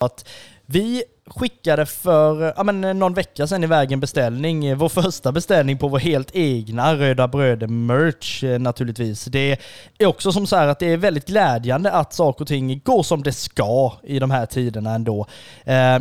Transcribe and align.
att 0.00 0.28
vi 0.66 1.04
skickade 1.26 1.86
för 1.86 2.54
ja, 2.56 2.62
men, 2.62 2.84
eh, 2.84 2.94
någon 2.94 3.14
vecka 3.14 3.46
sedan 3.46 3.64
iväg 3.64 3.92
en 3.92 4.00
beställning, 4.00 4.66
eh, 4.66 4.76
vår 4.76 4.88
första 4.88 5.32
beställning 5.32 5.78
på 5.78 5.88
vår 5.88 5.98
helt 5.98 6.30
egna 6.36 6.94
Röda 6.96 7.28
Bröder-merch 7.28 8.44
eh, 8.44 8.58
naturligtvis. 8.58 9.24
Det 9.24 9.60
är 9.98 10.06
också 10.06 10.32
som 10.32 10.46
så 10.46 10.56
här 10.56 10.68
att 10.68 10.78
det 10.78 10.92
är 10.92 10.96
väldigt 10.96 11.26
glädjande 11.26 11.92
att 11.92 12.12
saker 12.12 12.44
och 12.44 12.48
ting 12.48 12.80
går 12.84 13.02
som 13.02 13.22
det 13.22 13.32
ska 13.32 13.92
i 14.02 14.18
de 14.18 14.30
här 14.30 14.46
tiderna 14.46 14.94
ändå. 14.94 15.26
Eh, 15.64 15.98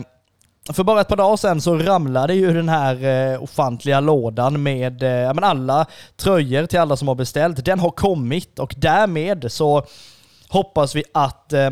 för 0.74 0.84
bara 0.84 1.02
ett 1.02 1.08
par 1.08 1.16
dagar 1.16 1.38
sedan 1.38 1.62
så 1.62 1.78
ramlade 1.78 2.34
ju 2.34 2.54
den 2.54 2.70
här 2.70 3.04
eh, 3.34 3.44
ofantliga 3.44 4.00
lådan 4.00 4.64
med 4.64 5.04
eh, 5.04 5.34
men 5.34 5.44
alla 5.44 5.86
tröjor 6.18 6.66
till 6.66 6.80
alla 6.80 6.96
som 6.98 7.08
har 7.08 7.16
beställt. 7.16 7.66
Den 7.66 7.80
har 7.80 7.92
kommit 7.92 8.60
och 8.60 8.76
därmed 8.78 9.46
så 9.52 9.86
hoppas 10.50 10.96
vi 10.96 11.04
att 11.14 11.54
eh, 11.54 11.70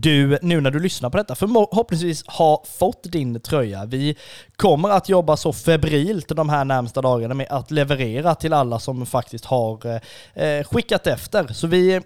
du, 0.00 0.38
nu 0.42 0.60
när 0.60 0.70
du 0.70 0.80
lyssnar 0.80 1.10
på 1.10 1.16
detta, 1.16 1.34
förhoppningsvis 1.34 2.24
har 2.26 2.60
fått 2.78 3.02
din 3.02 3.40
tröja. 3.40 3.84
Vi 3.84 4.16
kommer 4.56 4.90
att 4.90 5.08
jobba 5.08 5.36
så 5.36 5.52
febrilt 5.52 6.28
de 6.28 6.48
här 6.48 6.64
närmsta 6.64 7.02
dagarna 7.02 7.34
med 7.34 7.46
att 7.50 7.70
leverera 7.70 8.34
till 8.34 8.52
alla 8.52 8.78
som 8.78 9.06
faktiskt 9.06 9.44
har 9.44 9.86
eh, 9.86 10.44
eh, 10.44 10.64
skickat 10.64 11.06
efter. 11.06 11.46
Så 11.52 11.66
vi 11.66 12.00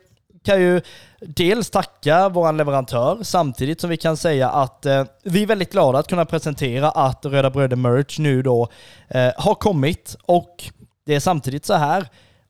kan 0.45 0.61
ju 0.61 0.81
dels 1.21 1.71
tacka 1.71 2.29
vår 2.29 2.53
leverantör 2.53 3.19
samtidigt 3.23 3.81
som 3.81 3.91
vi 3.91 3.97
kan 3.97 4.17
säga 4.17 4.51
att 4.51 4.87
eh, 4.87 5.05
vi 5.23 5.43
är 5.43 5.47
väldigt 5.47 5.73
glada 5.73 5.99
att 5.99 6.09
kunna 6.09 6.25
presentera 6.25 6.91
att 6.91 7.27
Röda 7.27 7.51
Bröder 7.51 7.77
Merch 7.77 8.19
nu 8.19 8.43
då 8.43 8.69
eh, 9.09 9.31
har 9.37 9.55
kommit 9.55 10.17
och 10.23 10.65
det 11.07 11.15
är 11.15 11.21
samtidigt 11.21 11.67
så 11.67 11.75
här 11.75 12.09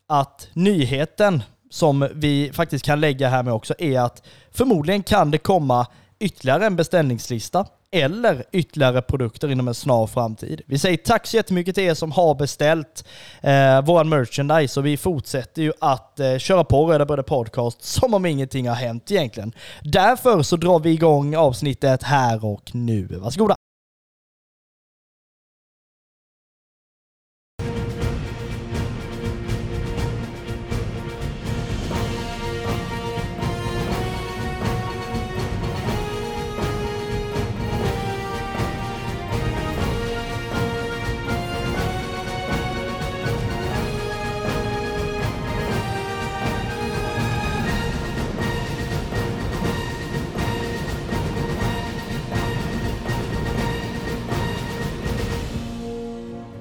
att 0.08 0.48
nyheten 0.52 1.42
som 1.70 2.08
vi 2.14 2.50
faktiskt 2.54 2.84
kan 2.84 3.00
lägga 3.00 3.28
här 3.28 3.42
med 3.42 3.52
också 3.52 3.74
är 3.78 4.00
att 4.00 4.22
förmodligen 4.50 5.02
kan 5.02 5.30
det 5.30 5.38
komma 5.38 5.86
ytterligare 6.18 6.66
en 6.66 6.76
beställningslista 6.76 7.66
eller 7.90 8.44
ytterligare 8.52 9.02
produkter 9.02 9.50
inom 9.50 9.68
en 9.68 9.74
snar 9.74 10.06
framtid. 10.06 10.60
Vi 10.66 10.78
säger 10.78 10.96
tack 10.96 11.26
så 11.26 11.36
jättemycket 11.36 11.74
till 11.74 11.84
er 11.84 11.94
som 11.94 12.12
har 12.12 12.34
beställt 12.34 13.04
eh, 13.40 13.82
vår 13.82 14.04
merchandise 14.04 14.80
och 14.80 14.86
vi 14.86 14.96
fortsätter 14.96 15.62
ju 15.62 15.72
att 15.80 16.20
eh, 16.20 16.38
köra 16.38 16.64
på 16.64 16.86
Röda 16.86 17.06
Bröder 17.06 17.22
Podcast 17.22 17.84
som 17.84 18.14
om 18.14 18.26
ingenting 18.26 18.68
har 18.68 18.76
hänt 18.76 19.10
egentligen. 19.10 19.52
Därför 19.82 20.42
så 20.42 20.56
drar 20.56 20.78
vi 20.78 20.90
igång 20.90 21.36
avsnittet 21.36 22.02
här 22.02 22.44
och 22.44 22.74
nu. 22.74 23.08
Varsågoda! 23.10 23.54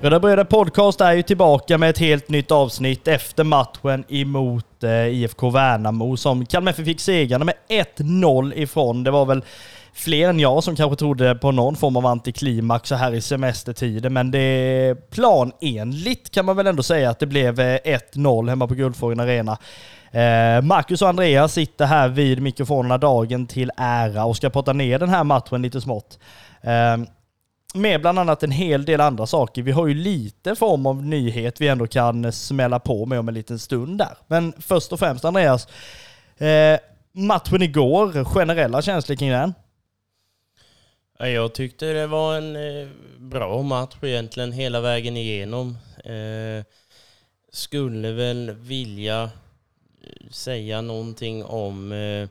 Röda 0.07 0.19
Bröder 0.19 0.43
Podcast 0.43 1.01
är 1.01 1.13
ju 1.13 1.21
tillbaka 1.21 1.77
med 1.77 1.89
ett 1.89 1.97
helt 1.97 2.29
nytt 2.29 2.51
avsnitt 2.51 3.07
efter 3.07 3.43
matchen 3.43 4.03
emot 4.09 4.83
eh, 4.83 5.07
IFK 5.07 5.49
Värnamo 5.49 6.17
som 6.17 6.45
Kalmar 6.45 6.71
FF 6.71 6.85
fick 6.85 6.99
segrarna 6.99 7.45
med 7.45 7.55
1-0 7.97 8.53
ifrån. 8.55 9.03
Det 9.03 9.11
var 9.11 9.25
väl 9.25 9.43
fler 9.93 10.29
än 10.29 10.39
jag 10.39 10.63
som 10.63 10.75
kanske 10.75 10.95
trodde 10.95 11.35
på 11.35 11.51
någon 11.51 11.75
form 11.75 11.97
av 11.97 12.05
antiklimax 12.05 12.89
så 12.89 12.95
här 12.95 13.13
i 13.13 13.21
semestertider, 13.21 14.09
men 14.09 14.31
det 14.31 14.39
är 14.39 14.95
planenligt 14.95 16.31
kan 16.31 16.45
man 16.45 16.55
väl 16.55 16.67
ändå 16.67 16.83
säga 16.83 17.09
att 17.09 17.19
det 17.19 17.27
blev 17.27 17.59
eh, 17.59 17.79
1-0 18.13 18.49
hemma 18.49 18.67
på 18.67 18.73
Guldfågeln 18.73 19.19
Arena. 19.19 19.57
Eh, 20.11 20.61
Marcus 20.61 21.01
och 21.01 21.09
Andreas 21.09 21.53
sitter 21.53 21.85
här 21.85 22.07
vid 22.07 22.41
mikrofonerna 22.41 22.97
dagen 22.97 23.47
till 23.47 23.71
ära 23.77 24.25
och 24.25 24.37
ska 24.37 24.49
prata 24.49 24.73
ner 24.73 24.99
den 24.99 25.09
här 25.09 25.23
matchen 25.23 25.61
lite 25.61 25.81
smått. 25.81 26.19
Eh, 26.61 26.97
med 27.77 28.01
bland 28.01 28.19
annat 28.19 28.43
en 28.43 28.51
hel 28.51 28.85
del 28.85 29.01
andra 29.01 29.25
saker. 29.27 29.61
Vi 29.61 29.71
har 29.71 29.87
ju 29.87 29.93
lite 29.93 30.55
form 30.55 30.85
av 30.85 31.03
nyhet 31.03 31.61
vi 31.61 31.67
ändå 31.67 31.87
kan 31.87 32.31
smälla 32.31 32.79
på 32.79 33.05
med 33.05 33.19
om 33.19 33.27
en 33.27 33.33
liten 33.33 33.59
stund 33.59 33.97
där. 33.97 34.17
Men 34.27 34.53
först 34.59 34.93
och 34.93 34.99
främst 34.99 35.25
Andreas, 35.25 35.67
eh, 36.37 36.79
matchen 37.11 37.61
igår, 37.61 38.23
generella 38.25 38.81
känslor 38.81 39.15
kring 39.15 39.29
den? 39.29 39.53
Jag 41.19 41.53
tyckte 41.53 41.93
det 41.93 42.07
var 42.07 42.37
en 42.37 42.55
eh, 42.55 42.87
bra 43.19 43.61
match 43.61 43.95
egentligen 44.01 44.51
hela 44.51 44.81
vägen 44.81 45.17
igenom. 45.17 45.77
Eh, 46.03 46.65
skulle 47.51 48.11
väl 48.11 48.51
vilja 48.51 49.23
eh, 49.23 50.29
säga 50.31 50.81
någonting 50.81 51.45
om 51.45 51.91
eh, 51.91 52.29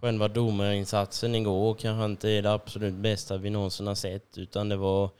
själva 0.00 0.28
domarinsatsen 0.28 1.34
igår 1.34 1.74
kanske 1.74 2.04
inte 2.04 2.30
är 2.30 2.42
det 2.42 2.52
absolut 2.52 2.94
bästa 2.94 3.36
vi 3.36 3.50
någonsin 3.50 3.86
har 3.86 3.94
sett, 3.94 4.38
utan 4.38 4.68
det 4.68 4.76
var 4.76 5.10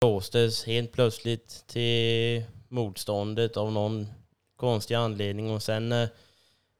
blåstes 0.00 0.64
helt 0.64 0.92
plötsligt 0.92 1.64
till 1.66 2.44
motståndet 2.68 3.56
av 3.56 3.72
någon 3.72 4.06
konstig 4.56 4.94
anledning 4.94 5.50
och 5.50 5.62
sen 5.62 5.88
när 5.88 6.08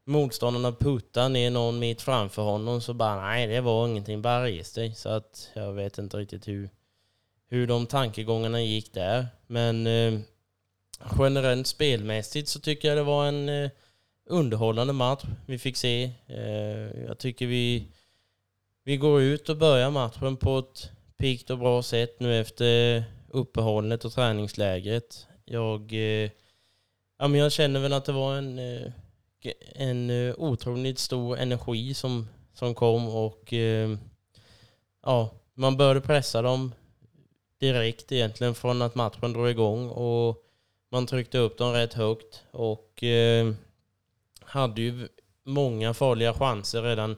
motståndarna 0.05 0.73
puttar 0.73 1.29
ner 1.29 1.51
någon 1.51 1.79
mitt 1.79 2.03
framför 2.03 2.43
honom 2.43 2.81
så 2.81 2.95
bara 2.95 3.21
nej, 3.21 3.47
det 3.47 3.61
var 3.61 3.89
ingenting, 3.89 4.23
bara 4.23 4.45
res 4.45 4.73
dig. 4.73 4.95
Så 4.95 5.09
att 5.09 5.51
jag 5.55 5.73
vet 5.73 5.99
inte 5.99 6.17
riktigt 6.17 6.49
hur, 6.49 6.71
hur 7.49 7.67
de 7.67 7.87
tankegångarna 7.87 8.63
gick 8.63 8.95
där. 8.95 9.27
Men 9.47 9.87
eh, 9.87 10.21
generellt 11.19 11.67
spelmässigt 11.67 12.49
så 12.49 12.61
tycker 12.61 12.89
jag 12.89 12.97
det 12.97 13.03
var 13.03 13.27
en 13.27 13.49
eh, 13.49 13.71
underhållande 14.27 14.93
match 14.93 15.25
vi 15.47 15.59
fick 15.59 15.77
se. 15.77 16.11
Eh, 16.27 17.03
jag 17.07 17.19
tycker 17.19 17.47
vi, 17.47 17.87
vi 18.85 18.97
går 18.97 19.23
ut 19.23 19.49
och 19.49 19.57
börjar 19.57 19.91
matchen 19.91 20.37
på 20.37 20.59
ett 20.59 20.91
pikt 21.19 21.51
och 21.51 21.59
bra 21.59 21.83
sätt 21.83 22.21
nu 22.21 22.41
efter 22.41 23.05
uppehållet 23.29 24.05
och 24.05 24.13
träningslägret. 24.13 25.27
Jag, 25.45 25.93
eh, 25.93 26.31
ja, 27.19 27.29
men 27.29 27.35
jag 27.35 27.53
känner 27.53 27.81
väl 27.81 27.93
att 27.93 28.05
det 28.05 28.13
var 28.13 28.37
en, 28.37 28.59
eh, 28.59 28.93
en 29.75 30.11
eh, 30.11 30.35
otroligt 30.39 30.99
stor 30.99 31.39
energi 31.39 31.95
som, 31.95 32.29
som 32.55 32.75
kom 32.75 33.09
och 33.09 33.53
eh, 33.53 33.97
ja, 35.03 35.31
man 35.55 35.77
började 35.77 36.01
pressa 36.01 36.43
dem 36.43 36.73
direkt 37.61 38.13
egentligen 38.13 38.55
från 38.55 38.83
att 38.83 38.95
matchen 38.95 39.33
drog 39.33 39.51
igång 39.51 39.89
och 39.89 40.45
man 40.91 41.07
tryckte 41.07 41.39
upp 41.39 41.59
dem 41.59 41.73
rätt 41.73 41.95
högt 41.95 42.45
och 42.51 43.03
eh, 43.03 43.53
hade 44.41 44.83
ju 44.83 45.09
många 45.45 45.95
farliga 45.95 46.35
chanser 46.35 46.83
redan 46.83 47.17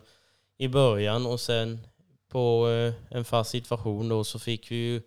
i 0.59 0.69
början 0.69 1.27
och 1.27 1.41
sen 1.41 1.87
på 2.29 2.69
eh, 2.69 3.17
en 3.17 3.25
fast 3.25 3.51
situation 3.51 4.09
då 4.09 4.25
så 4.25 4.39
fick 4.39 4.71
vi 4.71 4.77
ju 4.77 5.03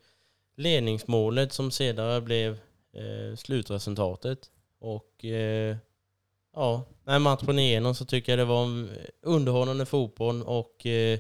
ledningsmålet 0.56 1.54
som 1.54 1.72
senare 1.72 2.22
blev 2.22 2.52
eh, 2.94 3.36
slutresultatet. 3.36 4.52
Och 4.80 5.26
eh, 5.26 5.78
ja, 6.54 6.84
när 7.04 7.20
matchen 7.20 7.60
igenom 7.60 7.96
så 7.96 8.06
tycker 8.06 8.32
jag 8.32 8.40
det 8.40 8.46
var 8.46 8.64
en 8.64 8.90
underhållande 9.22 9.86
fotboll 9.86 10.44
och 10.44 10.86
eh, 10.86 11.20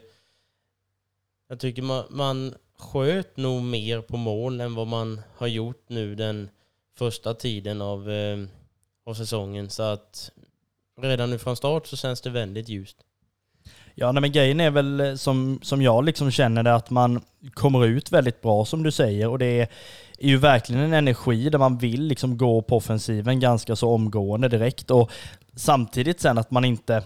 jag 1.47 1.59
tycker 1.59 1.81
man, 1.81 2.05
man 2.09 2.55
sköt 2.77 3.37
nog 3.37 3.61
mer 3.61 4.01
på 4.01 4.17
mål 4.17 4.61
än 4.61 4.75
vad 4.75 4.87
man 4.87 5.21
har 5.35 5.47
gjort 5.47 5.89
nu 5.89 6.15
den 6.15 6.49
första 6.97 7.33
tiden 7.33 7.81
av, 7.81 8.11
eh, 8.11 8.37
av 9.05 9.13
säsongen. 9.13 9.69
Så 9.69 9.83
att 9.83 10.31
redan 11.01 11.29
nu 11.29 11.39
från 11.39 11.55
start 11.55 11.87
så 11.87 11.97
känns 11.97 12.21
det 12.21 12.29
väldigt 12.29 12.69
ljust. 12.69 12.97
Ja, 13.95 14.11
nej, 14.11 14.21
men 14.21 14.31
grejen 14.31 14.59
är 14.59 14.71
väl 14.71 14.99
eh, 14.99 15.15
som, 15.15 15.59
som 15.61 15.81
jag 15.81 16.05
liksom 16.05 16.31
känner 16.31 16.63
det 16.63 16.75
att 16.75 16.89
man 16.89 17.21
kommer 17.53 17.85
ut 17.85 18.11
väldigt 18.11 18.41
bra 18.41 18.65
som 18.65 18.83
du 18.83 18.91
säger 18.91 19.27
och 19.27 19.39
det 19.39 19.45
är, 19.45 19.67
är 20.19 20.27
ju 20.27 20.37
verkligen 20.37 20.81
en 20.81 20.93
energi 20.93 21.49
där 21.49 21.59
man 21.59 21.77
vill 21.77 22.01
liksom 22.01 22.37
gå 22.37 22.61
på 22.61 22.77
offensiven 22.77 23.39
ganska 23.39 23.75
så 23.75 23.89
omgående 23.89 24.47
direkt 24.47 24.91
och 24.91 25.11
samtidigt 25.55 26.21
sen 26.21 26.37
att 26.37 26.51
man 26.51 26.65
inte 26.65 27.03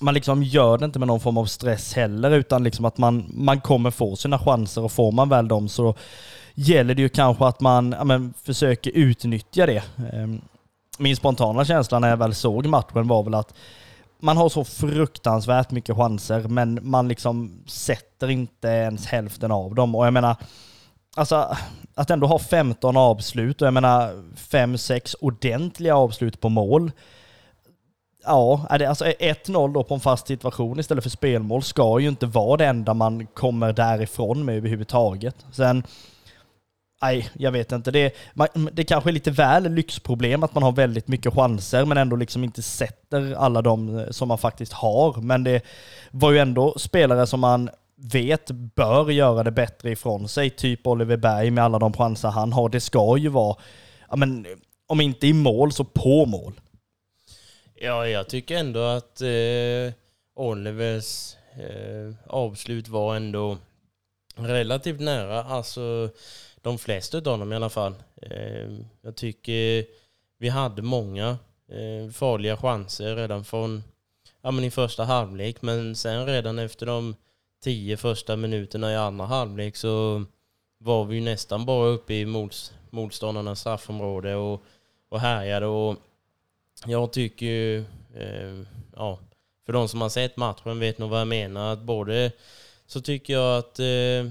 man 0.00 0.14
liksom 0.14 0.42
gör 0.42 0.78
det 0.78 0.84
inte 0.84 0.98
med 0.98 1.08
någon 1.08 1.20
form 1.20 1.38
av 1.38 1.46
stress 1.46 1.94
heller 1.94 2.30
utan 2.30 2.64
liksom 2.64 2.84
att 2.84 2.98
man, 2.98 3.30
man 3.34 3.60
kommer 3.60 3.90
få 3.90 4.16
sina 4.16 4.38
chanser 4.38 4.82
och 4.82 4.92
får 4.92 5.12
man 5.12 5.28
väl 5.28 5.48
dem 5.48 5.68
så 5.68 5.94
gäller 6.54 6.94
det 6.94 7.02
ju 7.02 7.08
kanske 7.08 7.44
att 7.46 7.60
man 7.60 7.94
ja, 7.98 8.04
men, 8.04 8.34
försöker 8.42 8.90
utnyttja 8.90 9.66
det. 9.66 9.82
Ehm, 10.12 10.40
min 10.98 11.16
spontana 11.16 11.64
känsla 11.64 11.98
när 11.98 12.08
jag 12.08 12.16
väl 12.16 12.34
såg 12.34 12.66
matchen 12.66 13.08
var 13.08 13.22
väl 13.22 13.34
att 13.34 13.54
man 14.20 14.36
har 14.36 14.48
så 14.48 14.64
fruktansvärt 14.64 15.70
mycket 15.70 15.96
chanser, 15.96 16.40
men 16.40 16.78
man 16.82 17.08
liksom 17.08 17.62
sätter 17.66 18.30
inte 18.30 18.68
ens 18.68 19.06
hälften 19.06 19.50
av 19.52 19.74
dem. 19.74 19.94
Och 19.94 20.06
jag 20.06 20.12
menar, 20.12 20.36
alltså 21.16 21.56
att 21.94 22.10
ändå 22.10 22.26
ha 22.26 22.38
15 22.38 22.96
avslut 22.96 23.62
och 23.62 23.66
jag 23.66 23.74
menar 23.74 24.12
5-6 24.36 25.14
ordentliga 25.20 25.96
avslut 25.96 26.40
på 26.40 26.48
mål. 26.48 26.92
ja, 28.24 28.66
är 28.70 28.78
det, 28.78 28.86
alltså 28.86 29.04
1-0 29.04 29.72
då 29.72 29.84
på 29.84 29.94
en 29.94 30.00
fast 30.00 30.26
situation 30.26 30.80
istället 30.80 31.04
för 31.04 31.10
spelmål 31.10 31.62
ska 31.62 32.00
ju 32.00 32.08
inte 32.08 32.26
vara 32.26 32.56
det 32.56 32.66
enda 32.66 32.94
man 32.94 33.26
kommer 33.26 33.72
därifrån 33.72 34.44
med 34.44 34.56
överhuvudtaget. 34.56 35.36
Sen, 35.52 35.82
nej, 37.04 37.30
jag 37.34 37.52
vet 37.52 37.72
inte. 37.72 37.90
Det, 37.90 38.14
man, 38.34 38.48
det 38.72 38.84
kanske 38.84 39.10
är 39.10 39.12
lite 39.12 39.30
väl 39.30 39.72
lyxproblem 39.72 40.42
att 40.42 40.54
man 40.54 40.62
har 40.62 40.72
väldigt 40.72 41.08
mycket 41.08 41.34
chanser 41.34 41.84
men 41.84 41.98
ändå 41.98 42.16
liksom 42.16 42.44
inte 42.44 42.62
sätter 42.62 43.34
alla 43.34 43.62
de 43.62 43.98
eh, 43.98 44.10
som 44.10 44.28
man 44.28 44.38
faktiskt 44.38 44.72
har. 44.72 45.20
Men 45.20 45.44
det 45.44 45.62
var 46.10 46.32
ju 46.32 46.38
ändå 46.38 46.78
spelare 46.78 47.26
som 47.26 47.40
man 47.40 47.70
vet 47.96 48.50
bör 48.50 49.10
göra 49.10 49.42
det 49.42 49.50
bättre 49.50 49.90
ifrån 49.90 50.28
sig, 50.28 50.50
typ 50.50 50.86
Oliver 50.86 51.16
Berg 51.16 51.50
med 51.50 51.64
alla 51.64 51.78
de 51.78 51.92
chanser 51.92 52.28
han 52.28 52.52
har. 52.52 52.68
Det 52.68 52.80
ska 52.80 53.16
ju 53.16 53.28
vara, 53.28 53.56
ja 54.10 54.16
men, 54.16 54.46
om 54.86 55.00
inte 55.00 55.26
i 55.26 55.32
mål 55.32 55.72
så 55.72 55.84
på 55.84 56.26
mål. 56.26 56.52
Ja, 57.74 58.08
jag 58.08 58.28
tycker 58.28 58.56
ändå 58.58 58.80
att 58.80 59.20
eh, 59.20 59.94
Olivers 60.36 61.36
eh, 61.54 62.14
avslut 62.26 62.88
var 62.88 63.16
ändå 63.16 63.58
relativt 64.36 65.00
nära. 65.00 65.44
Alltså 65.44 66.10
de 66.64 66.78
flesta 66.78 67.16
av 67.16 67.22
dem 67.22 67.52
i 67.52 67.56
alla 67.56 67.68
fall. 67.68 67.94
Eh, 68.22 68.68
jag 69.02 69.16
tycker 69.16 69.84
vi 70.38 70.48
hade 70.48 70.82
många 70.82 71.38
eh, 71.68 72.12
farliga 72.12 72.56
chanser 72.56 73.16
redan 73.16 73.44
från 73.44 73.82
ja, 74.42 74.50
men 74.50 74.64
i 74.64 74.70
första 74.70 75.04
halvlek. 75.04 75.62
Men 75.62 75.96
sen 75.96 76.26
redan 76.26 76.58
efter 76.58 76.86
de 76.86 77.16
tio 77.62 77.96
första 77.96 78.36
minuterna 78.36 78.92
i 78.92 78.96
andra 78.96 79.26
halvlek 79.26 79.76
så 79.76 80.24
var 80.78 81.04
vi 81.04 81.20
nästan 81.20 81.66
bara 81.66 81.88
uppe 81.88 82.14
i 82.14 82.26
motståndarnas 82.90 83.60
straffområde 83.60 84.34
och, 84.34 84.62
och 85.08 85.20
härjade. 85.20 85.66
Och 85.66 85.96
jag 86.86 87.12
tycker 87.12 87.46
ju, 87.46 87.78
eh, 88.14 88.66
ja, 88.96 89.18
för 89.66 89.72
de 89.72 89.88
som 89.88 90.00
har 90.00 90.08
sett 90.08 90.36
matchen 90.36 90.78
vet 90.78 90.98
nog 90.98 91.10
vad 91.10 91.20
jag 91.20 91.28
menar. 91.28 91.72
Att 91.72 91.82
både 91.82 92.32
så 92.86 93.00
tycker 93.00 93.32
jag 93.32 93.58
att 93.58 93.78
eh, 93.78 94.30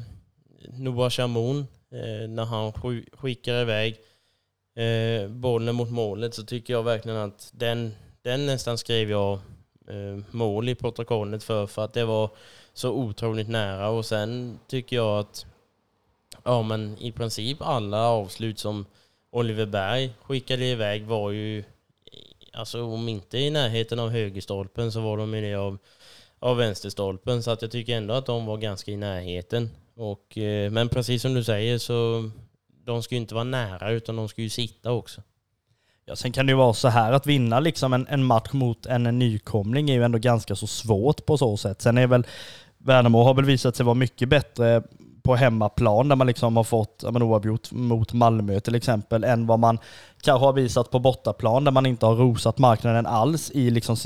Noah 0.77 1.09
Shamoun 1.09 1.67
Eh, 1.93 2.29
när 2.29 2.45
han 2.45 2.73
skickar 3.13 3.61
iväg 3.61 3.99
eh, 4.75 5.29
bollen 5.29 5.75
mot 5.75 5.89
målet 5.91 6.33
så 6.33 6.43
tycker 6.43 6.73
jag 6.73 6.83
verkligen 6.83 7.17
att 7.17 7.51
den, 7.53 7.95
den 8.21 8.45
nästan 8.45 8.77
skrev 8.77 9.09
jag 9.09 9.33
eh, 9.87 10.23
mål 10.31 10.69
i 10.69 10.75
protokollet 10.75 11.43
för, 11.43 11.67
för 11.67 11.85
att 11.85 11.93
det 11.93 12.05
var 12.05 12.29
så 12.73 12.91
otroligt 12.91 13.49
nära. 13.49 13.89
Och 13.89 14.05
sen 14.05 14.59
tycker 14.67 14.95
jag 14.95 15.19
att 15.19 15.45
ja, 16.43 16.61
men 16.61 16.97
i 16.97 17.11
princip 17.11 17.57
alla 17.61 18.07
avslut 18.07 18.59
som 18.59 18.85
Oliver 19.31 19.65
Berg 19.65 20.13
skickade 20.21 20.65
iväg 20.65 21.05
var 21.05 21.31
ju 21.31 21.63
alltså 22.53 22.83
om 22.83 23.09
inte 23.09 23.37
i 23.37 23.49
närheten 23.49 23.99
av 23.99 24.09
högerstolpen 24.09 24.91
så 24.91 25.01
var 25.01 25.17
de 25.17 25.35
i 25.35 25.41
det 25.41 25.55
av, 25.55 25.77
av 26.39 26.57
vänsterstolpen. 26.57 27.43
Så 27.43 27.51
att 27.51 27.61
jag 27.61 27.71
tycker 27.71 27.97
ändå 27.97 28.13
att 28.13 28.25
de 28.25 28.45
var 28.45 28.57
ganska 28.57 28.91
i 28.91 28.97
närheten. 28.97 29.69
Och, 29.95 30.37
eh, 30.37 30.71
men 30.71 30.89
precis 30.89 31.21
som 31.21 31.33
du 31.33 31.43
säger 31.43 31.77
så 31.77 32.29
de 32.85 33.03
ska 33.03 33.15
ju 33.15 33.21
inte 33.21 33.35
vara 33.35 33.43
nära 33.43 33.91
utan 33.91 34.15
de 34.15 34.29
ska 34.29 34.41
ju 34.41 34.49
sitta 34.49 34.91
också. 34.91 35.21
Ja, 36.05 36.15
sen 36.15 36.31
kan 36.31 36.45
det 36.45 36.51
ju 36.51 36.57
vara 36.57 36.73
så 36.73 36.87
här 36.87 37.11
att 37.11 37.27
vinna 37.27 37.59
liksom 37.59 37.93
en, 37.93 38.07
en 38.07 38.23
match 38.23 38.53
mot 38.53 38.85
en, 38.85 39.05
en 39.05 39.19
nykomling 39.19 39.89
är 39.89 39.93
ju 39.93 40.03
ändå 40.03 40.17
ganska 40.17 40.55
så 40.55 40.67
svårt 40.67 41.25
på 41.25 41.37
så 41.37 41.57
sätt. 41.57 41.81
Sen 41.81 41.97
är 41.97 42.07
väl 42.07 42.25
Värnamo 42.77 43.23
har 43.23 43.33
väl 43.33 43.45
visat 43.45 43.75
sig 43.75 43.85
vara 43.85 43.95
mycket 43.95 44.29
bättre 44.29 44.83
på 45.23 45.35
hemmaplan 45.35 46.07
där 46.07 46.15
man 46.15 46.27
liksom 46.27 46.57
har 46.57 46.63
fått 46.63 47.03
oavgjort 47.03 47.71
mot 47.71 48.13
Malmö 48.13 48.59
till 48.59 48.75
exempel 48.75 49.23
än 49.23 49.47
vad 49.47 49.59
man 49.59 49.79
kanske 50.21 50.45
har 50.45 50.53
visat 50.53 50.91
på 50.91 50.99
bortaplan 50.99 51.63
där 51.63 51.71
man 51.71 51.85
inte 51.85 52.05
har 52.05 52.15
rosat 52.15 52.57
marknaden 52.57 53.05
alls 53.05 53.51
i 53.51 53.69
liksom 53.69 53.97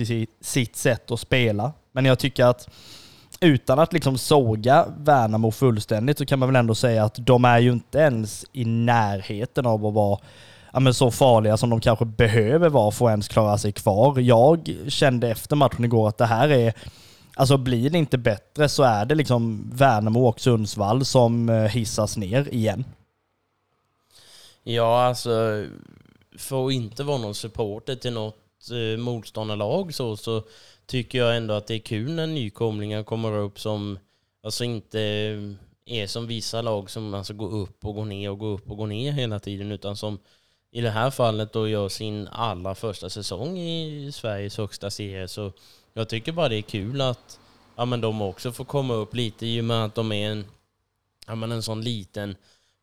sitt 0.41 0.75
sätt 0.75 1.11
att 1.11 1.19
spela. 1.19 1.73
Men 1.91 2.05
jag 2.05 2.19
tycker 2.19 2.45
att 2.45 2.69
utan 3.39 3.79
att 3.79 3.93
liksom 3.93 4.17
såga 4.17 4.85
Värnamo 4.97 5.51
fullständigt 5.51 6.17
så 6.17 6.25
kan 6.25 6.39
man 6.39 6.49
väl 6.49 6.55
ändå 6.55 6.75
säga 6.75 7.03
att 7.03 7.15
de 7.19 7.45
är 7.45 7.59
ju 7.59 7.71
inte 7.71 7.97
ens 7.97 8.45
i 8.51 8.65
närheten 8.65 9.65
av 9.65 9.85
att 9.85 9.93
vara 9.93 10.19
ja, 10.73 10.79
men 10.79 10.93
så 10.93 11.11
farliga 11.11 11.57
som 11.57 11.69
de 11.69 11.81
kanske 11.81 12.05
behöver 12.05 12.69
vara 12.69 12.91
för 12.91 13.05
att 13.05 13.09
ens 13.09 13.27
klara 13.27 13.57
sig 13.57 13.71
kvar. 13.71 14.19
Jag 14.19 14.75
kände 14.87 15.29
efter 15.29 15.55
matchen 15.55 15.85
igår 15.85 16.07
att 16.09 16.17
det 16.17 16.25
här 16.25 16.49
är 16.49 16.73
Alltså 17.39 17.57
blir 17.57 17.89
det 17.89 17.97
inte 17.97 18.17
bättre 18.17 18.69
så 18.69 18.83
är 18.83 19.05
det 19.05 19.15
liksom 19.15 19.69
Värnamo 19.73 20.27
och 20.27 20.39
Sundsvall 20.39 21.05
som 21.05 21.49
eh, 21.49 21.55
hissas 21.55 22.17
ner 22.17 22.53
igen. 22.53 22.85
Ja, 24.63 25.03
alltså 25.03 25.65
för 26.37 26.67
att 26.67 26.73
inte 26.73 27.03
vara 27.03 27.17
någon 27.17 27.35
supporter 27.35 27.95
till 27.95 28.13
något 28.13 28.35
eh, 28.71 28.99
motståndarlag 28.99 29.93
så, 29.93 30.17
så 30.17 30.43
tycker 30.87 31.17
jag 31.17 31.37
ändå 31.37 31.53
att 31.53 31.67
det 31.67 31.75
är 31.75 31.79
kul 31.79 32.11
när 32.11 32.27
nykomlingar 32.27 33.03
kommer 33.03 33.37
upp 33.37 33.59
som 33.59 33.99
alltså 34.43 34.63
inte 34.63 35.01
eh, 35.01 36.01
är 36.01 36.07
som 36.07 36.27
vissa 36.27 36.61
lag 36.61 36.89
som 36.89 37.13
alltså 37.13 37.33
går 37.33 37.53
upp 37.53 37.85
och 37.85 37.95
går 37.95 38.05
ner 38.05 38.31
och 38.31 38.39
går 38.39 38.53
upp 38.53 38.71
och 38.71 38.77
går 38.77 38.87
ner 38.87 39.11
hela 39.11 39.39
tiden 39.39 39.71
utan 39.71 39.97
som 39.97 40.19
i 40.71 40.81
det 40.81 40.89
här 40.89 41.11
fallet 41.11 41.53
då 41.53 41.67
gör 41.67 41.89
sin 41.89 42.27
allra 42.27 42.75
första 42.75 43.09
säsong 43.09 43.57
i 43.57 44.11
Sveriges 44.13 44.57
högsta 44.57 44.89
serie 44.89 45.27
så 45.27 45.51
jag 45.93 46.09
tycker 46.09 46.31
bara 46.31 46.49
det 46.49 46.55
är 46.55 46.61
kul 46.61 47.01
att 47.01 47.39
ja, 47.75 47.85
men 47.85 48.01
de 48.01 48.21
också 48.21 48.51
får 48.51 48.65
komma 48.65 48.93
upp 48.93 49.15
lite 49.15 49.45
i 49.47 49.61
och 49.61 49.65
med 49.65 49.85
att 49.85 49.95
de 49.95 50.11
är 50.11 50.31
en, 50.31 50.45
ja, 51.27 51.35
men 51.35 51.51
en 51.51 51.63
sån 51.63 51.81
liten 51.81 52.35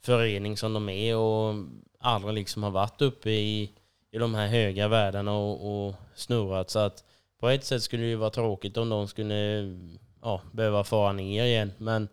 förening 0.02 0.56
som 0.56 0.72
de 0.72 0.88
är 0.88 1.16
och 1.16 1.54
aldrig 1.98 2.34
liksom 2.34 2.62
har 2.62 2.70
varit 2.70 3.02
uppe 3.02 3.30
i, 3.30 3.70
i 4.10 4.18
de 4.18 4.34
här 4.34 4.46
höga 4.46 4.88
värdena 4.88 5.32
och, 5.32 5.86
och 5.86 5.94
snurrat. 6.14 6.70
Så 6.70 6.78
att 6.78 7.04
på 7.40 7.48
ett 7.48 7.64
sätt 7.64 7.82
skulle 7.82 8.02
det 8.02 8.08
ju 8.08 8.16
vara 8.16 8.30
tråkigt 8.30 8.76
om 8.76 8.88
de 8.88 9.08
skulle 9.08 9.76
ja, 10.22 10.40
behöva 10.52 10.84
fara 10.84 11.12
ner 11.12 11.44
igen. 11.44 11.72
Men 11.78 12.08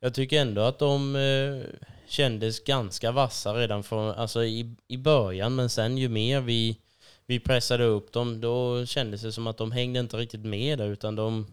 jag 0.00 0.14
tycker 0.14 0.40
ändå 0.40 0.62
att 0.62 0.78
de 0.78 1.16
eh, 1.16 1.80
kändes 2.06 2.64
ganska 2.64 3.12
vassa 3.12 3.54
redan 3.54 3.82
från, 3.82 4.10
alltså 4.10 4.44
i, 4.44 4.74
i 4.88 4.96
början. 4.96 5.54
Men 5.54 5.70
sen 5.70 5.98
ju 5.98 6.08
mer 6.08 6.40
vi 6.40 6.78
vi 7.26 7.40
pressade 7.40 7.84
upp 7.84 8.12
dem, 8.12 8.40
då 8.40 8.86
kändes 8.86 9.22
det 9.22 9.32
som 9.32 9.46
att 9.46 9.56
de 9.56 9.72
hängde 9.72 10.00
inte 10.00 10.16
riktigt 10.16 10.44
med 10.44 10.78
där, 10.78 10.86
utan 10.86 11.16
de, 11.16 11.46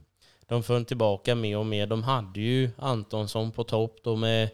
de 0.48 0.64
föll 0.64 0.86
tillbaka 0.86 1.36
mer 1.36 1.58
och 1.58 1.66
mer. 1.66 1.88
De 1.88 2.04
hade 2.04 2.40
ju 2.40 2.70
Antonsson 2.78 3.52
på 3.52 3.64
topp 3.64 4.00
då 4.04 4.16
med 4.16 4.50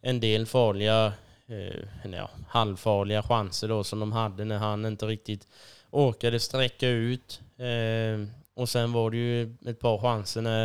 en 0.00 0.20
del 0.20 0.46
farliga, 0.46 1.12
eh, 1.46 2.10
ja, 2.12 2.30
halvfarliga 2.48 3.22
chanser 3.22 3.68
då 3.68 3.84
som 3.84 4.00
de 4.00 4.12
hade 4.12 4.44
när 4.44 4.58
han 4.58 4.86
inte 4.86 5.06
riktigt 5.06 5.48
orkade 5.90 6.40
sträcka 6.40 6.88
ut. 6.88 7.40
Eh, 7.56 8.28
och 8.54 8.68
sen 8.68 8.92
var 8.92 9.10
det 9.10 9.16
ju 9.16 9.56
ett 9.66 9.80
par 9.80 9.98
chanser 9.98 10.42
när 10.42 10.64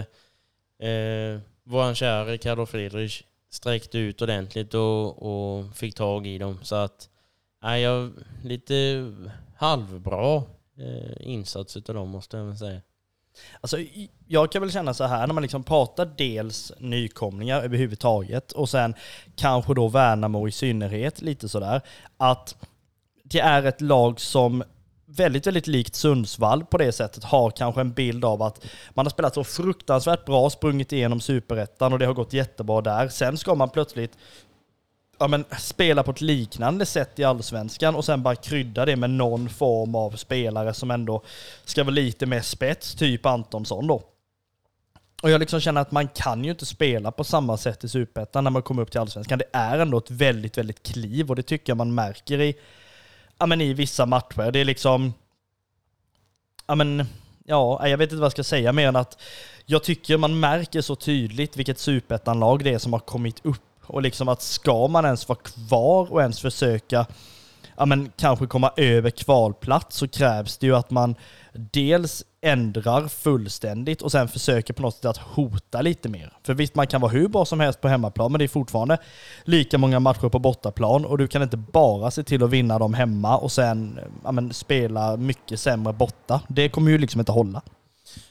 eh, 0.80 1.40
våran 1.64 1.96
kära 1.96 2.26
Ricardo 2.26 2.66
Friedrich 2.66 3.24
sträckte 3.50 3.98
ut 3.98 4.22
ordentligt 4.22 4.74
och, 4.74 5.24
och 5.24 5.76
fick 5.76 5.96
tag 5.96 6.28
i 6.28 6.38
dem. 6.38 6.60
Så 6.62 6.76
att, 6.76 7.10
nej, 7.64 7.82
jag 7.82 8.12
lite 8.44 9.06
halvbra 9.56 10.36
eh, 10.78 11.28
insats 11.28 11.78
utav 11.78 11.96
dem 11.96 12.10
måste 12.10 12.38
jag 12.38 12.46
väl 12.46 12.58
säga. 12.58 12.82
Alltså, 13.62 13.78
jag 14.28 14.52
kan 14.52 14.62
väl 14.62 14.72
känna 14.72 14.94
så 14.94 15.04
här 15.04 15.28
när 15.28 15.34
man 15.34 15.44
liksom 15.44 15.64
pratar 15.64 16.06
dels 16.18 16.72
nykomlingar 16.80 17.62
överhuvudtaget 17.62 18.52
och 18.52 18.70
sen 18.70 18.94
kanske 19.36 19.74
då 19.74 19.88
Värnamo 19.88 20.48
i 20.48 20.52
synnerhet 20.52 21.22
lite 21.22 21.50
sådär, 21.50 21.82
att 22.18 22.56
det 23.24 23.40
är 23.40 23.64
ett 23.64 23.82
lag 23.82 24.20
som 24.20 24.64
väldigt, 25.10 25.48
väldigt 25.48 25.68
likt 25.68 25.96
Sundsvall 25.96 26.66
på 26.66 26.78
det 26.78 26.92
sättet 26.92 27.24
har 27.24 27.52
kanske 27.52 27.82
en 27.82 27.92
bild 27.92 28.26
av 28.26 28.42
att 28.42 28.66
man 28.90 29.06
har 29.06 29.12
spelat 29.12 29.34
så 29.34 29.44
fruktansvärt 29.44 30.26
bra, 30.26 30.50
sprungit 30.50 30.92
igenom 30.92 31.22
superettan 31.22 31.94
och 31.94 32.00
det 32.00 32.06
har 32.06 32.14
gått 32.14 32.34
jättebra 32.34 32.82
där. 32.82 33.10
Sen 33.10 33.38
ska 33.38 33.56
man 33.56 33.70
plötsligt 33.70 34.18
ja, 35.18 35.28
men, 35.28 35.46
spela 35.60 36.04
på 36.04 36.12
ett 36.12 36.22
liknande 36.22 36.86
sätt 36.86 37.20
i 37.20 37.24
allsvenskan 37.24 37.96
och 37.96 38.06
sen 38.06 38.24
bara 38.24 38.36
krydda 38.36 38.86
det 38.86 38.96
med 38.96 39.10
någon 39.10 39.50
form 39.50 39.96
av 39.96 40.12
spelare 40.12 40.74
som 40.74 40.92
ändå 40.92 41.24
ska 41.66 41.84
vara 41.84 41.94
lite 41.94 42.26
mer 42.26 42.42
spets, 42.42 42.96
typ 42.96 43.26
Antonsson 43.26 43.88
då. 43.88 44.04
Och 45.22 45.30
jag 45.30 45.40
liksom 45.40 45.60
känner 45.60 45.82
att 45.82 45.92
man 45.92 46.08
kan 46.08 46.44
ju 46.44 46.52
inte 46.52 46.66
spela 46.66 47.12
på 47.12 47.24
samma 47.24 47.58
sätt 47.58 47.84
i 47.84 47.90
Superettan 47.90 48.44
när 48.44 48.52
man 48.52 48.62
kommer 48.62 48.82
upp 48.82 48.92
till 48.92 49.00
Allsvenskan. 49.00 49.40
Det 49.40 49.50
är 49.54 49.80
ändå 49.80 49.98
ett 49.98 50.12
väldigt, 50.12 50.58
väldigt 50.58 50.84
kliv 50.84 51.30
och 51.30 51.36
det 51.36 51.44
tycker 51.44 51.72
jag 51.72 51.78
man 51.78 51.96
märker 51.96 52.42
i, 52.42 52.56
ja, 53.38 53.46
men 53.46 53.62
i 53.62 53.74
vissa 53.74 54.06
matcher. 54.06 54.51
Det 54.51 54.60
är 54.60 54.65
liksom, 54.65 55.13
ja 56.67 56.75
men, 56.75 57.08
ja, 57.46 57.88
jag 57.88 57.98
vet 57.98 58.12
inte 58.12 58.20
vad 58.20 58.25
jag 58.25 58.32
ska 58.32 58.44
säga 58.44 58.74
mer 58.74 58.88
än 58.88 58.96
att 58.96 59.22
jag 59.65 59.84
tycker 59.84 60.17
man 60.17 60.39
märker 60.39 60.82
så 60.82 60.96
tydligt 60.96 61.58
vilket 61.58 61.79
Superettan-lag 61.79 62.63
det 62.63 62.74
är 62.74 62.77
som 62.77 62.94
har 62.94 63.00
kommit 63.00 63.46
upp 63.46 63.62
och 63.84 64.01
liksom 64.01 64.29
att 64.29 64.41
ska 64.41 64.88
man 64.88 65.06
ens 65.06 65.29
vara 65.29 65.39
kvar 65.39 66.12
och 66.12 66.22
ens 66.22 66.41
försöka 66.41 67.06
ja, 67.77 67.86
men, 67.86 68.12
kanske 68.17 68.48
komma 68.48 68.72
över 68.75 69.10
kvalplats 69.10 69.98
så 69.98 70.08
krävs 70.08 70.58
det 70.58 70.67
ju 70.67 70.75
att 70.75 70.91
man 70.91 71.15
dels 71.58 72.24
ändrar 72.42 73.08
fullständigt 73.08 74.02
och 74.02 74.12
sen 74.12 74.28
försöker 74.28 74.74
på 74.74 74.82
något 74.82 74.96
sätt 74.96 75.06
att 75.06 75.18
hota 75.18 75.82
lite 75.82 76.10
mer. 76.10 76.34
För 76.44 76.54
visst, 76.54 76.76
man 76.76 76.88
kan 76.88 77.02
vara 77.02 77.12
hur 77.12 77.28
bra 77.28 77.46
som 77.46 77.60
helst 77.60 77.82
på 77.82 77.88
hemmaplan, 77.88 78.32
men 78.32 78.40
det 78.40 78.46
är 78.46 78.48
fortfarande 78.48 78.98
lika 79.44 79.78
många 79.78 80.00
matcher 80.00 80.30
på 80.30 80.40
bortaplan 80.40 81.06
och 81.06 81.18
du 81.18 81.28
kan 81.28 81.44
inte 81.44 81.58
bara 81.58 82.12
se 82.12 82.24
till 82.24 82.44
att 82.44 82.50
vinna 82.50 82.80
dem 82.80 82.94
hemma 82.94 83.38
och 83.38 83.52
sen 83.52 84.00
ja, 84.24 84.32
men, 84.32 84.54
spela 84.54 85.18
mycket 85.18 85.60
sämre 85.60 85.94
borta. 85.94 86.42
Det 86.48 86.70
kommer 86.70 86.92
ju 86.92 86.98
liksom 86.98 87.20
inte 87.20 87.32
hålla. 87.32 87.62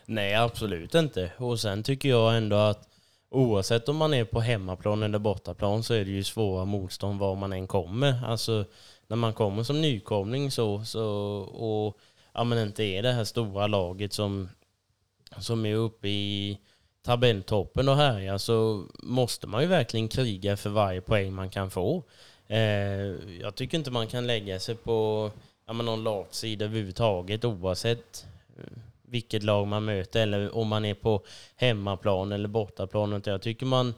Nej, 0.06 0.34
absolut 0.34 0.94
inte. 0.94 1.30
Och 1.38 1.60
sen 1.60 1.82
tycker 1.82 2.08
jag 2.08 2.36
ändå 2.36 2.56
att 2.56 2.88
oavsett 3.30 3.88
om 3.88 3.96
man 3.96 4.14
är 4.14 4.24
på 4.24 4.40
hemmaplan 4.40 5.02
eller 5.02 5.18
bortaplan 5.18 5.82
så 5.82 5.94
är 5.94 6.04
det 6.04 6.10
ju 6.10 6.24
svåra 6.24 6.64
motstånd 6.64 7.18
var 7.18 7.34
man 7.34 7.52
än 7.52 7.66
kommer. 7.66 8.24
Alltså 8.26 8.64
när 9.08 9.16
man 9.16 9.32
kommer 9.32 9.62
som 9.62 9.82
nykomling 9.82 10.50
så, 10.50 10.84
så 10.84 11.04
och 11.38 11.98
ja, 12.36 12.44
men 12.44 12.58
inte 12.58 12.84
är 12.84 13.02
det 13.02 13.12
här 13.12 13.24
stora 13.24 13.66
laget 13.66 14.12
som, 14.12 14.48
som 15.38 15.66
är 15.66 15.74
uppe 15.74 16.08
i 16.08 16.58
tabelltoppen 17.02 17.88
och 17.88 17.96
härjar 17.96 18.38
så 18.38 18.84
måste 19.02 19.46
man 19.46 19.62
ju 19.62 19.68
verkligen 19.68 20.08
kriga 20.08 20.56
för 20.56 20.70
varje 20.70 21.00
poäng 21.00 21.32
man 21.32 21.50
kan 21.50 21.70
få. 21.70 22.02
Eh, 22.46 22.60
jag 23.40 23.54
tycker 23.54 23.78
inte 23.78 23.90
man 23.90 24.06
kan 24.06 24.26
lägga 24.26 24.60
sig 24.60 24.74
på 24.74 25.30
ja, 25.66 25.72
men 25.72 25.86
någon 25.86 26.04
lagsida 26.04 26.64
överhuvudtaget 26.64 27.44
oavsett 27.44 28.26
eh, 28.58 28.78
vilket 29.02 29.42
lag 29.42 29.66
man 29.66 29.84
möter 29.84 30.22
eller 30.22 30.56
om 30.56 30.68
man 30.68 30.84
är 30.84 30.94
på 30.94 31.24
hemmaplan 31.56 32.32
eller 32.32 32.48
bortaplan. 32.48 33.22
Jag 33.24 33.42
tycker 33.42 33.66
man, 33.66 33.94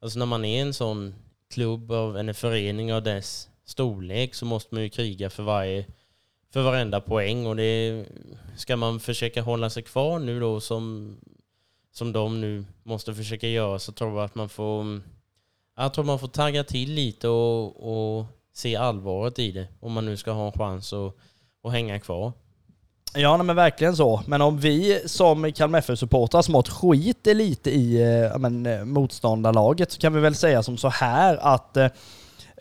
alltså 0.00 0.18
när 0.18 0.26
man 0.26 0.44
är 0.44 0.62
en 0.62 0.74
sån 0.74 1.14
klubb 1.50 1.92
av 1.92 2.16
en 2.18 2.34
förening 2.34 2.94
av 2.94 3.02
dess 3.02 3.48
storlek 3.64 4.34
så 4.34 4.44
måste 4.46 4.74
man 4.74 4.82
ju 4.82 4.88
kriga 4.88 5.30
för 5.30 5.42
varje 5.42 5.84
för 6.54 6.62
varenda 6.62 7.00
poäng 7.00 7.46
och 7.46 7.56
det 7.56 8.04
ska 8.56 8.76
man 8.76 9.00
försöka 9.00 9.42
hålla 9.42 9.70
sig 9.70 9.82
kvar 9.82 10.18
nu 10.18 10.40
då 10.40 10.60
som, 10.60 11.16
som 11.92 12.12
de 12.12 12.40
nu 12.40 12.64
måste 12.82 13.14
försöka 13.14 13.48
göra 13.48 13.78
så 13.78 13.92
tror 13.92 14.14
jag 14.14 14.24
att 14.24 14.34
man 14.34 14.48
får 14.48 15.00
jag 15.76 15.94
tror 15.94 16.04
man 16.04 16.18
får 16.18 16.28
tagga 16.28 16.64
till 16.64 16.92
lite 16.94 17.28
och, 17.28 18.18
och 18.18 18.26
se 18.52 18.76
allvaret 18.76 19.38
i 19.38 19.52
det 19.52 19.68
om 19.80 19.92
man 19.92 20.04
nu 20.04 20.16
ska 20.16 20.32
ha 20.32 20.46
en 20.46 20.52
chans 20.52 20.92
att, 20.92 21.16
att 21.62 21.72
hänga 21.72 22.00
kvar. 22.00 22.32
Ja, 23.14 23.42
men 23.42 23.56
verkligen 23.56 23.96
så. 23.96 24.22
Men 24.26 24.42
om 24.42 24.58
vi 24.58 25.02
som 25.06 25.52
Kalmar 25.52 25.78
FF-supportrar 25.78 26.42
smått 26.42 26.68
skiter 26.68 27.34
lite 27.34 27.70
i 27.70 28.02
eh, 28.02 28.38
men, 28.38 28.66
eh, 28.66 28.84
motståndarlaget 28.84 29.92
så 29.92 30.00
kan 30.00 30.14
vi 30.14 30.20
väl 30.20 30.34
säga 30.34 30.62
som 30.62 30.76
så 30.76 30.88
här 30.88 31.36
att 31.36 31.76
Eh, 31.76 31.90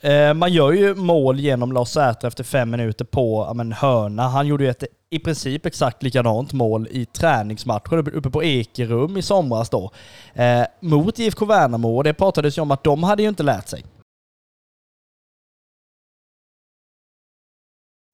Eh, 0.03 0.33
man 0.33 0.53
gör 0.53 0.72
ju 0.72 0.95
mål 0.95 1.39
genom 1.39 1.72
Lars 1.72 1.89
Säter 1.89 2.27
efter 2.27 2.43
fem 2.43 2.69
minuter 2.69 3.05
på 3.05 3.45
ja, 3.48 3.53
men, 3.53 3.72
hörna. 3.72 4.24
Han 4.24 4.48
gjorde 4.48 4.63
ju 4.63 4.69
ett 4.69 4.83
i 5.10 5.19
princip 5.19 5.65
exakt 5.65 6.03
likadant 6.03 6.53
mål 6.53 6.88
i 6.91 7.05
träningsmatcher 7.05 8.15
uppe 8.15 8.29
på 8.29 8.43
Ekerum 8.43 9.17
i 9.17 9.22
somras 9.22 9.69
då. 9.69 9.91
Eh, 10.33 10.65
mot 10.79 11.19
IFK 11.19 11.45
Värnamo 11.45 11.98
och 11.98 12.03
det 12.03 12.13
pratades 12.13 12.57
ju 12.57 12.62
om 12.62 12.72
att 12.72 12.83
de 12.83 13.03
hade 13.03 13.24
ju 13.24 13.29
inte 13.29 13.43
lärt 13.43 13.67
sig. 13.67 13.86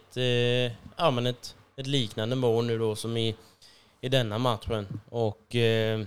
Ett, 0.01 0.17
eh, 0.17 0.77
ja, 0.97 1.11
men 1.11 1.27
ett, 1.27 1.55
ett 1.77 1.87
liknande 1.87 2.35
mål 2.35 2.65
nu 2.65 2.77
då 2.77 2.95
som 2.95 3.17
i, 3.17 3.35
i 4.01 4.09
denna 4.09 4.37
matchen. 4.37 5.01
Och 5.09 5.55
eh, 5.55 6.01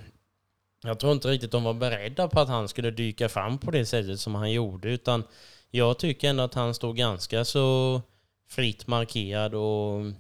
jag 0.82 0.98
tror 0.98 1.12
inte 1.12 1.28
riktigt 1.28 1.52
de 1.52 1.64
var 1.64 1.74
beredda 1.74 2.28
på 2.28 2.40
att 2.40 2.48
han 2.48 2.68
skulle 2.68 2.90
dyka 2.90 3.28
fram 3.28 3.58
på 3.58 3.70
det 3.70 3.86
sättet 3.86 4.20
som 4.20 4.34
han 4.34 4.52
gjorde 4.52 4.88
utan 4.88 5.24
jag 5.74 5.98
tycker 5.98 6.30
ändå 6.30 6.42
att 6.42 6.54
han 6.54 6.74
stod 6.74 6.96
ganska 6.96 7.44
så 7.44 8.00
fritt 8.48 8.86
markerad 8.86 9.54
och 9.54 10.12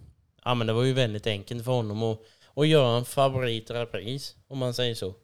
ja, 0.44 0.54
men 0.54 0.66
det 0.66 0.72
var 0.72 0.82
ju 0.82 0.92
väldigt 0.92 1.26
enkelt 1.26 1.64
för 1.64 1.72
honom 1.72 2.02
att, 2.02 2.18
att 2.56 2.68
göra 2.68 2.96
en 2.96 3.04
favorit 3.04 3.70
repris, 3.70 4.34
om 4.48 4.58
man 4.58 4.74
säger 4.74 4.94
så. 4.94 5.14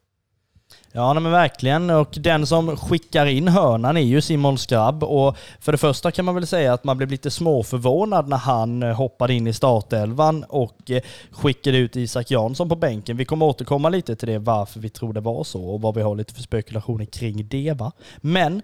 Ja, 0.92 1.14
men 1.14 1.32
verkligen. 1.32 1.90
Och 1.90 2.16
den 2.20 2.46
som 2.46 2.76
skickar 2.76 3.26
in 3.26 3.48
hörnan 3.48 3.96
är 3.96 4.00
ju 4.00 4.20
Simon 4.20 4.58
Skrabb. 4.58 5.04
Och 5.04 5.36
för 5.60 5.72
det 5.72 5.78
första 5.78 6.10
kan 6.10 6.24
man 6.24 6.34
väl 6.34 6.46
säga 6.46 6.72
att 6.72 6.84
man 6.84 6.96
blev 6.96 7.10
lite 7.10 7.30
småförvånad 7.30 8.28
när 8.28 8.36
han 8.36 8.82
eh, 8.82 8.94
hoppade 8.94 9.34
in 9.34 9.46
i 9.46 9.52
startelvan 9.52 10.44
och 10.48 10.90
eh, 10.90 11.02
skickade 11.30 11.78
ut 11.78 11.96
Isak 11.96 12.30
Jansson 12.30 12.68
på 12.68 12.76
bänken. 12.76 13.16
Vi 13.16 13.24
kommer 13.24 13.46
återkomma 13.46 13.88
lite 13.88 14.16
till 14.16 14.28
det, 14.28 14.38
varför 14.38 14.80
vi 14.80 14.88
tror 14.88 15.12
det 15.12 15.20
var 15.20 15.44
så 15.44 15.64
och 15.64 15.80
vad 15.80 15.94
vi 15.94 16.02
har 16.02 16.14
lite 16.14 16.34
för 16.34 16.42
spekulationer 16.42 17.04
kring 17.04 17.48
det. 17.48 17.72
Va? 17.72 17.92
Men 18.16 18.62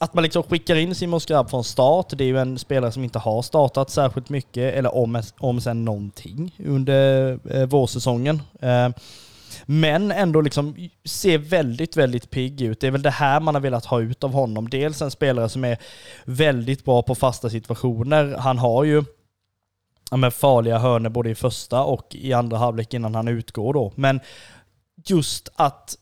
att 0.00 0.14
man 0.14 0.24
liksom 0.24 0.42
skickar 0.42 0.76
in 0.76 0.94
Simon 0.94 1.20
Skrabb 1.20 1.50
från 1.50 1.64
start, 1.64 2.06
det 2.10 2.24
är 2.24 2.28
ju 2.28 2.38
en 2.38 2.58
spelare 2.58 2.92
som 2.92 3.04
inte 3.04 3.18
har 3.18 3.42
startat 3.42 3.90
särskilt 3.90 4.28
mycket, 4.28 4.74
eller 4.74 4.94
om, 4.94 5.22
om 5.38 5.60
sen 5.60 5.84
någonting 5.84 6.56
under 6.58 7.38
eh, 7.50 7.66
vårsäsongen. 7.66 8.42
Eh, 8.60 8.88
men 9.66 10.12
ändå 10.12 10.40
liksom 10.40 10.88
ser 11.04 11.38
väldigt, 11.38 11.96
väldigt 11.96 12.30
pigg 12.30 12.60
ut. 12.60 12.80
Det 12.80 12.86
är 12.86 12.90
väl 12.90 13.02
det 13.02 13.10
här 13.10 13.40
man 13.40 13.54
har 13.54 13.62
velat 13.62 13.84
ha 13.84 14.00
ut 14.00 14.24
av 14.24 14.32
honom. 14.32 14.68
Dels 14.68 15.02
en 15.02 15.10
spelare 15.10 15.48
som 15.48 15.64
är 15.64 15.78
väldigt 16.24 16.84
bra 16.84 17.02
på 17.02 17.14
fasta 17.14 17.50
situationer. 17.50 18.36
Han 18.38 18.58
har 18.58 18.84
ju 18.84 19.04
ja, 20.10 20.30
farliga 20.30 20.78
hörnor 20.78 21.10
både 21.10 21.30
i 21.30 21.34
första 21.34 21.84
och 21.84 22.06
i 22.10 22.32
andra 22.32 22.56
halvlek 22.56 22.94
innan 22.94 23.14
han 23.14 23.28
utgår 23.28 23.74
då. 23.74 23.92
Men 23.94 24.20
just 25.06 25.48
att 25.56 25.96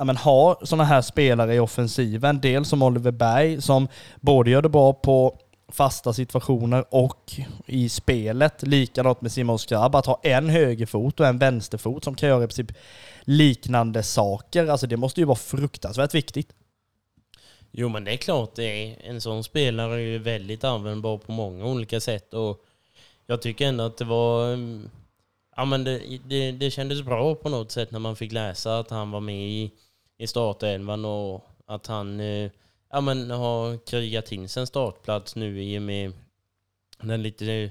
ja, 0.00 0.04
men, 0.04 0.16
ha 0.16 0.60
sådana 0.62 0.84
här 0.84 1.02
spelare 1.02 1.54
i 1.54 1.58
offensiven. 1.58 2.40
Dels 2.40 2.68
som 2.68 2.82
Oliver 2.82 3.10
Berg 3.10 3.62
som 3.62 3.88
både 4.20 4.50
gör 4.50 4.62
det 4.62 4.68
bra 4.68 4.92
på 4.92 5.38
fasta 5.68 6.12
situationer 6.12 6.84
och 6.90 7.32
i 7.66 7.88
spelet. 7.88 8.62
Likadant 8.62 9.20
med 9.20 9.32
Simon 9.32 9.58
Skrabb, 9.58 9.94
att 9.94 10.06
ha 10.06 10.20
en 10.22 10.48
högerfot 10.48 11.20
och 11.20 11.26
en 11.26 11.38
vänsterfot 11.38 12.04
som 12.04 12.14
kan 12.14 12.28
göra 12.28 12.44
i 12.44 12.46
princip 12.46 12.76
liknande 13.24 14.02
saker. 14.02 14.66
Alltså 14.66 14.86
det 14.86 14.96
måste 14.96 15.20
ju 15.20 15.26
vara 15.26 15.38
fruktansvärt 15.38 16.14
viktigt. 16.14 16.52
Jo 17.70 17.88
men 17.88 18.04
det 18.04 18.12
är 18.12 18.16
klart 18.16 18.54
det 18.54 18.64
är. 18.64 18.96
En 19.10 19.20
sån 19.20 19.44
spelare 19.44 19.94
är 19.94 19.98
ju 19.98 20.18
väldigt 20.18 20.64
användbar 20.64 21.18
på 21.18 21.32
många 21.32 21.64
olika 21.64 22.00
sätt 22.00 22.34
och 22.34 22.64
jag 23.26 23.42
tycker 23.42 23.66
ändå 23.66 23.84
att 23.84 23.98
det 23.98 24.04
var 24.04 24.52
mm, 24.52 24.90
Ja 25.56 25.64
men 25.64 25.84
det, 25.84 26.18
det, 26.26 26.52
det 26.52 26.70
kändes 26.70 27.02
bra 27.02 27.34
på 27.34 27.48
något 27.48 27.72
sätt 27.72 27.90
när 27.90 27.98
man 27.98 28.16
fick 28.16 28.32
läsa 28.32 28.78
att 28.78 28.90
han 28.90 29.10
var 29.10 29.20
med 29.20 29.48
i 29.48 29.70
i 30.20 30.26
startelvan 30.26 31.04
och 31.04 31.46
att 31.66 31.86
han 31.86 32.20
eh, 32.20 32.50
ja, 32.90 33.00
men 33.00 33.30
har 33.30 33.86
krigat 33.86 34.32
in 34.32 34.48
sin 34.48 34.66
startplats 34.66 35.36
nu 35.36 35.62
i 35.62 35.78
och 35.78 35.82
med 35.82 36.12
den 37.02 37.22
lite, 37.22 37.70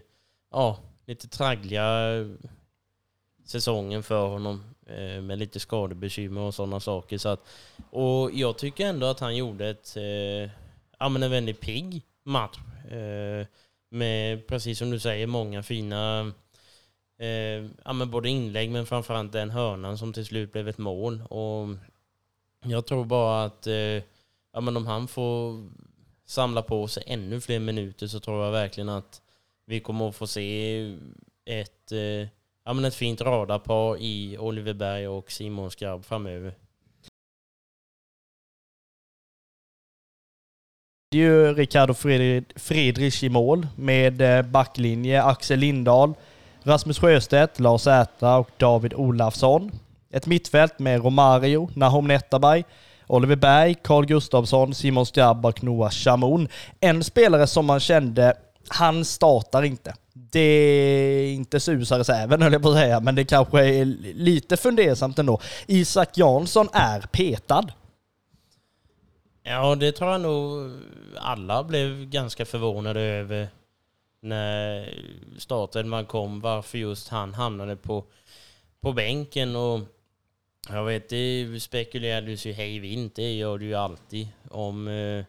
ja, 0.52 0.78
lite 1.06 1.28
traggliga 1.28 2.16
eh, 2.16 2.28
säsongen 3.46 4.04
för 4.04 4.28
honom 4.28 4.64
eh, 4.86 5.22
med 5.22 5.40
lite 5.40 5.60
skadebekymmer 5.60 6.42
och 6.42 6.56
sådana 6.56 6.80
saker. 6.80 7.18
Så 7.18 7.30
att, 7.30 7.48
och 7.90 8.32
jag 8.34 8.58
tycker 8.58 8.86
ändå 8.86 9.08
att 9.08 9.20
han 9.20 9.36
gjorde 9.36 9.70
ett, 9.70 9.98
eh, 9.98 10.52
ja, 11.00 11.10
men 11.10 11.24
en 11.24 11.32
väldigt 11.32 11.62
pigg 11.62 12.02
match. 12.24 12.58
med, 13.92 14.48
precis 14.48 14.80
som 14.80 14.92
du 14.92 15.00
säger, 15.00 15.28
många 15.28 15.64
fina 15.64 16.32
ja, 17.86 17.94
men 17.94 18.12
både 18.12 18.30
inlägg 18.30 18.72
men 18.72 18.86
framförallt 18.86 19.32
den 19.32 19.50
hörnan 19.50 19.98
som 19.98 20.14
till 20.14 20.26
slut 20.26 20.52
blev 20.52 20.68
ett 20.68 20.78
mål. 20.78 21.22
Och 21.30 21.68
jag 22.66 22.86
tror 22.86 23.06
bara 23.06 23.44
att 23.44 23.68
eh, 23.68 24.04
ja, 24.54 24.62
men 24.62 24.78
om 24.78 24.88
han 24.88 25.08
får 25.08 25.64
samla 26.26 26.62
på 26.62 26.88
sig 26.88 27.04
ännu 27.08 27.42
fler 27.42 27.60
minuter 27.60 28.08
så 28.08 28.20
tror 28.20 28.46
jag 28.46 28.52
verkligen 28.52 28.90
att 28.90 29.22
vi 29.66 29.80
kommer 29.80 30.10
att 30.10 30.16
få 30.16 30.28
se 30.28 30.80
ett, 31.46 31.92
eh, 31.92 32.28
ja, 32.66 32.74
men 32.74 32.86
ett 32.86 32.96
fint 32.96 33.22
radarpar 33.22 33.98
i 34.02 34.38
Oliver 34.38 34.74
Berg 34.74 35.08
och 35.08 35.32
Simon 35.32 35.72
Skarb 35.72 36.06
framöver. 36.06 36.54
Det 41.12 41.18
är 41.18 41.22
ju 41.22 41.54
Ricardo 41.54 41.94
Friedrich 42.56 43.24
i 43.24 43.30
mål 43.30 43.68
med 43.76 44.22
eh, 44.22 44.46
backlinje 44.46 45.24
Axel 45.24 45.60
Lindahl, 45.60 46.14
Rasmus 46.64 47.00
Sjöstedt, 47.00 47.60
Lars 47.60 47.88
Äta 47.88 48.38
och 48.38 48.50
David 48.58 48.94
Olafsson. 48.94 49.72
Ett 50.12 50.26
mittfält 50.26 50.80
med 50.80 51.04
Romario, 51.04 51.70
Nahom 51.76 52.08
Netabay, 52.08 52.64
Oliver 53.08 53.36
Berg, 53.36 53.76
Carl 53.84 54.06
Gustafsson, 54.06 54.74
Simon 54.74 55.06
Skrabb 55.06 55.46
och 55.46 55.64
Noah 55.64 55.92
Shamoun. 55.92 56.48
En 56.80 57.04
spelare 57.04 57.48
som 57.48 57.66
man 57.66 57.80
kände, 57.80 58.34
han 58.68 59.06
startar 59.06 59.64
inte. 59.64 59.96
Det 60.14 60.40
är 60.40 61.34
inte 61.34 61.60
susarreserven 61.60 62.42
höll 62.42 62.54
jag 62.54 62.62
på 62.62 62.70
att 62.70 62.76
säga, 62.76 63.00
men 63.00 63.16
det 63.16 63.26
kanske 63.26 63.66
är 63.66 63.86
lite 64.14 64.58
fundersamt 64.58 65.20
ändå. 65.20 65.40
Isak 65.68 66.18
Jansson 66.18 66.70
är 66.74 67.02
petad. 67.02 67.72
Ja, 69.44 69.76
det 69.76 69.92
tror 69.92 70.12
jag 70.12 70.22
nog 70.22 70.72
alla 71.18 71.64
blev 71.64 72.06
ganska 72.06 72.46
förvånade 72.46 73.02
över 73.02 73.48
när 74.22 74.94
starten 75.38 75.90
man 75.90 76.06
kom, 76.06 76.42
varför 76.42 76.78
just 76.78 77.10
han 77.10 77.34
hamnade 77.34 77.76
på, 77.76 78.04
på 78.82 78.94
bänken. 78.94 79.56
och 79.56 79.80
jag 80.68 80.86
vet, 80.86 81.10
det 81.10 81.60
spekulerades 81.60 82.46
ju 82.46 82.52
hej 82.52 82.80
vilt, 82.80 83.16
det 83.16 83.34
gör 83.34 83.58
du 83.58 83.66
ju 83.66 83.76
alltid 83.76 84.28
om, 84.50 84.88
eh, 84.88 85.26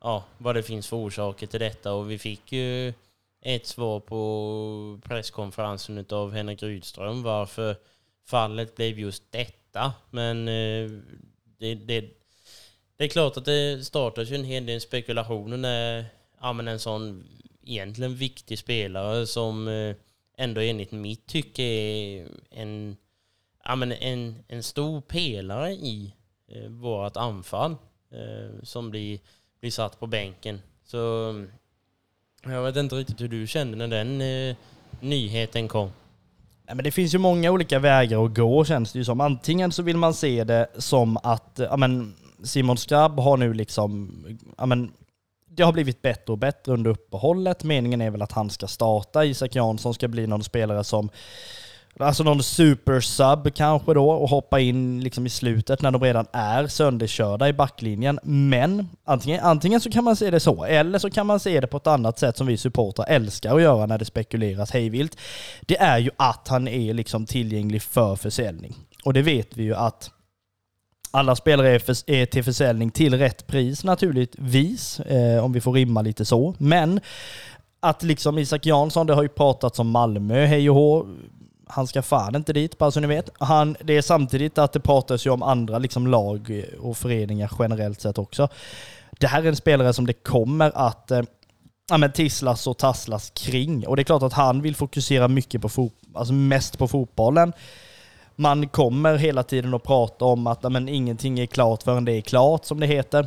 ja, 0.00 0.24
vad 0.38 0.54
det 0.54 0.62
finns 0.62 0.88
för 0.88 0.96
orsaker 0.96 1.46
till 1.46 1.60
detta 1.60 1.92
och 1.92 2.10
vi 2.10 2.18
fick 2.18 2.52
ju 2.52 2.92
ett 3.42 3.66
svar 3.66 4.00
på 4.00 5.00
presskonferensen 5.04 6.04
av 6.10 6.32
Henrik 6.32 6.62
Rydström 6.62 7.22
varför 7.22 7.76
fallet 8.26 8.76
blev 8.76 8.98
just 8.98 9.32
detta. 9.32 9.92
Men 10.10 10.48
eh, 10.48 10.90
det, 11.58 11.74
det, 11.74 12.04
det 12.96 13.04
är 13.04 13.08
klart 13.08 13.36
att 13.36 13.44
det 13.44 13.86
startas 13.86 14.30
ju 14.30 14.34
en 14.34 14.44
hel 14.44 14.66
del 14.66 14.80
spekulationer 14.80 15.56
när 15.56 16.04
ja, 16.40 16.52
men 16.52 16.68
en 16.68 16.78
sån 16.78 17.24
egentligen 17.64 18.14
viktig 18.14 18.58
spelare 18.58 19.26
som 19.26 19.68
eh, 19.68 19.96
ändå 20.36 20.60
enligt 20.60 20.92
mitt 20.92 21.26
tycke 21.26 21.62
är 21.62 22.28
en, 22.50 22.96
ja, 23.64 23.76
men 23.76 23.92
en, 23.92 24.34
en 24.48 24.62
stor 24.62 25.00
pelare 25.00 25.72
i 25.72 26.14
eh, 26.48 26.70
vårt 26.70 27.16
anfall 27.16 27.76
eh, 28.10 28.62
som 28.62 28.90
blir, 28.90 29.18
blir 29.60 29.70
satt 29.70 30.00
på 30.00 30.06
bänken. 30.06 30.60
Så 30.84 31.30
mm, 31.30 31.50
jag 32.42 32.62
vet 32.62 32.76
inte 32.76 32.94
riktigt 32.94 33.20
hur 33.20 33.28
du 33.28 33.46
kände 33.46 33.86
när 33.86 33.88
den 33.88 34.20
eh, 34.20 34.56
nyheten 35.00 35.68
kom. 35.68 35.90
Ja, 36.66 36.74
men 36.74 36.84
det 36.84 36.90
finns 36.90 37.14
ju 37.14 37.18
många 37.18 37.50
olika 37.50 37.78
vägar 37.78 38.24
att 38.24 38.34
gå 38.34 38.64
känns 38.64 38.92
det 38.92 38.98
ju 38.98 39.04
som. 39.04 39.20
Antingen 39.20 39.72
så 39.72 39.82
vill 39.82 39.96
man 39.96 40.14
se 40.14 40.44
det 40.44 40.66
som 40.78 41.16
att 41.22 41.60
ja, 41.70 41.76
men 41.76 42.14
Simon 42.42 42.76
Skrabb 42.76 43.20
har 43.20 43.36
nu 43.36 43.54
liksom, 43.54 44.10
ja, 44.58 44.66
men, 44.66 44.92
det 45.48 45.62
har 45.62 45.72
blivit 45.72 46.02
bättre 46.02 46.32
och 46.32 46.38
bättre 46.38 46.72
under 46.72 46.90
uppehållet. 46.90 47.64
Meningen 47.64 48.00
är 48.00 48.10
väl 48.10 48.22
att 48.22 48.32
han 48.32 48.50
ska 48.50 48.66
starta. 48.66 49.24
Isak 49.24 49.54
Jansson 49.54 49.94
ska 49.94 50.08
bli 50.08 50.26
någon 50.26 50.44
spelare 50.44 50.84
som 50.84 51.10
Alltså 52.02 52.22
någon 52.22 52.42
super-sub 52.42 53.54
kanske 53.54 53.94
då 53.94 54.10
och 54.10 54.28
hoppa 54.28 54.60
in 54.60 55.00
liksom 55.00 55.26
i 55.26 55.28
slutet 55.28 55.82
när 55.82 55.90
de 55.90 56.02
redan 56.02 56.26
är 56.32 56.66
sönderkörda 56.66 57.48
i 57.48 57.52
backlinjen. 57.52 58.18
Men 58.22 58.88
antingen, 59.04 59.40
antingen 59.44 59.80
så 59.80 59.90
kan 59.90 60.04
man 60.04 60.16
se 60.16 60.30
det 60.30 60.40
så, 60.40 60.64
eller 60.64 60.98
så 60.98 61.10
kan 61.10 61.26
man 61.26 61.40
se 61.40 61.60
det 61.60 61.66
på 61.66 61.76
ett 61.76 61.86
annat 61.86 62.18
sätt 62.18 62.36
som 62.36 62.46
vi 62.46 62.56
supportrar 62.56 63.06
älskar 63.08 63.56
att 63.56 63.62
göra 63.62 63.86
när 63.86 63.98
det 63.98 64.04
spekuleras 64.04 64.70
hejvilt. 64.70 65.16
Det 65.60 65.80
är 65.80 65.98
ju 65.98 66.10
att 66.16 66.48
han 66.48 66.68
är 66.68 66.94
liksom 66.94 67.26
tillgänglig 67.26 67.82
för 67.82 68.16
försäljning. 68.16 68.76
Och 69.04 69.12
det 69.12 69.22
vet 69.22 69.56
vi 69.56 69.62
ju 69.62 69.74
att 69.74 70.10
alla 71.10 71.36
spelare 71.36 71.68
är, 71.68 71.78
för, 71.78 72.10
är 72.10 72.26
till 72.26 72.44
försäljning 72.44 72.90
till 72.90 73.18
rätt 73.18 73.46
pris 73.46 73.84
naturligtvis, 73.84 75.00
eh, 75.00 75.44
om 75.44 75.52
vi 75.52 75.60
får 75.60 75.72
rimma 75.72 76.02
lite 76.02 76.24
så. 76.24 76.54
Men 76.58 77.00
att 77.80 78.02
liksom 78.02 78.38
Isak 78.38 78.66
Jansson, 78.66 79.06
det 79.06 79.14
har 79.14 79.22
ju 79.22 79.28
pratats 79.28 79.78
om 79.78 79.90
Malmö, 79.90 80.46
hej 80.46 80.70
och 80.70 80.76
hå 80.76 81.06
han 81.70 81.86
ska 81.86 82.02
fan 82.02 82.36
inte 82.36 82.52
dit, 82.52 82.78
bara 82.78 82.90
så 82.90 83.00
ni 83.00 83.06
vet. 83.06 83.30
Han, 83.38 83.76
det 83.80 83.96
är 83.96 84.02
samtidigt 84.02 84.58
att 84.58 84.72
det 84.72 84.80
pratas 84.80 85.26
ju 85.26 85.30
om 85.30 85.42
andra 85.42 85.78
liksom 85.78 86.06
lag 86.06 86.64
och 86.80 86.96
föreningar 86.96 87.50
generellt 87.58 88.00
sett 88.00 88.18
också. 88.18 88.48
Det 89.10 89.26
här 89.26 89.42
är 89.42 89.46
en 89.46 89.56
spelare 89.56 89.92
som 89.92 90.06
det 90.06 90.12
kommer 90.12 90.72
att 90.74 91.10
eh, 91.10 91.22
ja, 91.90 91.98
men 91.98 92.12
tisslas 92.12 92.66
och 92.66 92.78
tasslas 92.78 93.30
kring. 93.30 93.86
Och 93.86 93.96
det 93.96 94.02
är 94.02 94.04
klart 94.04 94.22
att 94.22 94.32
han 94.32 94.62
vill 94.62 94.76
fokusera 94.76 95.28
mycket 95.28 95.62
på 95.62 95.68
fotboll, 95.68 96.16
alltså 96.16 96.32
mest 96.32 96.78
på 96.78 96.88
fotbollen. 96.88 97.52
Man 98.36 98.68
kommer 98.68 99.16
hela 99.16 99.42
tiden 99.42 99.74
att 99.74 99.82
prata 99.82 100.24
om 100.24 100.46
att 100.46 100.58
ja, 100.62 100.68
men, 100.68 100.88
ingenting 100.88 101.40
är 101.40 101.46
klart 101.46 101.82
förrän 101.82 102.04
det 102.04 102.12
är 102.12 102.20
klart, 102.20 102.64
som 102.64 102.80
det 102.80 102.86
heter. 102.86 103.26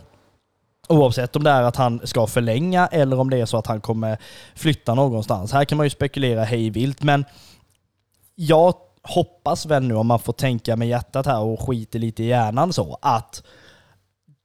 Oavsett 0.87 1.35
om 1.35 1.43
det 1.43 1.49
är 1.49 1.61
att 1.61 1.75
han 1.75 2.07
ska 2.07 2.27
förlänga 2.27 2.87
eller 2.87 3.19
om 3.19 3.29
det 3.29 3.37
är 3.37 3.45
så 3.45 3.57
att 3.57 3.67
han 3.67 3.81
kommer 3.81 4.17
flytta 4.55 4.93
någonstans. 4.93 5.51
Här 5.51 5.65
kan 5.65 5.77
man 5.77 5.85
ju 5.85 5.89
spekulera 5.89 6.43
hej 6.43 6.69
vilt, 6.69 7.03
men 7.03 7.25
jag 8.35 8.73
hoppas 9.03 9.65
väl 9.65 9.83
nu, 9.83 9.95
om 9.95 10.07
man 10.07 10.19
får 10.19 10.33
tänka 10.33 10.75
med 10.75 10.87
hjärtat 10.87 11.25
här 11.25 11.41
och 11.41 11.67
skiter 11.67 11.99
lite 11.99 12.23
i 12.23 12.27
hjärnan 12.27 12.73
så, 12.73 12.97
att 13.01 13.43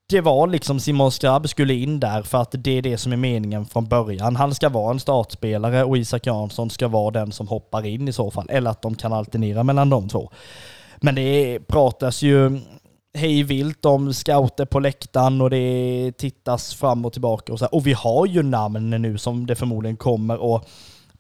det 0.09 0.21
var 0.21 0.47
liksom 0.47 0.81
Simon 0.81 1.13
Skrabb 1.13 1.49
skulle 1.49 1.75
in 1.75 2.01
där 2.01 2.23
för 2.23 2.39
att 2.39 2.55
det 2.59 2.71
är 2.71 2.83
det 2.83 2.99
som 2.99 3.13
är 3.13 3.17
meningen 3.17 3.67
från 3.67 3.89
början. 3.89 4.37
Han 4.37 4.55
ska 4.55 4.69
vara 4.69 4.91
en 4.91 5.01
startspelare 5.01 5.85
och 5.85 5.99
Isak 5.99 6.27
Jansson 6.27 6.71
ska 6.71 6.89
vara 6.89 7.11
den 7.11 7.33
som 7.33 7.49
hoppar 7.49 7.87
in 7.87 8.09
i 8.09 8.13
så 8.13 8.31
fall. 8.31 8.47
Eller 8.51 8.71
att 8.71 8.83
de 8.83 8.95
kan 8.95 9.13
alternera 9.13 9.63
mellan 9.63 9.91
de 9.91 10.09
två. 10.09 10.31
Men 10.97 11.15
det 11.15 11.59
pratas 11.67 12.23
ju 12.23 12.61
hej 13.15 13.43
vilt 13.43 13.85
om 13.85 14.15
scouter 14.15 14.65
på 14.65 14.81
läktaren 14.81 15.41
och 15.41 15.51
det 15.51 16.13
tittas 16.19 16.75
fram 16.75 17.05
och 17.05 17.13
tillbaka 17.13 17.53
och 17.53 17.59
så. 17.59 17.67
Och 17.67 17.87
vi 17.87 17.93
har 17.93 18.27
ju 18.27 18.43
namn 18.43 18.91
nu 18.91 19.19
som 19.19 19.47
det 19.47 19.55
förmodligen 19.55 19.97
kommer 19.97 20.39
och 20.39 20.69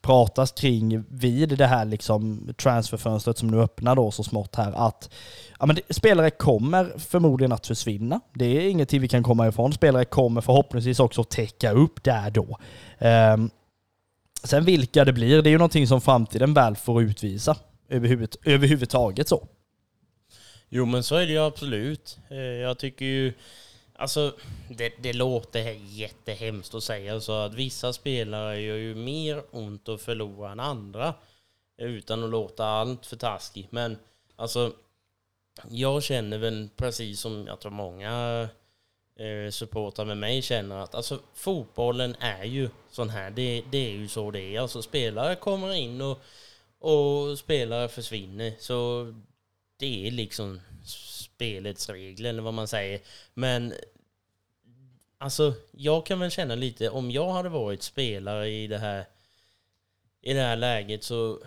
pratas 0.02 0.52
kring 0.52 1.04
vid 1.08 1.48
det 1.48 1.66
här 1.66 1.84
liksom 1.84 2.54
transferfönstret 2.56 3.38
som 3.38 3.48
nu 3.48 3.60
öppnar 3.60 3.96
då 3.96 4.10
så 4.10 4.24
smått 4.24 4.54
här 4.56 4.72
att 4.72 5.10
ja, 5.58 5.66
men 5.66 5.76
det, 5.76 5.94
spelare 5.94 6.30
kommer 6.30 6.98
förmodligen 6.98 7.52
att 7.52 7.66
försvinna. 7.66 8.20
Det 8.34 8.44
är 8.44 8.68
ingenting 8.68 9.00
vi 9.00 9.08
kan 9.08 9.22
komma 9.22 9.48
ifrån. 9.48 9.72
Spelare 9.72 10.04
kommer 10.04 10.40
förhoppningsvis 10.40 11.00
också 11.00 11.24
täcka 11.24 11.72
upp 11.72 12.04
där 12.04 12.30
då. 12.30 12.58
Um, 12.98 13.50
sen 14.44 14.64
vilka 14.64 15.04
det 15.04 15.12
blir, 15.12 15.42
det 15.42 15.48
är 15.48 15.52
ju 15.52 15.58
någonting 15.58 15.86
som 15.86 16.00
framtiden 16.00 16.54
väl 16.54 16.76
får 16.76 17.02
utvisa 17.02 17.56
överhuvud, 17.88 18.36
överhuvudtaget 18.44 19.28
så. 19.28 19.48
Jo 20.68 20.84
men 20.84 21.02
så 21.02 21.16
är 21.16 21.26
det 21.26 21.32
ju 21.32 21.38
absolut. 21.38 22.18
Eh, 22.30 22.36
jag 22.36 22.78
tycker 22.78 23.04
ju 23.04 23.32
Alltså, 24.00 24.34
det, 24.68 24.92
det 24.98 25.12
låter 25.12 25.70
jättehemskt 25.72 26.74
att 26.74 26.82
säga 26.82 27.20
så 27.20 27.32
att 27.32 27.54
vissa 27.54 27.92
spelare 27.92 28.60
gör 28.60 28.76
ju 28.76 28.94
mer 28.94 29.42
ont 29.50 29.88
att 29.88 30.02
förlora 30.02 30.52
än 30.52 30.60
andra. 30.60 31.14
Utan 31.78 32.24
att 32.24 32.30
låta 32.30 32.66
allt 32.66 33.06
för 33.06 33.16
taskigt. 33.16 33.72
Men 33.72 33.98
alltså, 34.36 34.72
jag 35.70 36.02
känner 36.02 36.38
väl 36.38 36.68
precis 36.76 37.20
som 37.20 37.46
jag 37.46 37.60
tror 37.60 37.72
många 37.72 38.42
eh, 39.16 39.50
supportrar 39.50 40.04
med 40.04 40.18
mig 40.18 40.42
känner 40.42 40.76
att 40.76 40.94
alltså, 40.94 41.18
fotbollen 41.34 42.16
är 42.20 42.44
ju 42.44 42.70
sån 42.90 43.10
här. 43.10 43.30
Det, 43.30 43.64
det 43.70 43.78
är 43.78 43.92
ju 43.92 44.08
så 44.08 44.30
det 44.30 44.40
är. 44.40 44.60
Alltså 44.60 44.82
spelare 44.82 45.34
kommer 45.34 45.74
in 45.74 46.00
och, 46.00 46.20
och 46.78 47.38
spelare 47.38 47.88
försvinner. 47.88 48.52
Så 48.58 49.06
det 49.78 50.06
är 50.06 50.10
liksom 50.10 50.60
spelets 51.38 51.88
regler 51.88 52.30
eller 52.30 52.42
vad 52.42 52.54
man 52.54 52.68
säger. 52.68 53.00
Men 53.34 53.74
alltså, 55.18 55.54
jag 55.72 56.06
kan 56.06 56.20
väl 56.20 56.30
känna 56.30 56.54
lite, 56.54 56.90
om 56.90 57.10
jag 57.10 57.32
hade 57.32 57.48
varit 57.48 57.82
spelare 57.82 58.50
i 58.50 58.66
det 58.66 58.78
här, 58.78 59.04
i 60.20 60.32
det 60.32 60.40
här 60.40 60.56
läget 60.56 61.04
så 61.04 61.40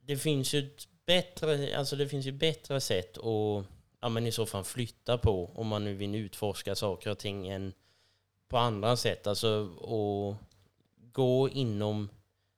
det 0.00 0.16
finns 0.16 0.54
ju 0.54 0.58
ett 0.58 0.88
bättre, 1.06 1.76
alltså 1.78 1.96
det 1.96 2.08
finns 2.08 2.26
ju 2.26 2.32
bättre 2.32 2.80
sätt 2.80 3.18
att 3.18 3.64
ja, 4.00 4.08
men 4.08 4.26
i 4.26 4.32
så 4.32 4.46
fall 4.46 4.64
flytta 4.64 5.18
på 5.18 5.50
om 5.54 5.66
man 5.66 5.84
nu 5.84 5.94
vill 5.94 6.14
utforska 6.14 6.74
saker 6.74 7.10
och 7.10 7.18
ting 7.18 7.48
än 7.48 7.72
på 8.48 8.58
andra 8.58 8.96
sätt. 8.96 9.26
Alltså 9.26 9.68
att 9.80 10.48
gå 11.12 11.48
inom 11.48 12.08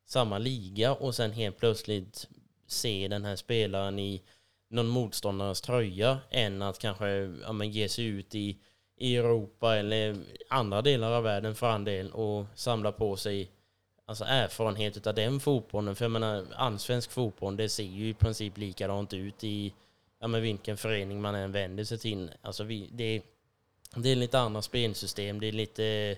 samma 0.07 0.39
liga 0.39 0.95
och 0.95 1.15
sen 1.15 1.33
helt 1.33 1.59
plötsligt 1.59 2.29
se 2.67 3.09
den 3.09 3.25
här 3.25 3.37
spelaren 3.37 3.99
i 3.99 4.23
någon 4.71 4.89
motståndares 4.89 5.61
tröja 5.61 6.19
än 6.31 6.63
att 6.63 6.79
kanske 6.79 7.09
ja, 7.43 7.53
men 7.53 7.71
ge 7.71 7.89
sig 7.89 8.05
ut 8.05 8.35
i, 8.35 8.57
i 8.97 9.17
Europa 9.17 9.77
eller 9.77 10.17
andra 10.49 10.83
delar 10.83 11.13
av 11.13 11.23
världen 11.23 11.55
för 11.55 11.67
all 11.67 11.85
del 11.85 12.11
och 12.11 12.47
samla 12.55 12.93
på 12.93 13.17
sig 13.17 13.51
alltså 14.07 14.25
erfarenhet 14.25 15.07
av 15.07 15.15
den 15.15 15.41
fotbollen. 15.41 15.97
För 15.97 16.05
jag 16.05 16.13
menar, 16.13 16.47
allsvensk 16.55 17.11
fotboll, 17.11 17.57
det 17.57 17.69
ser 17.69 17.85
ju 17.85 18.09
i 18.09 18.15
princip 18.15 18.59
likadant 18.59 19.13
ut 19.13 19.45
i 19.45 19.73
ja, 20.21 20.27
men 20.29 20.43
vilken 20.43 20.77
förening 20.77 21.21
man 21.21 21.35
än 21.35 21.53
vänder 21.53 21.85
sig 21.85 21.99
till. 21.99 22.31
Alltså 22.43 22.65
vi, 22.65 22.89
det, 22.93 23.23
det 23.97 24.09
är 24.09 24.17
lite 24.17 24.39
andra 24.39 24.63
spelsystem, 24.63 25.41
det 25.41 25.49
är 25.49 25.53
lite, 25.53 26.17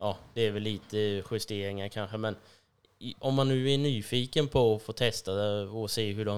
ja, 0.00 0.16
det 0.34 0.46
är 0.46 0.50
väl 0.50 0.62
lite 0.62 1.22
justeringar 1.30 1.88
kanske, 1.88 2.16
men 2.16 2.36
om 3.18 3.34
man 3.34 3.48
nu 3.48 3.70
är 3.70 3.78
nyfiken 3.78 4.48
på 4.48 4.74
att 4.74 4.82
få 4.82 4.92
testa 4.92 5.32
och 5.62 5.90
se 5.90 6.12
hur 6.12 6.24
det 6.24 6.32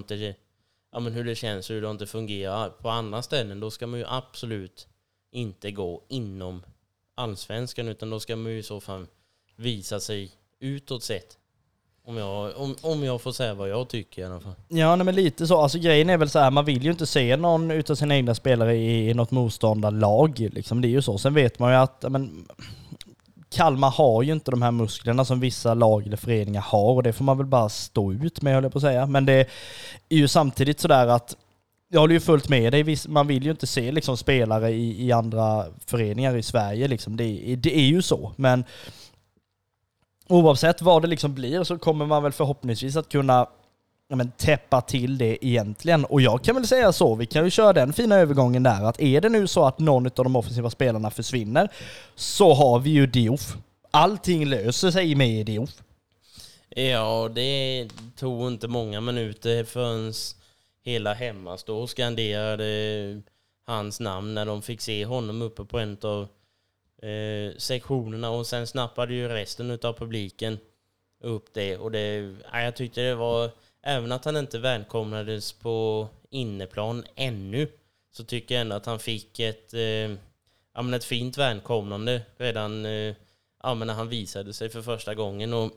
ja, 0.93 1.01
men 1.01 1.13
hur 1.13 1.25
det 1.25 1.35
känns 1.35 1.71
och 1.71 1.75
hur 1.75 1.83
det 1.83 1.91
inte 1.91 2.07
fungerar 2.07 2.69
på 2.69 2.89
andra 2.89 3.23
ställen, 3.23 3.61
då 3.61 3.71
ska 3.71 3.87
man 3.87 3.99
ju 3.99 4.07
absolut 4.09 4.87
inte 5.31 5.71
gå 5.71 6.03
inom 6.09 6.63
allsvenskan, 7.15 7.89
utan 7.89 8.11
då 8.11 8.21
ska 8.21 8.37
man 8.37 8.53
ju 8.53 8.59
i 8.59 8.63
så 8.63 8.81
fall 8.81 9.07
visa 9.57 10.01
sig 10.01 10.31
utåt 10.61 11.03
sett. 11.03 11.39
Om 12.05 12.17
jag, 12.17 12.57
om, 12.57 12.77
om 12.81 13.05
jag 13.05 13.23
får 13.23 13.33
säga 13.33 13.55
vad 13.55 13.69
jag 13.69 13.89
tycker 13.89 14.23
i 14.23 14.25
alla 14.25 14.41
fall. 14.41 14.55
Ja, 14.69 14.97
nej, 14.97 15.05
men 15.05 15.15
lite 15.15 15.47
så. 15.47 15.61
Alltså 15.61 15.79
grejen 15.79 16.11
är 16.11 16.17
väl 16.17 16.31
så 16.31 16.39
här, 16.39 16.51
man 16.51 16.65
vill 16.65 16.85
ju 16.85 16.91
inte 16.91 17.07
se 17.07 17.37
någon 17.37 17.71
utav 17.71 17.95
sina 17.95 18.17
egna 18.17 18.35
spelare 18.35 18.77
i, 18.77 19.11
i 19.11 19.15
något 19.15 19.31
motståndarlag. 19.31 20.39
Liksom. 20.39 20.81
Det 20.81 20.89
är 20.89 20.91
ju 20.91 21.03
så. 21.03 21.19
Sen 21.19 21.35
vet 21.35 21.59
man 21.59 21.73
ju 21.73 21.77
att 21.77 22.05
men, 22.09 22.49
Kalmar 23.51 23.91
har 23.91 24.23
ju 24.23 24.33
inte 24.33 24.51
de 24.51 24.63
här 24.63 24.71
musklerna 24.71 25.25
som 25.25 25.41
vissa 25.41 25.75
lag 25.75 26.07
eller 26.07 26.17
föreningar 26.17 26.61
har 26.61 26.93
och 26.93 27.03
det 27.03 27.13
får 27.13 27.25
man 27.25 27.39
väl 27.39 27.47
bara 27.47 27.69
stå 27.69 28.13
ut 28.13 28.43
med, 28.43 28.55
höll 28.55 28.63
jag 28.63 28.73
på 28.73 28.79
att 28.79 28.83
säga. 28.83 29.07
Men 29.07 29.27
det 29.27 29.49
är 30.09 30.17
ju 30.17 30.29
samtidigt 30.29 30.81
sådär 30.81 31.07
att 31.07 31.37
jag 31.89 32.01
håller 32.01 32.15
ju 32.15 32.21
fullt 32.21 32.49
med 32.49 32.73
dig. 32.73 32.97
Man 33.09 33.27
vill 33.27 33.45
ju 33.45 33.51
inte 33.51 33.67
se 33.67 33.93
liksom 33.93 34.17
spelare 34.17 34.71
i, 34.71 35.07
i 35.07 35.13
andra 35.13 35.65
föreningar 35.87 36.37
i 36.37 36.43
Sverige. 36.43 36.89
Liksom. 36.89 37.17
Det, 37.17 37.57
det 37.57 37.77
är 37.77 37.87
ju 37.87 38.03
så. 38.03 38.33
Men 38.37 38.65
oavsett 40.29 40.83
vad 40.83 41.03
det 41.03 41.09
liksom 41.09 41.35
blir 41.35 41.65
så 41.65 41.79
kommer 41.79 42.07
man 42.07 42.23
väl 42.23 42.33
förhoppningsvis 42.33 42.97
att 42.97 43.09
kunna 43.09 43.47
ja, 44.09 44.17
men, 44.17 44.31
täppa 44.31 44.81
till 44.81 45.19
det 45.19 45.47
egentligen. 45.47 46.05
Och 46.05 46.21
jag 46.21 46.45
kan 46.45 46.55
väl 46.55 46.67
säga 46.67 46.93
så, 46.93 47.15
vi 47.15 47.27
kan 47.27 47.45
ju 47.45 47.51
köra 47.51 47.73
den 47.73 47.93
fina 47.93 48.17
övergången 48.17 48.63
där, 48.63 48.85
att 48.85 49.01
är 49.01 49.21
det 49.21 49.29
nu 49.29 49.47
så 49.47 49.65
att 49.65 49.79
någon 49.79 50.07
av 50.07 50.13
de 50.13 50.37
offensiva 50.37 50.71
spelarna 50.71 51.11
försvinner, 51.11 51.69
så 52.15 52.55
har 52.55 52.79
vi 52.79 52.91
ju 52.91 53.07
Diouf. 53.07 53.57
Allting 53.91 54.47
löser 54.47 54.91
sig 54.91 55.15
med 55.15 55.47
Diouf. 55.47 55.71
Ja, 56.69 57.31
det 57.35 57.89
tog 58.17 58.47
inte 58.47 58.69
många 58.69 59.01
minuter 59.01 59.65
förrän 59.65 60.13
hela 60.85 61.15
hemmastå 61.15 61.87
skanderade 61.87 63.23
hans 63.67 64.01
namn 64.01 64.35
när 64.35 64.47
de 64.47 64.63
fick 64.63 64.81
se 64.81 65.05
honom 65.05 65.43
uppe 65.43 65.65
på 65.65 65.79
en 65.79 65.99
av 66.03 66.23
eh, 67.03 67.57
sektionerna 67.59 68.31
och 68.31 68.47
sen 68.47 68.67
snappade 68.67 69.15
ju 69.15 69.29
resten 69.29 69.71
av 69.71 69.93
publiken 69.93 70.59
upp 71.21 71.55
det 71.55 71.77
och 71.77 71.91
det, 71.91 72.35
ja, 72.53 72.61
jag 72.63 72.77
tyckte 72.77 73.01
det 73.01 73.15
var, 73.15 73.51
även 73.87 74.13
att 74.13 74.25
han 74.25 74.37
inte 74.37 74.59
välkomnades 74.59 75.53
på 75.53 76.09
inneplan 76.31 77.05
ännu, 77.15 77.69
så 78.13 78.25
tycker 78.25 78.55
jag 78.55 78.61
ändå 78.61 78.77
att 78.77 78.87
han 78.87 78.99
fick 78.99 79.41
ett, 79.41 79.75
eh, 79.75 79.81
ja, 80.75 80.83
men 80.83 80.95
ett 80.95 81.05
fint 81.05 81.39
välkomnande 81.39 82.23
redan 82.37 82.87
eh, 82.87 83.15
ja, 83.63 83.75
men 83.75 83.87
när 83.87 83.95
han 83.95 84.09
visade 84.09 84.53
sig 84.53 84.69
för 84.69 84.83
första 84.83 85.15
gången. 85.15 85.53
Och 85.53 85.73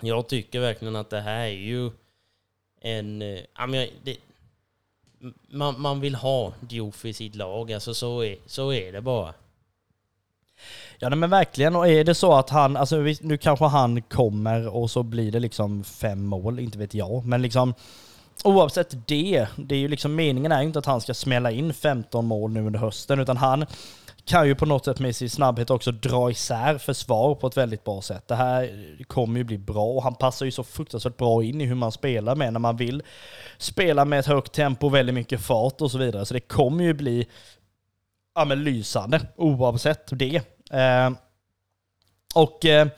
jag 0.00 0.28
tycker 0.28 0.60
verkligen 0.60 0.96
att 0.96 1.10
det 1.10 1.20
här 1.20 1.46
är 1.46 1.48
ju 1.48 1.90
en... 2.80 3.22
Eh, 3.22 3.40
ja, 3.54 3.66
men 3.66 3.88
det, 4.02 4.16
man, 5.48 5.80
man 5.80 6.00
vill 6.00 6.14
ha 6.14 6.54
Diouf 6.60 7.04
i 7.04 7.12
sitt 7.12 7.34
lag, 7.34 7.72
alltså 7.72 7.94
så 7.94 8.24
är, 8.24 8.36
så 8.46 8.72
är 8.72 8.92
det 8.92 9.00
bara. 9.00 9.34
Ja 11.02 11.08
nej, 11.08 11.18
men 11.18 11.30
verkligen, 11.30 11.76
och 11.76 11.88
är 11.88 12.04
det 12.04 12.14
så 12.14 12.32
att 12.32 12.50
han, 12.50 12.76
alltså 12.76 12.96
visst, 12.98 13.22
nu 13.22 13.36
kanske 13.36 13.64
han 13.64 14.02
kommer 14.02 14.68
och 14.68 14.90
så 14.90 15.02
blir 15.02 15.32
det 15.32 15.40
liksom 15.40 15.84
fem 15.84 16.24
mål, 16.24 16.58
inte 16.58 16.78
vet 16.78 16.94
jag, 16.94 17.26
men 17.26 17.42
liksom 17.42 17.74
oavsett 18.44 19.08
det, 19.08 19.46
det 19.56 19.74
är 19.74 19.78
ju 19.78 19.88
liksom 19.88 20.14
meningen 20.14 20.52
är 20.52 20.60
ju 20.60 20.66
inte 20.66 20.78
att 20.78 20.86
han 20.86 21.00
ska 21.00 21.14
smälla 21.14 21.50
in 21.50 21.74
15 21.74 22.26
mål 22.26 22.50
nu 22.50 22.66
under 22.66 22.80
hösten, 22.80 23.20
utan 23.20 23.36
han 23.36 23.66
kan 24.24 24.46
ju 24.46 24.54
på 24.54 24.66
något 24.66 24.84
sätt 24.84 25.00
med 25.00 25.16
sin 25.16 25.30
snabbhet 25.30 25.70
också 25.70 25.92
dra 25.92 26.30
isär 26.30 26.78
försvar 26.78 27.34
på 27.34 27.46
ett 27.46 27.56
väldigt 27.56 27.84
bra 27.84 28.02
sätt. 28.02 28.28
Det 28.28 28.34
här 28.34 28.70
kommer 29.06 29.38
ju 29.38 29.44
bli 29.44 29.58
bra 29.58 29.84
och 29.84 30.02
han 30.02 30.14
passar 30.14 30.46
ju 30.46 30.52
så 30.52 30.64
fruktansvärt 30.64 31.16
bra 31.16 31.44
in 31.44 31.60
i 31.60 31.64
hur 31.64 31.74
man 31.74 31.92
spelar 31.92 32.34
med 32.34 32.52
när 32.52 32.60
man 32.60 32.76
vill 32.76 33.02
spela 33.58 34.04
med 34.04 34.18
ett 34.18 34.26
högt 34.26 34.52
tempo, 34.52 34.88
väldigt 34.88 35.14
mycket 35.14 35.40
fart 35.40 35.80
och 35.80 35.90
så 35.90 35.98
vidare. 35.98 36.26
Så 36.26 36.34
det 36.34 36.40
kommer 36.40 36.84
ju 36.84 36.94
bli 36.94 37.26
ja, 38.34 38.44
men 38.44 38.64
lysande 38.64 39.20
oavsett 39.36 40.08
det. 40.10 40.42
Eh, 40.70 41.10
och 42.34 42.64
eh, 42.64 42.88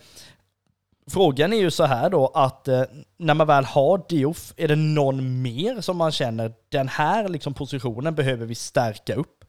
frågan 1.10 1.52
är 1.52 1.56
ju 1.56 1.70
så 1.70 1.84
här 1.84 2.10
då 2.10 2.26
att 2.26 2.68
eh, 2.68 2.82
när 3.16 3.34
man 3.34 3.46
väl 3.46 3.64
har 3.64 4.04
Diouf, 4.08 4.52
är 4.56 4.68
det 4.68 4.76
någon 4.76 5.42
mer 5.42 5.80
som 5.80 5.96
man 5.96 6.12
känner 6.12 6.52
den 6.68 6.88
här 6.88 7.28
liksom 7.28 7.54
positionen 7.54 8.14
behöver 8.14 8.46
vi 8.46 8.54
stärka 8.54 9.14
upp? 9.14 9.42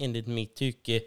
enligt 0.00 0.26
mitt 0.26 0.56
tycke 0.56 1.02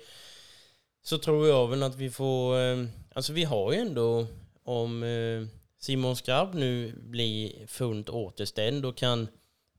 så 1.04 1.18
tror 1.18 1.48
jag 1.48 1.68
väl 1.68 1.84
att 1.84 1.96
vi 1.96 2.10
får, 2.10 2.60
eh, 2.60 2.86
alltså 3.14 3.34
vi 3.34 3.44
har 3.44 3.74
ju 3.74 3.80
ändå 3.80 4.28
om 4.64 5.04
eh, 5.04 5.48
Simon 5.78 6.16
Skrabb 6.16 6.54
nu 6.56 6.94
blir 6.98 7.68
fullt 7.68 8.10
återställd 8.10 8.86
och 8.86 8.98
kan 8.98 9.28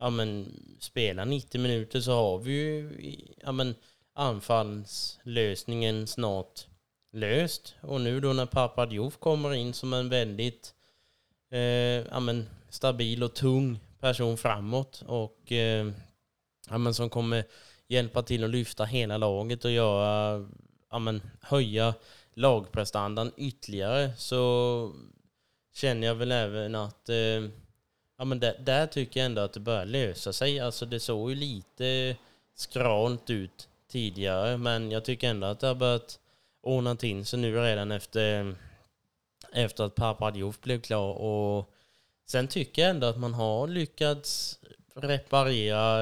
ja, 0.05 0.11
men, 0.11 0.61
spela 0.81 1.25
90 1.25 1.61
minuter 1.61 2.01
så 2.01 2.12
har 2.12 2.38
vi 2.38 2.53
ju 2.53 2.90
ja, 3.43 3.53
men, 3.53 3.75
anfallslösningen 4.12 6.07
snart 6.07 6.67
löst. 7.12 7.75
Och 7.81 8.01
nu 8.01 8.21
då 8.21 8.33
när 8.33 8.47
Papadjov 8.47 9.11
kommer 9.11 9.55
in 9.55 9.75
som 9.75 9.93
en 9.93 10.09
väldigt 10.09 10.75
eh, 11.51 11.61
ja, 12.11 12.21
men, 12.21 12.49
stabil 12.69 13.23
och 13.23 13.35
tung 13.35 13.81
person 14.01 14.37
framåt 14.37 15.03
och 15.07 15.53
eh, 15.53 15.90
ja, 16.71 16.79
men, 16.79 16.95
som 16.95 17.11
kommer 17.11 17.45
hjälpa 17.88 18.23
till 18.23 18.45
att 18.45 18.51
lyfta 18.51 18.85
hela 18.85 19.17
laget 19.17 19.64
och 19.64 19.71
göra, 19.71 20.47
ja, 20.90 20.99
men, 20.99 21.23
höja 21.40 21.95
lagprestandan 22.35 23.33
ytterligare 23.37 24.12
så 24.17 24.93
känner 25.75 26.07
jag 26.07 26.14
väl 26.14 26.33
även 26.33 26.75
att 26.75 27.09
eh, 27.09 27.43
ja, 28.16 28.24
men 28.24 28.40
där, 28.40 28.57
där, 28.59 28.87
tycker 28.87 29.20
jag 29.20 29.27
ändå 29.27 29.42
att 29.42 29.53
det 29.53 29.61
börjar 29.61 29.87
lösa 29.87 30.33
sig. 30.33 30.61
Alltså 30.61 30.87
det 30.87 31.00
såg 31.00 31.31
ju 31.31 31.37
lite 31.37 32.16
skralt 32.55 33.31
ut 33.31 33.68
tidigare 33.88 34.57
men 34.57 34.90
jag 34.90 35.05
tycker 35.05 35.31
ändå 35.31 35.46
att 35.46 35.61
det 35.61 35.66
har 35.66 35.74
börjat 35.74 36.18
ordna 36.62 36.96
till 36.96 37.27
sig 37.27 37.38
nu 37.38 37.57
redan 37.57 37.92
efter, 37.92 38.55
efter 39.53 39.85
att 39.85 39.94
Papa 39.94 40.33
blev 40.62 40.81
klar 40.81 41.12
och 41.12 41.70
sen 42.27 42.48
tycker 42.48 42.83
jag 42.83 42.90
ändå 42.90 43.07
att 43.07 43.18
man 43.18 43.35
har 43.35 43.66
lyckats 43.66 44.59
reparera 44.94 46.00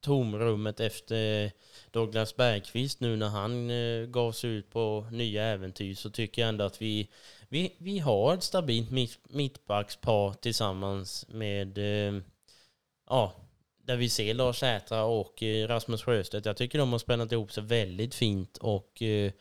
tomrummet 0.00 0.80
efter 0.80 1.50
Douglas 1.90 2.36
Bergqvist 2.36 3.00
nu 3.00 3.16
när 3.16 3.28
han 3.28 3.70
eh, 3.70 4.06
gav 4.06 4.32
sig 4.32 4.50
ut 4.50 4.70
på 4.70 5.06
nya 5.12 5.44
äventyr 5.44 5.94
så 5.94 6.10
tycker 6.10 6.42
jag 6.42 6.48
ändå 6.48 6.64
att 6.64 6.82
vi, 6.82 7.08
vi, 7.50 7.74
vi 7.78 7.98
har 7.98 8.34
ett 8.34 8.42
stabilt 8.42 8.90
mitt, 8.90 9.18
mittbackspar 9.28 10.32
tillsammans 10.32 11.26
med 11.28 11.78
eh, 11.78 12.22
ja, 13.08 13.32
där 13.84 13.96
vi 13.96 14.08
ser 14.08 14.34
Lars 14.34 14.58
Sätra 14.58 15.04
och 15.04 15.42
eh, 15.42 15.68
Rasmus 15.68 16.02
Sjöstedt. 16.02 16.46
Jag 16.46 16.56
tycker 16.56 16.78
de 16.78 16.92
har 16.92 16.98
spännat 16.98 17.32
ihop 17.32 17.52
sig 17.52 17.62
väldigt 17.62 18.14
fint 18.14 18.56
och 18.56 19.02
eh, 19.02 19.32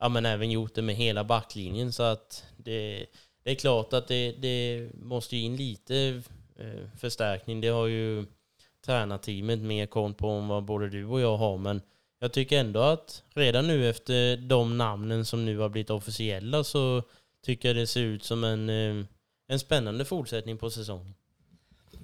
ja, 0.00 0.08
men 0.08 0.26
även 0.26 0.50
gjort 0.50 0.74
det 0.74 0.82
med 0.82 0.94
hela 0.94 1.24
backlinjen 1.24 1.92
så 1.92 2.02
att 2.02 2.44
det, 2.56 3.06
det 3.42 3.50
är 3.50 3.54
klart 3.54 3.92
att 3.92 4.08
det, 4.08 4.32
det 4.32 4.88
måste 4.94 5.36
in 5.36 5.56
lite 5.56 6.22
eh, 6.56 6.98
förstärkning. 6.98 7.60
Det 7.60 7.68
har 7.68 7.86
ju 7.86 8.26
tränarteamet 8.86 9.58
mer 9.58 9.86
koll 9.86 10.14
på 10.14 10.28
än 10.28 10.48
vad 10.48 10.64
både 10.64 10.88
du 10.88 11.04
och 11.04 11.20
jag 11.20 11.36
har. 11.36 11.58
Men 11.58 11.82
jag 12.18 12.32
tycker 12.32 12.60
ändå 12.60 12.80
att 12.80 13.22
redan 13.34 13.66
nu 13.66 13.88
efter 13.90 14.36
de 14.36 14.78
namnen 14.78 15.24
som 15.24 15.44
nu 15.44 15.58
har 15.58 15.68
blivit 15.68 15.90
officiella 15.90 16.64
så 16.64 17.02
tycker 17.44 17.68
jag 17.68 17.76
det 17.76 17.86
ser 17.86 18.00
ut 18.00 18.24
som 18.24 18.44
en, 18.44 18.68
eh, 18.68 19.04
en 19.48 19.58
spännande 19.58 20.04
fortsättning 20.04 20.58
på 20.58 20.70
säsongen. 20.70 21.14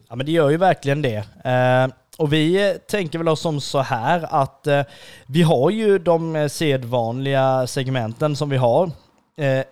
Ja 0.09 0.17
men 0.17 0.27
det 0.27 0.33
gör 0.33 0.51
ju 0.51 0.57
verkligen 0.57 1.03
det. 1.03 1.25
Eh, 1.45 1.95
och 2.19 2.33
vi 2.33 2.71
eh, 2.71 2.77
tänker 2.77 3.19
väl 3.19 3.29
oss 3.29 3.41
som 3.41 3.61
så 3.61 3.79
här 3.79 4.43
att 4.43 4.67
vi 5.27 5.43
har 5.43 5.71
ju 5.71 5.99
de 5.99 6.49
sedvanliga 6.51 7.67
segmenten 7.67 8.37
som 8.37 8.51
vi 8.51 8.57
har 8.57 8.91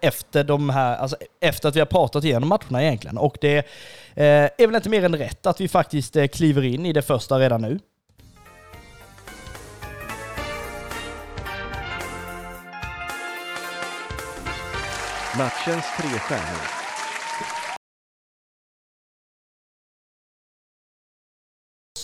efter, 0.01 0.45
de 0.45 0.71
här, 0.71 0.97
alltså 0.97 1.17
efter 1.41 1.69
att 1.69 1.77
vi 1.77 1.81
har 1.81 1.87
pratat 1.87 2.25
igenom 2.25 2.49
matcherna 2.49 2.83
egentligen. 2.83 3.19
Och 3.19 3.39
det 3.41 3.67
är 4.15 4.67
väl 4.67 4.77
inte 4.77 4.89
mer 4.89 5.05
än 5.05 5.17
rätt 5.17 5.47
att 5.47 5.61
vi 5.61 5.69
faktiskt 5.69 6.17
kliver 6.33 6.65
in 6.65 6.87
i 6.87 6.93
det 6.93 7.03
första 7.03 7.39
redan 7.39 7.63
nu. 7.63 7.79
Matchens 15.39 15.85
tre 15.97 16.09
stjärnor. 16.09 16.79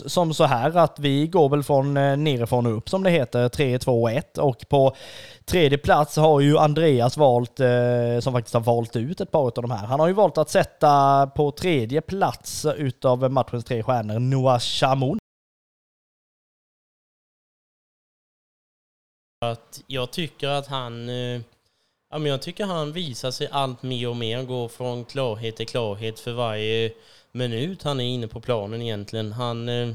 som 0.07 0.35
så 0.35 0.45
här 0.45 0.77
att 0.77 0.99
vi 0.99 1.27
går 1.27 1.49
väl 1.49 1.63
från 1.63 1.97
eh, 1.97 2.17
nerifrån 2.17 2.67
och 2.67 2.77
upp 2.77 2.89
som 2.89 3.03
det 3.03 3.11
heter, 3.11 3.49
3, 3.49 3.79
2, 3.79 4.09
1 4.09 4.39
och 4.39 4.69
på 4.69 4.97
tredje 5.45 5.79
plats 5.79 6.17
har 6.17 6.41
ju 6.41 6.59
Andreas 6.59 7.17
valt, 7.17 7.61
eh, 7.61 8.21
som 8.21 8.33
faktiskt 8.33 8.55
har 8.55 8.61
valt 8.61 8.97
ut 8.97 9.21
ett 9.21 9.31
par 9.31 9.41
av 9.41 9.53
de 9.53 9.71
här. 9.71 9.87
Han 9.87 10.01
har 10.01 10.07
ju 10.07 10.13
valt 10.13 10.39
att 10.39 10.51
sätta 10.51 11.27
på 11.27 11.51
tredje 11.51 12.01
plats 12.01 12.67
utav 12.77 13.33
matchens 13.33 13.65
tre 13.65 13.83
stjärnor 13.83 14.19
Noah 14.19 14.59
Chamoun. 14.59 15.19
Att 19.45 19.83
jag 19.87 20.11
tycker 20.11 20.49
att 20.49 20.67
han 20.67 21.09
eh, 21.09 21.41
Ja, 22.15 22.19
men 22.19 22.31
jag 22.31 22.43
tycker 22.43 22.65
han 22.65 22.93
visar 22.93 23.31
sig 23.31 23.49
allt 23.51 23.83
mer 23.83 24.09
och 24.09 24.17
mer, 24.17 24.43
går 24.43 24.69
från 24.69 25.05
klarhet 25.05 25.57
till 25.57 25.67
klarhet 25.67 26.21
för 26.21 26.33
varje 26.33 26.93
minut 27.33 27.83
han 27.83 28.01
är 28.01 28.05
inne 28.05 28.29
på 28.29 28.41
planen 28.41 28.83
egentligen. 28.83 29.33
Han, 29.33 29.69
eh, 29.69 29.95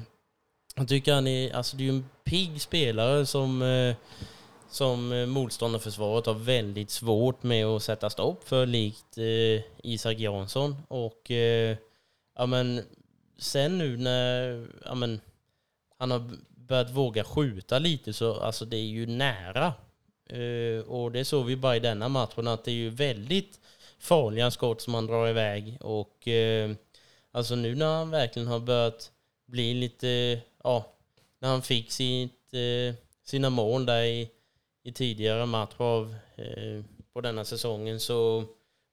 jag 0.75 0.87
tycker 0.87 1.13
han 1.13 1.27
är, 1.27 1.55
alltså 1.55 1.77
det 1.77 1.83
är 1.83 1.85
ju 1.85 1.89
en 1.89 2.09
pigg 2.23 2.61
spelare 2.61 3.25
som, 3.25 3.61
eh, 3.61 3.95
som 4.69 5.11
eh, 5.11 5.25
motståndarförsvaret 5.25 6.25
har 6.25 6.33
väldigt 6.33 6.89
svårt 6.89 7.43
med 7.43 7.65
att 7.65 7.83
sätta 7.83 8.09
stopp 8.09 8.47
för, 8.47 8.65
likt 8.65 9.17
Isak 9.83 10.17
Jansson. 10.17 10.75
Och 10.87 11.31
ja 12.35 12.45
men 12.45 12.81
sen 13.37 13.77
nu 13.77 13.97
när, 13.97 14.67
ja 14.85 14.95
men 14.95 15.21
han 15.97 16.11
har 16.11 16.31
börjat 16.49 16.91
våga 16.91 17.23
skjuta 17.23 17.79
lite 17.79 18.13
så, 18.13 18.39
alltså 18.39 18.65
det 18.65 18.77
är 18.77 18.87
ju 18.87 19.05
nära. 19.05 19.73
Eh, 20.29 20.81
och 20.87 21.11
det 21.11 21.25
såg 21.25 21.45
vi 21.45 21.55
bara 21.55 21.75
i 21.75 21.79
denna 21.79 22.09
matchen 22.09 22.47
att 22.47 22.63
det 22.63 22.71
är 22.71 22.75
ju 22.75 22.89
väldigt 22.89 23.59
farliga 23.99 24.51
skott 24.51 24.81
som 24.81 24.93
han 24.93 25.07
drar 25.07 25.27
iväg 25.27 25.77
och 25.81 26.27
eh, 26.27 26.71
Alltså 27.31 27.55
nu 27.55 27.75
när 27.75 27.95
han 27.97 28.11
verkligen 28.11 28.47
har 28.47 28.59
börjat 28.59 29.11
bli 29.45 29.73
lite, 29.73 30.39
ja, 30.63 30.85
när 31.39 31.49
han 31.49 31.61
fick 31.61 31.91
sitt, 31.91 32.53
eh, 32.53 32.95
sina 33.23 33.49
mål 33.49 33.85
där 33.85 34.03
i, 34.03 34.29
i 34.83 34.91
tidigare 34.91 35.45
matcher 35.45 35.81
av, 35.81 36.15
på 37.13 37.21
denna 37.21 37.45
säsongen 37.45 37.99
så, 37.99 38.43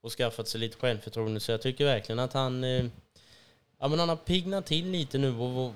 och 0.02 0.12
skaffat 0.12 0.48
sig 0.48 0.60
lite 0.60 0.76
självförtroende. 0.76 1.40
Så 1.40 1.50
jag 1.50 1.62
tycker 1.62 1.84
verkligen 1.84 2.18
att 2.18 2.32
han, 2.32 2.62
ja, 3.78 3.88
men 3.88 3.98
han 3.98 4.08
har 4.08 4.16
piggnat 4.16 4.66
till 4.66 4.90
lite 4.90 5.18
nu 5.18 5.38
och 5.38 5.72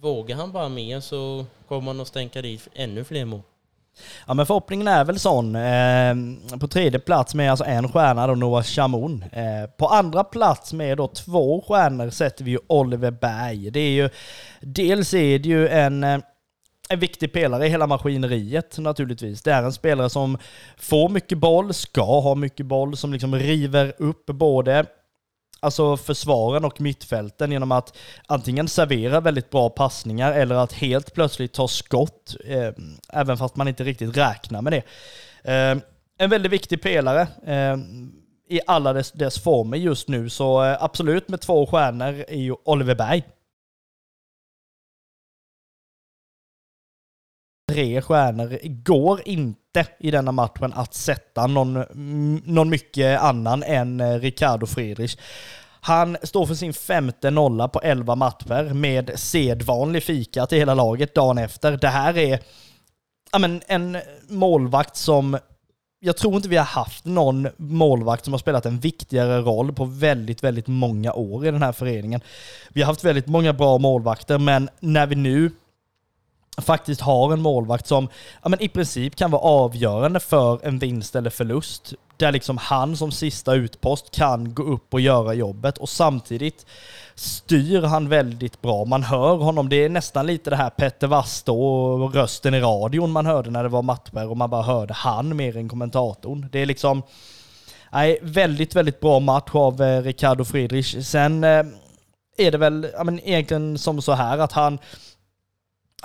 vågar 0.00 0.36
han 0.36 0.52
bara 0.52 0.68
mer 0.68 1.00
så 1.00 1.46
kommer 1.68 1.86
han 1.86 2.00
att 2.00 2.08
stänka 2.08 2.42
dit 2.42 2.68
ännu 2.74 3.04
fler 3.04 3.24
mål. 3.24 3.42
Ja 4.26 4.34
men 4.34 4.46
förhoppningen 4.46 4.88
är 4.88 5.04
väl 5.04 5.18
sån. 5.18 5.56
Eh, 5.56 6.58
på 6.58 6.68
tredje 6.68 7.00
plats 7.00 7.34
med 7.34 7.50
alltså 7.50 7.64
en 7.64 7.92
stjärna 7.92 8.26
då 8.26 8.34
Noah 8.34 8.62
Chamoun. 8.62 9.24
Eh, 9.32 9.70
på 9.78 9.86
andra 9.86 10.24
plats 10.24 10.72
med 10.72 10.96
då 10.96 11.08
två 11.08 11.64
stjärnor 11.68 12.10
sätter 12.10 12.44
vi 12.44 12.50
ju 12.50 12.58
Oliver 12.66 13.10
Berg. 13.10 13.70
Det 13.70 13.80
är 13.80 13.90
ju, 13.90 14.08
dels 14.60 15.14
är 15.14 15.38
det 15.38 15.48
ju 15.48 15.68
en 15.68 16.04
eh, 16.04 16.18
en 16.88 16.98
viktig 17.00 17.32
pelare 17.32 17.66
i 17.66 17.68
hela 17.68 17.86
maskineriet 17.86 18.78
naturligtvis. 18.78 19.42
Det 19.42 19.52
är 19.52 19.62
en 19.62 19.72
spelare 19.72 20.10
som 20.10 20.38
får 20.76 21.08
mycket 21.08 21.38
boll, 21.38 21.74
ska 21.74 22.20
ha 22.20 22.34
mycket 22.34 22.66
boll, 22.66 22.96
som 22.96 23.12
liksom 23.12 23.34
river 23.34 23.94
upp 23.98 24.26
både 24.26 24.86
alltså 25.60 25.96
försvaren 25.96 26.64
och 26.64 26.80
mittfälten 26.80 27.52
genom 27.52 27.72
att 27.72 27.96
antingen 28.26 28.68
servera 28.68 29.20
väldigt 29.20 29.50
bra 29.50 29.70
passningar 29.70 30.32
eller 30.32 30.54
att 30.54 30.72
helt 30.72 31.14
plötsligt 31.14 31.52
ta 31.52 31.68
skott, 31.68 32.36
eh, 32.44 32.72
även 33.12 33.38
fast 33.38 33.56
man 33.56 33.68
inte 33.68 33.84
riktigt 33.84 34.16
räknar 34.16 34.62
med 34.62 34.72
det. 34.72 34.82
Eh, 35.52 35.78
en 36.18 36.30
väldigt 36.30 36.52
viktig 36.52 36.82
pelare 36.82 37.28
eh, 37.46 37.76
i 38.48 38.60
alla 38.66 38.92
dess, 38.92 39.12
dess 39.12 39.38
former 39.38 39.76
just 39.76 40.08
nu, 40.08 40.28
så 40.28 40.64
eh, 40.64 40.82
absolut 40.82 41.28
med 41.28 41.40
två 41.40 41.66
stjärnor 41.66 42.24
är 42.28 42.40
ju 42.40 42.54
Oliver 42.64 42.94
Berg. 42.94 43.24
tre 47.76 48.02
stjärnor 48.02 48.58
går 48.84 49.20
inte 49.24 49.65
i 49.98 50.10
denna 50.10 50.32
matchen 50.32 50.72
att 50.72 50.94
sätta 50.94 51.46
någon, 51.46 51.76
mm, 51.76 52.42
någon 52.44 52.70
mycket 52.70 53.20
annan 53.20 53.62
än 53.62 54.00
eh, 54.00 54.18
Ricardo 54.18 54.66
Friedrich. 54.66 55.16
Han 55.80 56.16
står 56.22 56.46
för 56.46 56.54
sin 56.54 56.74
femte 56.74 57.30
nolla 57.30 57.68
på 57.68 57.80
elva 57.80 58.14
matcher 58.14 58.74
med 58.74 59.10
sedvanlig 59.14 60.02
fika 60.02 60.46
till 60.46 60.58
hela 60.58 60.74
laget 60.74 61.14
dagen 61.14 61.38
efter. 61.38 61.76
Det 61.76 61.88
här 61.88 62.18
är 62.18 62.40
ja, 63.32 63.38
men, 63.38 63.62
en 63.66 63.98
målvakt 64.28 64.96
som 64.96 65.38
jag 66.00 66.16
tror 66.16 66.36
inte 66.36 66.48
vi 66.48 66.56
har 66.56 66.64
haft 66.64 67.04
någon 67.04 67.48
målvakt 67.56 68.24
som 68.24 68.32
har 68.32 68.38
spelat 68.38 68.66
en 68.66 68.78
viktigare 68.78 69.40
roll 69.40 69.72
på 69.72 69.84
väldigt, 69.84 70.44
väldigt 70.44 70.66
många 70.66 71.12
år 71.12 71.46
i 71.46 71.50
den 71.50 71.62
här 71.62 71.72
föreningen. 71.72 72.20
Vi 72.68 72.82
har 72.82 72.86
haft 72.86 73.04
väldigt 73.04 73.26
många 73.26 73.52
bra 73.52 73.78
målvakter, 73.78 74.38
men 74.38 74.68
när 74.80 75.06
vi 75.06 75.14
nu 75.14 75.50
faktiskt 76.62 77.00
har 77.00 77.32
en 77.32 77.42
målvakt 77.42 77.86
som 77.86 78.08
ja, 78.42 78.48
men 78.48 78.62
i 78.62 78.68
princip 78.68 79.16
kan 79.16 79.30
vara 79.30 79.42
avgörande 79.42 80.20
för 80.20 80.66
en 80.66 80.78
vinst 80.78 81.16
eller 81.16 81.30
förlust. 81.30 81.94
Där 82.16 82.32
liksom 82.32 82.58
han 82.58 82.96
som 82.96 83.12
sista 83.12 83.54
utpost 83.54 84.10
kan 84.10 84.54
gå 84.54 84.62
upp 84.62 84.94
och 84.94 85.00
göra 85.00 85.34
jobbet 85.34 85.78
och 85.78 85.88
samtidigt 85.88 86.66
styr 87.14 87.82
han 87.82 88.08
väldigt 88.08 88.62
bra. 88.62 88.84
Man 88.84 89.02
hör 89.02 89.36
honom, 89.36 89.68
det 89.68 89.84
är 89.84 89.88
nästan 89.88 90.26
lite 90.26 90.50
det 90.50 90.56
här 90.56 90.70
Petter 90.70 91.06
Wasto 91.06 91.54
och 91.54 92.14
rösten 92.14 92.54
i 92.54 92.60
radion 92.60 93.10
man 93.12 93.26
hörde 93.26 93.50
när 93.50 93.62
det 93.62 93.68
var 93.68 93.82
matcher 93.82 94.30
och 94.30 94.36
man 94.36 94.50
bara 94.50 94.62
hörde 94.62 94.94
han 94.94 95.36
mer 95.36 95.56
än 95.56 95.68
kommentatorn. 95.68 96.48
Det 96.52 96.58
är 96.58 96.66
liksom, 96.66 97.02
nej, 97.92 98.18
väldigt, 98.22 98.76
väldigt 98.76 99.00
bra 99.00 99.20
match 99.20 99.50
av 99.52 99.82
eh, 99.82 100.02
Ricardo 100.02 100.44
Friedrich. 100.44 101.06
Sen 101.06 101.44
eh, 101.44 101.64
är 102.38 102.50
det 102.50 102.58
väl 102.58 102.86
ja, 102.92 103.04
men 103.04 103.20
egentligen 103.20 103.78
som 103.78 104.02
så 104.02 104.12
här 104.12 104.38
att 104.38 104.52
han 104.52 104.78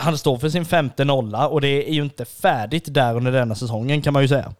han 0.02 0.18
står 0.18 0.38
för 0.38 0.50
sin 0.50 0.66
femte 0.66 1.06
nolla 1.06 1.48
och 1.48 1.62
det 1.62 1.90
är 1.90 1.94
ju 1.94 2.02
inte 2.02 2.26
färdigt 2.26 2.94
där 2.94 3.16
under 3.16 3.32
denna 3.32 3.56
säsongen 3.56 4.02
kan 4.02 4.14
man 4.14 4.22
ju 4.22 4.28
säga. 4.28 4.54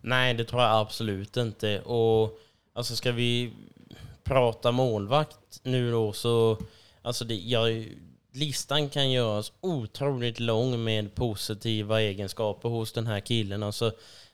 Nej, 0.00 0.34
det 0.34 0.44
tror 0.44 0.62
jag 0.62 0.80
absolut 0.80 1.36
inte. 1.36 1.80
Och 1.80 2.38
alltså 2.74 2.96
ska 2.96 3.12
vi 3.12 3.52
prata 4.24 4.72
målvakt 4.72 5.60
nu 5.62 5.90
då 5.90 6.12
så, 6.12 6.58
alltså 7.02 7.24
det, 7.24 7.34
jag, 7.34 7.88
listan 8.32 8.88
kan 8.88 9.10
göras 9.10 9.52
otroligt 9.60 10.40
lång 10.40 10.84
med 10.84 11.14
positiva 11.14 12.00
egenskaper 12.00 12.68
hos 12.68 12.92
den 12.92 13.06
här 13.06 13.20
killen. 13.20 13.62
Alltså, 13.62 13.92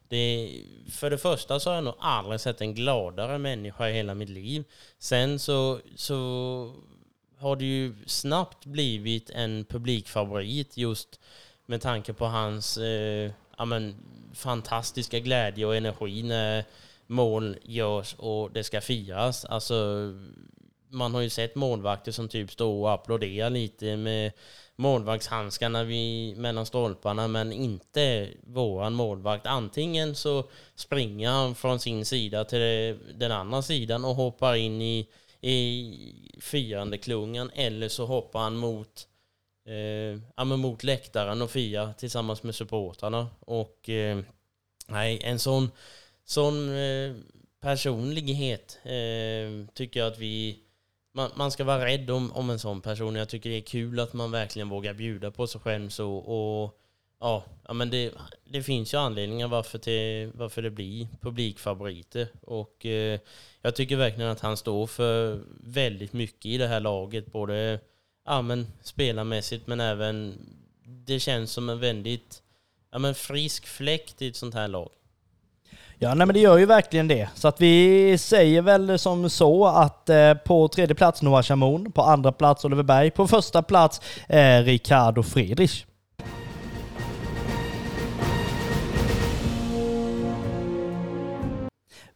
det, 0.08 0.50
för 0.90 1.10
det 1.10 1.18
första 1.18 1.60
så 1.60 1.70
har 1.70 1.74
jag 1.74 1.84
nog 1.84 1.94
aldrig 1.98 2.40
sett 2.40 2.60
en 2.60 2.74
gladare 2.74 3.38
människa 3.38 3.88
i 3.88 3.92
hela 3.92 4.14
mitt 4.14 4.28
liv. 4.28 4.64
Sen 4.98 5.38
så, 5.38 5.80
så 5.96 6.74
har 7.44 7.56
det 7.56 7.64
ju 7.64 7.94
snabbt 8.06 8.66
blivit 8.66 9.30
en 9.30 9.64
publikfavorit 9.64 10.76
just 10.76 11.20
med 11.66 11.80
tanke 11.80 12.12
på 12.12 12.24
hans 12.26 12.76
eh, 12.76 13.30
ja, 13.58 13.64
men, 13.64 13.96
fantastiska 14.34 15.18
glädje 15.18 15.66
och 15.66 15.76
energi 15.76 16.22
när 16.22 16.64
mål 17.06 17.56
görs 17.62 18.14
och 18.18 18.50
det 18.50 18.64
ska 18.64 18.80
firas. 18.80 19.44
Alltså, 19.44 19.74
man 20.88 21.14
har 21.14 21.20
ju 21.20 21.30
sett 21.30 21.54
målvakter 21.54 22.12
som 22.12 22.28
typ 22.28 22.50
står 22.50 22.82
och 22.82 22.92
applåderar 22.92 23.50
lite 23.50 23.96
med 23.96 24.32
målvaktshandskarna 24.76 25.84
vid, 25.84 26.38
mellan 26.38 26.66
stolparna, 26.66 27.28
men 27.28 27.52
inte 27.52 28.28
våran 28.46 28.94
målvakt. 28.94 29.46
Antingen 29.46 30.14
så 30.14 30.44
springer 30.74 31.30
han 31.30 31.54
från 31.54 31.80
sin 31.80 32.04
sida 32.04 32.44
till 32.44 32.98
den 33.14 33.32
andra 33.32 33.62
sidan 33.62 34.04
och 34.04 34.14
hoppar 34.14 34.54
in 34.54 34.82
i 34.82 35.08
i 35.44 36.23
firandeklungan 36.44 37.50
eller 37.54 37.88
så 37.88 38.06
hoppar 38.06 38.40
han 38.40 38.56
mot, 38.56 39.08
eh, 39.66 40.20
ja, 40.36 40.44
mot 40.44 40.82
läktaren 40.82 41.42
och 41.42 41.50
firar 41.50 41.92
tillsammans 41.92 42.42
med 42.42 42.54
supportrarna. 42.54 43.28
Och 43.40 43.88
eh, 43.88 44.18
nej, 44.86 45.20
en 45.22 45.38
sån, 45.38 45.70
sån 46.24 46.76
eh, 46.76 47.14
personlighet 47.60 48.78
eh, 48.82 49.74
tycker 49.74 50.00
jag 50.00 50.12
att 50.12 50.18
vi 50.18 50.60
man, 51.14 51.30
man 51.34 51.50
ska 51.50 51.64
vara 51.64 51.84
rädd 51.84 52.10
om, 52.10 52.32
om 52.32 52.50
en 52.50 52.58
sån 52.58 52.80
person. 52.80 53.14
Jag 53.14 53.28
tycker 53.28 53.50
det 53.50 53.56
är 53.56 53.60
kul 53.60 54.00
att 54.00 54.12
man 54.12 54.30
verkligen 54.30 54.68
vågar 54.68 54.94
bjuda 54.94 55.30
på 55.30 55.46
sig 55.46 55.60
själv 55.60 55.88
så. 55.88 56.14
Och 56.14 56.80
ja, 57.20 57.44
ja 57.66 57.72
men 57.72 57.90
det, 57.90 58.12
det 58.44 58.62
finns 58.62 58.94
ju 58.94 58.98
anledningar 58.98 59.48
varför, 59.48 59.78
till, 59.78 60.30
varför 60.34 60.62
det 60.62 60.70
blir 60.70 61.08
publikfavoriter. 61.20 62.28
Och 62.42 62.86
eh, 62.86 63.20
jag 63.62 63.76
tycker 63.76 63.96
verkligen 63.96 64.30
att 64.30 64.40
han 64.40 64.56
står 64.56 64.86
för 64.86 65.40
väldigt 65.60 66.12
mycket 66.12 66.46
i 66.46 66.58
det 66.58 66.66
här 66.66 66.80
laget. 66.80 67.32
Både 67.32 67.80
ja, 68.24 68.42
men, 68.42 68.66
spelarmässigt 68.82 69.66
men 69.66 69.80
även 69.80 70.38
det 70.84 71.20
känns 71.20 71.52
som 71.52 71.68
en 71.68 71.80
väldigt 71.80 72.42
ja, 72.92 72.98
men, 72.98 73.14
frisk 73.14 73.66
fläkt 73.66 74.22
i 74.22 74.28
ett 74.28 74.36
sånt 74.36 74.54
här 74.54 74.68
lag. 74.68 74.90
Ja, 75.98 76.14
nej, 76.14 76.26
men 76.26 76.34
det 76.34 76.40
gör 76.40 76.58
ju 76.58 76.66
verkligen 76.66 77.08
det. 77.08 77.28
Så 77.34 77.48
att 77.48 77.60
vi 77.60 78.18
säger 78.18 78.62
väl 78.62 78.98
som 78.98 79.30
så 79.30 79.66
att 79.66 80.08
eh, 80.08 80.34
på 80.34 80.68
tredje 80.68 80.94
plats 80.94 81.22
Noah 81.22 81.42
Shamoun, 81.42 81.92
på 81.92 82.02
andra 82.02 82.32
plats 82.32 82.64
Oliver 82.64 82.82
Berg, 82.82 83.10
på 83.10 83.26
första 83.26 83.62
plats 83.62 84.00
eh, 84.28 84.62
Ricardo 84.62 85.22
Friedrich. 85.22 85.84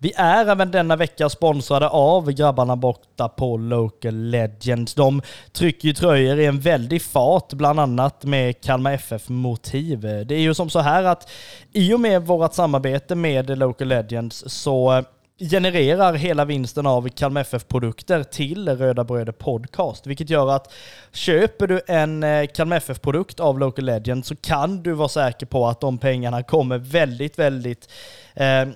Vi 0.01 0.13
är 0.17 0.51
även 0.51 0.71
denna 0.71 0.97
vecka 0.97 1.29
sponsrade 1.29 1.89
av 1.89 2.33
grabbarna 2.33 2.77
borta 2.77 3.29
på 3.29 3.57
Local 3.57 4.15
Legends. 4.15 4.95
De 4.95 5.23
trycker 5.53 5.89
ju 5.89 5.95
tröjor 5.95 6.39
i 6.39 6.47
en 6.47 6.61
väldig 6.61 7.03
fart, 7.03 7.53
bland 7.53 7.81
annat 7.81 8.25
med 8.25 8.61
Kalmar 8.61 8.93
FF-motiv. 8.93 10.01
Det 10.01 10.35
är 10.35 10.41
ju 10.41 10.55
som 10.55 10.71
så 10.71 10.81
här 10.81 11.05
att 11.05 11.31
i 11.73 11.95
och 11.95 12.01
med 12.01 12.27
vårt 12.27 12.55
samarbete 12.55 13.15
med 13.15 13.59
Local 13.59 13.89
Legends 13.89 14.45
så 14.47 14.93
eh, 14.97 15.05
genererar 15.51 16.15
hela 16.15 16.45
vinsten 16.45 16.87
av 16.87 17.09
Kalmar 17.09 17.41
FF-produkter 17.41 18.23
till 18.23 18.69
Röda 18.69 19.05
Bröder 19.05 19.33
Podcast, 19.33 20.07
vilket 20.07 20.31
gör 20.31 20.51
att 20.51 20.73
köper 21.13 21.67
du 21.67 21.81
en 21.87 22.23
eh, 22.23 22.47
Kalmar 22.47 22.77
FF-produkt 22.77 23.41
av 23.41 23.59
Local 23.59 23.85
Legends 23.85 24.29
så 24.29 24.37
kan 24.37 24.83
du 24.83 24.93
vara 24.93 25.09
säker 25.09 25.47
på 25.47 25.67
att 25.67 25.81
de 25.81 25.99
pengarna 25.99 26.43
kommer 26.43 26.79
väldigt, 26.79 27.39
väldigt 27.39 27.89
eh, 28.35 28.69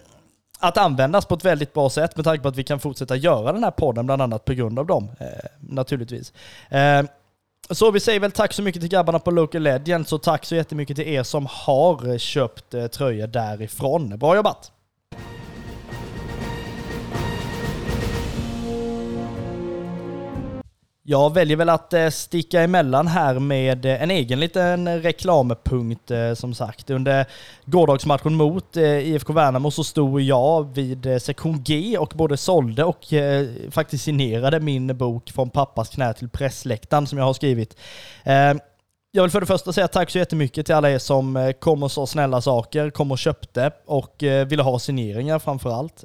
att 0.62 0.78
användas 0.78 1.26
på 1.26 1.34
ett 1.34 1.44
väldigt 1.44 1.74
bra 1.74 1.90
sätt 1.90 2.16
med 2.16 2.24
tanke 2.24 2.42
på 2.42 2.48
att 2.48 2.56
vi 2.56 2.64
kan 2.64 2.80
fortsätta 2.80 3.16
göra 3.16 3.52
den 3.52 3.64
här 3.64 3.70
podden 3.70 4.06
bland 4.06 4.22
annat 4.22 4.44
på 4.44 4.52
grund 4.52 4.78
av 4.78 4.86
dem, 4.86 5.10
eh, 5.20 5.26
naturligtvis. 5.60 6.32
Eh, 6.68 7.02
så 7.70 7.90
vi 7.90 8.00
säger 8.00 8.20
väl 8.20 8.32
tack 8.32 8.52
så 8.52 8.62
mycket 8.62 8.82
till 8.82 8.90
grabbarna 8.90 9.18
på 9.18 9.30
Local 9.30 9.62
Legends 9.62 10.12
och 10.12 10.22
tack 10.22 10.44
så 10.44 10.54
jättemycket 10.54 10.96
till 10.96 11.08
er 11.08 11.22
som 11.22 11.46
har 11.50 12.18
köpt 12.18 12.74
eh, 12.74 12.86
tröjor 12.86 13.26
därifrån. 13.26 14.18
Bra 14.18 14.36
jobbat! 14.36 14.72
Jag 21.04 21.34
väljer 21.34 21.56
väl 21.56 21.68
att 21.68 21.92
eh, 21.92 22.08
sticka 22.08 22.62
emellan 22.62 23.06
här 23.06 23.38
med 23.38 23.84
eh, 23.84 24.02
en 24.02 24.10
egen 24.10 24.40
liten 24.40 25.02
reklampunkt 25.02 26.10
eh, 26.10 26.34
som 26.34 26.54
sagt. 26.54 26.90
Under 26.90 27.26
gårdagsmatchen 27.64 28.34
mot 28.34 28.76
IFK 28.76 29.32
Värnamo 29.32 29.70
så 29.70 29.84
stod 29.84 30.20
jag 30.20 30.74
vid 30.74 31.22
sektion 31.22 31.62
G 31.62 31.98
och 31.98 32.12
både 32.14 32.36
sålde 32.36 32.84
och 32.84 33.04
faktiskt 33.70 34.04
signerade 34.04 34.60
min 34.60 34.96
bok 34.96 35.30
Från 35.30 35.50
pappas 35.50 35.88
knä 35.88 36.14
till 36.14 36.28
pressläktaren 36.28 37.06
som 37.06 37.18
jag 37.18 37.24
har 37.24 37.34
skrivit. 37.34 37.76
Jag 39.12 39.22
vill 39.22 39.30
för 39.30 39.40
det 39.40 39.46
första 39.46 39.72
säga 39.72 39.88
tack 39.88 40.10
så 40.10 40.18
jättemycket 40.18 40.66
till 40.66 40.74
alla 40.74 40.90
er 40.90 40.98
som 40.98 41.52
kom 41.60 41.82
och 41.82 41.92
sa 41.92 42.06
snälla 42.06 42.40
saker, 42.40 42.90
kom 42.90 43.10
och 43.10 43.18
köpte 43.18 43.70
och 43.86 44.16
ville 44.46 44.62
ha 44.62 44.78
signeringar 44.78 45.38
framför 45.38 45.70
allt. 45.70 46.04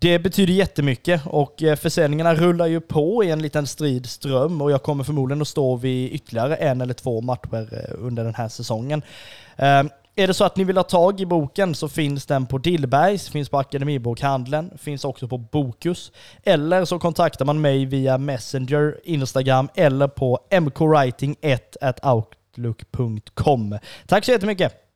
Det 0.00 0.18
betyder 0.18 0.52
jättemycket 0.52 1.22
och 1.26 1.62
eh, 1.62 1.76
försäljningarna 1.76 2.34
rullar 2.34 2.66
ju 2.66 2.80
på 2.80 3.24
i 3.24 3.30
en 3.30 3.42
liten 3.42 3.66
strid 3.66 4.06
ström 4.06 4.60
och 4.60 4.70
jag 4.70 4.82
kommer 4.82 5.04
förmodligen 5.04 5.42
att 5.42 5.48
stå 5.48 5.76
vid 5.76 6.12
ytterligare 6.12 6.56
en 6.56 6.80
eller 6.80 6.94
två 6.94 7.20
matcher 7.20 7.68
eh, 7.72 8.06
under 8.06 8.24
den 8.24 8.34
här 8.34 8.48
säsongen. 8.48 9.02
Eh, 9.56 9.84
är 10.16 10.26
det 10.26 10.34
så 10.34 10.44
att 10.44 10.56
ni 10.56 10.64
vill 10.64 10.76
ha 10.76 10.84
tag 10.84 11.20
i 11.20 11.26
boken 11.26 11.74
så 11.74 11.88
finns 11.88 12.26
den 12.26 12.46
på 12.46 12.58
Dillbergs, 12.58 13.28
finns 13.28 13.48
på 13.48 13.58
Akademibokhandeln, 13.58 14.78
finns 14.78 15.04
också 15.04 15.28
på 15.28 15.38
Bokus. 15.38 16.12
Eller 16.42 16.84
så 16.84 16.98
kontaktar 16.98 17.44
man 17.44 17.60
mig 17.60 17.84
via 17.84 18.18
Messenger, 18.18 19.00
Instagram 19.04 19.68
eller 19.74 20.08
på 20.08 20.38
mkwriting1 20.50 22.14
outlook.com. 22.14 23.78
Tack 24.06 24.24
så 24.24 24.30
jättemycket! 24.30 24.87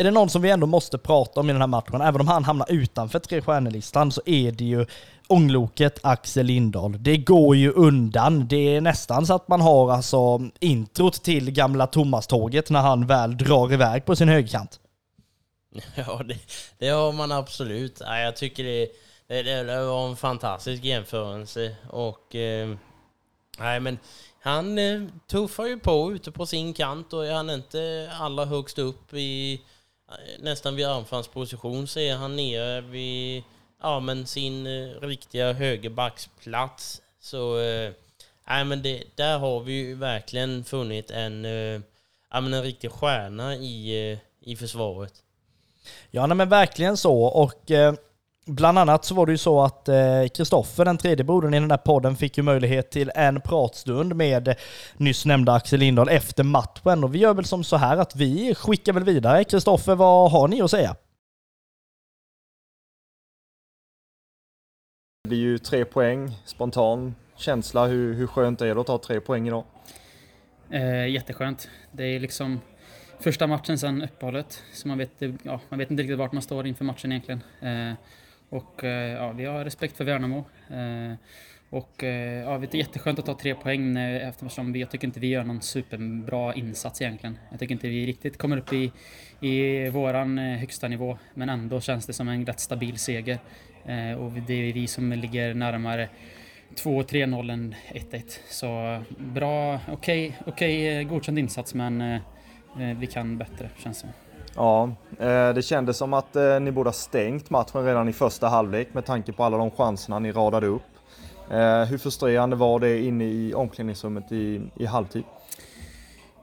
Är 0.00 0.04
det 0.04 0.10
någon 0.10 0.30
som 0.30 0.42
vi 0.42 0.50
ändå 0.50 0.66
måste 0.66 0.98
prata 0.98 1.40
om 1.40 1.50
i 1.50 1.52
den 1.52 1.62
här 1.62 1.68
matchen, 1.68 2.00
även 2.00 2.20
om 2.20 2.28
han 2.28 2.44
hamnar 2.44 2.72
utanför 2.72 3.18
tre 3.18 3.42
stjärnelistan, 3.42 4.12
så 4.12 4.22
är 4.26 4.52
det 4.52 4.64
ju 4.64 4.86
ångloket 5.26 5.98
Axel 6.02 6.46
Lindahl. 6.46 7.02
Det 7.02 7.16
går 7.16 7.56
ju 7.56 7.72
undan. 7.72 8.48
Det 8.48 8.76
är 8.76 8.80
nästan 8.80 9.26
så 9.26 9.34
att 9.34 9.48
man 9.48 9.60
har 9.60 9.92
alltså 9.92 10.40
introt 10.60 11.22
till 11.22 11.50
gamla 11.50 11.86
Thomas-tåget 11.86 12.70
när 12.70 12.80
han 12.80 13.06
väl 13.06 13.36
drar 13.36 13.72
iväg 13.72 14.04
på 14.04 14.16
sin 14.16 14.28
högerkant. 14.28 14.80
Ja, 15.94 16.22
det, 16.24 16.36
det 16.78 16.88
har 16.88 17.12
man 17.12 17.32
absolut. 17.32 18.00
Ja, 18.00 18.18
jag 18.18 18.36
tycker 18.36 18.64
det, 18.64 18.88
det, 19.26 19.42
det 19.42 19.84
var 19.84 20.08
en 20.08 20.16
fantastisk 20.16 20.84
jämförelse 20.84 21.76
och 21.90 22.34
eh, 22.34 22.76
nej 23.58 23.80
men 23.80 23.98
han 24.42 24.78
eh, 24.78 25.02
tuffar 25.26 25.66
ju 25.66 25.78
på 25.78 26.12
ute 26.12 26.30
på 26.32 26.46
sin 26.46 26.74
kant 26.74 27.12
och 27.12 27.26
är 27.26 27.32
han 27.32 27.50
inte 27.50 28.10
allra 28.20 28.44
högst 28.44 28.78
upp 28.78 29.14
i 29.14 29.60
nästan 30.38 30.76
vid 30.76 30.86
anfallsposition 30.86 31.86
så 31.86 32.00
är 32.00 32.14
han 32.14 32.36
nere 32.36 32.80
vid 32.80 33.42
ja, 33.82 34.00
men 34.00 34.26
sin 34.26 34.66
eh, 34.66 35.00
riktiga 35.00 35.52
högerbacksplats. 35.52 37.02
Så 37.20 37.58
eh, 37.58 37.92
men 38.44 38.82
det, 38.82 39.04
där 39.14 39.38
har 39.38 39.60
vi 39.60 39.72
ju 39.72 39.94
verkligen 39.94 40.64
funnit 40.64 41.10
en, 41.10 41.44
eh, 41.44 41.80
ja, 42.30 42.40
men 42.40 42.54
en 42.54 42.62
riktig 42.62 42.90
stjärna 42.90 43.56
i, 43.56 44.12
eh, 44.12 44.18
i 44.40 44.56
försvaret. 44.56 45.22
Ja, 46.10 46.26
nej, 46.26 46.36
men 46.36 46.48
verkligen 46.48 46.96
så. 46.96 47.22
Och 47.22 47.70
Bland 48.46 48.78
annat 48.78 49.04
så 49.04 49.14
var 49.14 49.26
det 49.26 49.32
ju 49.32 49.38
så 49.38 49.62
att 49.62 49.88
Kristoffer, 50.34 50.82
eh, 50.82 50.84
den 50.84 50.98
tredje 50.98 51.24
brodern 51.24 51.54
i 51.54 51.60
den 51.60 51.68
där 51.68 51.76
podden, 51.76 52.16
fick 52.16 52.36
ju 52.36 52.42
möjlighet 52.42 52.90
till 52.90 53.10
en 53.14 53.40
pratstund 53.40 54.16
med 54.16 54.54
nyss 54.96 55.26
nämnda 55.26 55.52
Axel 55.52 55.80
Lindahl 55.80 56.08
efter 56.08 56.44
matchen. 56.44 57.04
Och 57.04 57.14
vi 57.14 57.18
gör 57.18 57.34
väl 57.34 57.44
som 57.44 57.64
så 57.64 57.76
här 57.76 57.96
att 57.96 58.16
vi 58.16 58.54
skickar 58.54 58.92
väl 58.92 59.04
vidare. 59.04 59.44
Kristoffer, 59.44 59.94
vad 59.94 60.30
har 60.30 60.48
ni 60.48 60.62
att 60.62 60.70
säga? 60.70 60.96
Det 65.24 65.28
blir 65.28 65.38
ju 65.38 65.58
tre 65.58 65.84
poäng, 65.84 66.32
spontan 66.44 67.14
känsla. 67.36 67.86
Hur, 67.86 68.14
hur 68.14 68.26
skönt 68.26 68.60
är 68.60 68.74
det 68.74 68.80
att 68.80 68.86
ta 68.86 68.98
tre 68.98 69.20
poäng 69.20 69.46
idag? 69.46 69.64
Eh, 70.70 71.08
jätteskönt. 71.08 71.68
Det 71.92 72.04
är 72.04 72.20
liksom 72.20 72.60
första 73.18 73.46
matchen 73.46 73.78
sedan 73.78 74.02
uppehållet, 74.02 74.62
så 74.72 74.88
man 74.88 74.98
vet, 74.98 75.10
ja, 75.42 75.60
man 75.68 75.78
vet 75.78 75.90
inte 75.90 76.02
riktigt 76.02 76.18
vart 76.18 76.32
man 76.32 76.42
står 76.42 76.66
inför 76.66 76.84
matchen 76.84 77.12
egentligen. 77.12 77.42
Eh, 77.60 77.94
och 78.50 78.84
eh, 78.84 79.12
ja, 79.12 79.32
vi 79.32 79.44
har 79.44 79.64
respekt 79.64 79.96
för 79.96 80.04
Värnamo. 80.04 80.44
Eh, 80.70 81.14
och 81.70 82.04
eh, 82.04 82.42
ja, 82.42 82.58
det 82.58 82.74
är 82.74 82.78
jätteskönt 82.78 83.18
att 83.18 83.26
ta 83.26 83.34
tre 83.34 83.54
poäng 83.54 83.96
eftersom 83.96 84.76
jag 84.76 84.90
tycker 84.90 85.06
inte 85.06 85.20
vi 85.20 85.26
gör 85.26 85.44
någon 85.44 85.62
superbra 85.62 86.54
insats 86.54 87.02
egentligen. 87.02 87.38
Jag 87.50 87.60
tycker 87.60 87.72
inte 87.74 87.88
vi 87.88 88.06
riktigt 88.06 88.38
kommer 88.38 88.56
upp 88.56 88.72
i, 88.72 88.92
i 89.40 89.88
våran 89.88 90.38
högsta 90.38 90.88
nivå, 90.88 91.18
men 91.34 91.48
ändå 91.48 91.80
känns 91.80 92.06
det 92.06 92.12
som 92.12 92.28
en 92.28 92.46
rätt 92.46 92.60
stabil 92.60 92.98
seger. 92.98 93.38
Och 94.18 94.32
det 94.46 94.54
är 94.54 94.72
vi 94.72 94.86
som 94.86 95.12
ligger 95.12 95.54
närmare 95.54 96.08
2-3-0 96.76 97.52
än 97.52 97.74
1-1. 97.88 98.38
Så 98.48 99.02
bra, 99.18 99.80
okej, 99.88 100.38
okay, 100.46 100.52
okay, 100.52 101.04
godkänd 101.04 101.38
insats 101.38 101.74
men 101.74 102.20
vi 102.96 103.06
kan 103.06 103.38
bättre 103.38 103.70
känns 103.78 104.02
det 104.02 104.08
som. 104.08 104.29
Ja, 104.56 104.90
eh, 105.18 105.54
det 105.54 105.62
kändes 105.62 105.96
som 105.96 106.14
att 106.14 106.36
eh, 106.36 106.60
ni 106.60 106.70
borde 106.70 106.88
ha 106.88 106.94
stängt 106.94 107.50
matchen 107.50 107.84
redan 107.84 108.08
i 108.08 108.12
första 108.12 108.48
halvlek 108.48 108.94
med 108.94 109.04
tanke 109.04 109.32
på 109.32 109.44
alla 109.44 109.56
de 109.56 109.70
chanserna 109.70 110.18
ni 110.18 110.32
radade 110.32 110.66
upp. 110.66 110.82
Eh, 111.50 111.84
hur 111.84 111.98
frustrerande 111.98 112.56
var 112.56 112.80
det 112.80 112.98
inne 112.98 113.24
i 113.24 113.54
omklädningsrummet 113.54 114.32
i, 114.32 114.62
i 114.76 114.86
halvtid? 114.86 115.22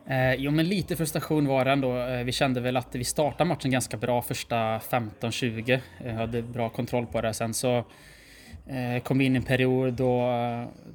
Eh, 0.07 0.33
jo, 0.33 0.51
men 0.51 0.65
lite 0.65 0.95
frustration 0.95 1.47
var 1.47 1.65
det 1.65 1.71
ändå. 1.71 1.93
Vi 2.23 2.31
kände 2.31 2.61
väl 2.61 2.77
att 2.77 2.95
vi 2.95 3.03
startade 3.03 3.47
matchen 3.47 3.71
ganska 3.71 3.97
bra 3.97 4.21
första 4.21 4.55
15-20. 4.55 5.79
Hade 6.17 6.41
bra 6.41 6.69
kontroll 6.69 7.05
på 7.05 7.21
det. 7.21 7.33
Sen 7.33 7.53
så 7.53 7.83
Eh, 8.69 9.03
kom 9.03 9.21
in 9.21 9.35
i 9.35 9.37
en 9.37 9.43
period 9.43 9.93
då, 9.93 10.31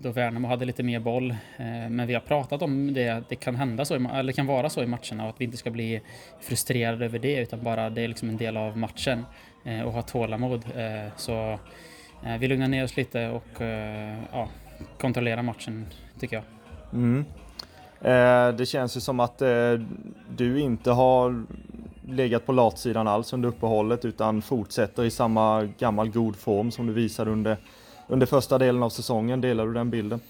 då 0.00 0.10
Värnamo 0.10 0.48
hade 0.48 0.64
lite 0.64 0.82
mer 0.82 1.00
boll. 1.00 1.30
Eh, 1.30 1.90
men 1.90 2.06
vi 2.06 2.14
har 2.14 2.20
pratat 2.20 2.62
om 2.62 2.94
det, 2.94 3.22
det 3.28 3.36
kan 3.36 3.54
hända 3.54 3.84
så, 3.84 3.94
eller 3.94 4.32
kan 4.32 4.46
vara 4.46 4.68
så 4.68 4.82
i 4.82 4.86
matcherna 4.86 5.22
och 5.22 5.28
att 5.28 5.40
vi 5.40 5.44
inte 5.44 5.56
ska 5.56 5.70
bli 5.70 6.00
frustrerade 6.40 7.04
över 7.04 7.18
det 7.18 7.40
utan 7.40 7.62
bara 7.62 7.90
det 7.90 8.02
är 8.02 8.08
liksom 8.08 8.28
en 8.28 8.36
del 8.36 8.56
av 8.56 8.78
matchen 8.78 9.24
eh, 9.64 9.80
och 9.80 9.92
ha 9.92 10.02
tålamod. 10.02 10.64
Eh, 10.76 11.12
så 11.16 11.58
eh, 12.24 12.38
vi 12.38 12.48
lugnar 12.48 12.68
ner 12.68 12.84
oss 12.84 12.96
lite 12.96 13.28
och 13.28 13.62
ja, 14.32 14.48
kontrollerar 14.98 15.42
matchen 15.42 15.86
tycker 16.20 16.36
jag. 16.36 16.44
Mm. 16.92 17.24
Det 18.56 18.68
känns 18.68 18.96
ju 18.96 19.00
som 19.00 19.20
att 19.20 19.42
du 20.36 20.60
inte 20.60 20.90
har 20.90 21.44
legat 22.08 22.46
på 22.46 22.52
latsidan 22.52 23.08
alls 23.08 23.32
under 23.32 23.48
uppehållet 23.48 24.04
utan 24.04 24.42
fortsätter 24.42 25.04
i 25.04 25.10
samma 25.10 25.64
gammal 25.78 26.10
god 26.10 26.36
form 26.36 26.70
som 26.70 26.86
du 26.86 26.92
visade 26.92 27.30
under, 27.30 27.56
under 28.08 28.26
första 28.26 28.58
delen 28.58 28.82
av 28.82 28.90
säsongen. 28.90 29.40
Delar 29.40 29.66
du 29.66 29.72
den 29.72 29.90
bilden? 29.90 30.20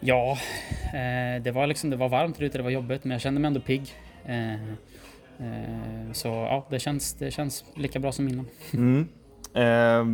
Ja, 0.00 0.38
eh, 0.84 1.42
det 1.42 1.50
var 1.50 1.66
liksom 1.66 1.90
det 1.90 1.96
var 1.96 2.08
varmt 2.08 2.40
ute, 2.40 2.58
det 2.58 2.64
var 2.64 2.70
jobbigt, 2.70 3.04
men 3.04 3.10
jag 3.10 3.20
kände 3.20 3.40
mig 3.40 3.48
ändå 3.48 3.60
pigg. 3.60 3.94
Eh, 4.24 4.54
eh, 4.54 6.12
så 6.12 6.28
ja, 6.28 6.66
det 6.70 6.78
känns, 6.78 7.14
det 7.14 7.30
känns 7.30 7.64
lika 7.74 7.98
bra 7.98 8.12
som 8.12 8.28
innan. 8.28 8.46
Mm. 8.72 9.08
Eh, 9.54 10.06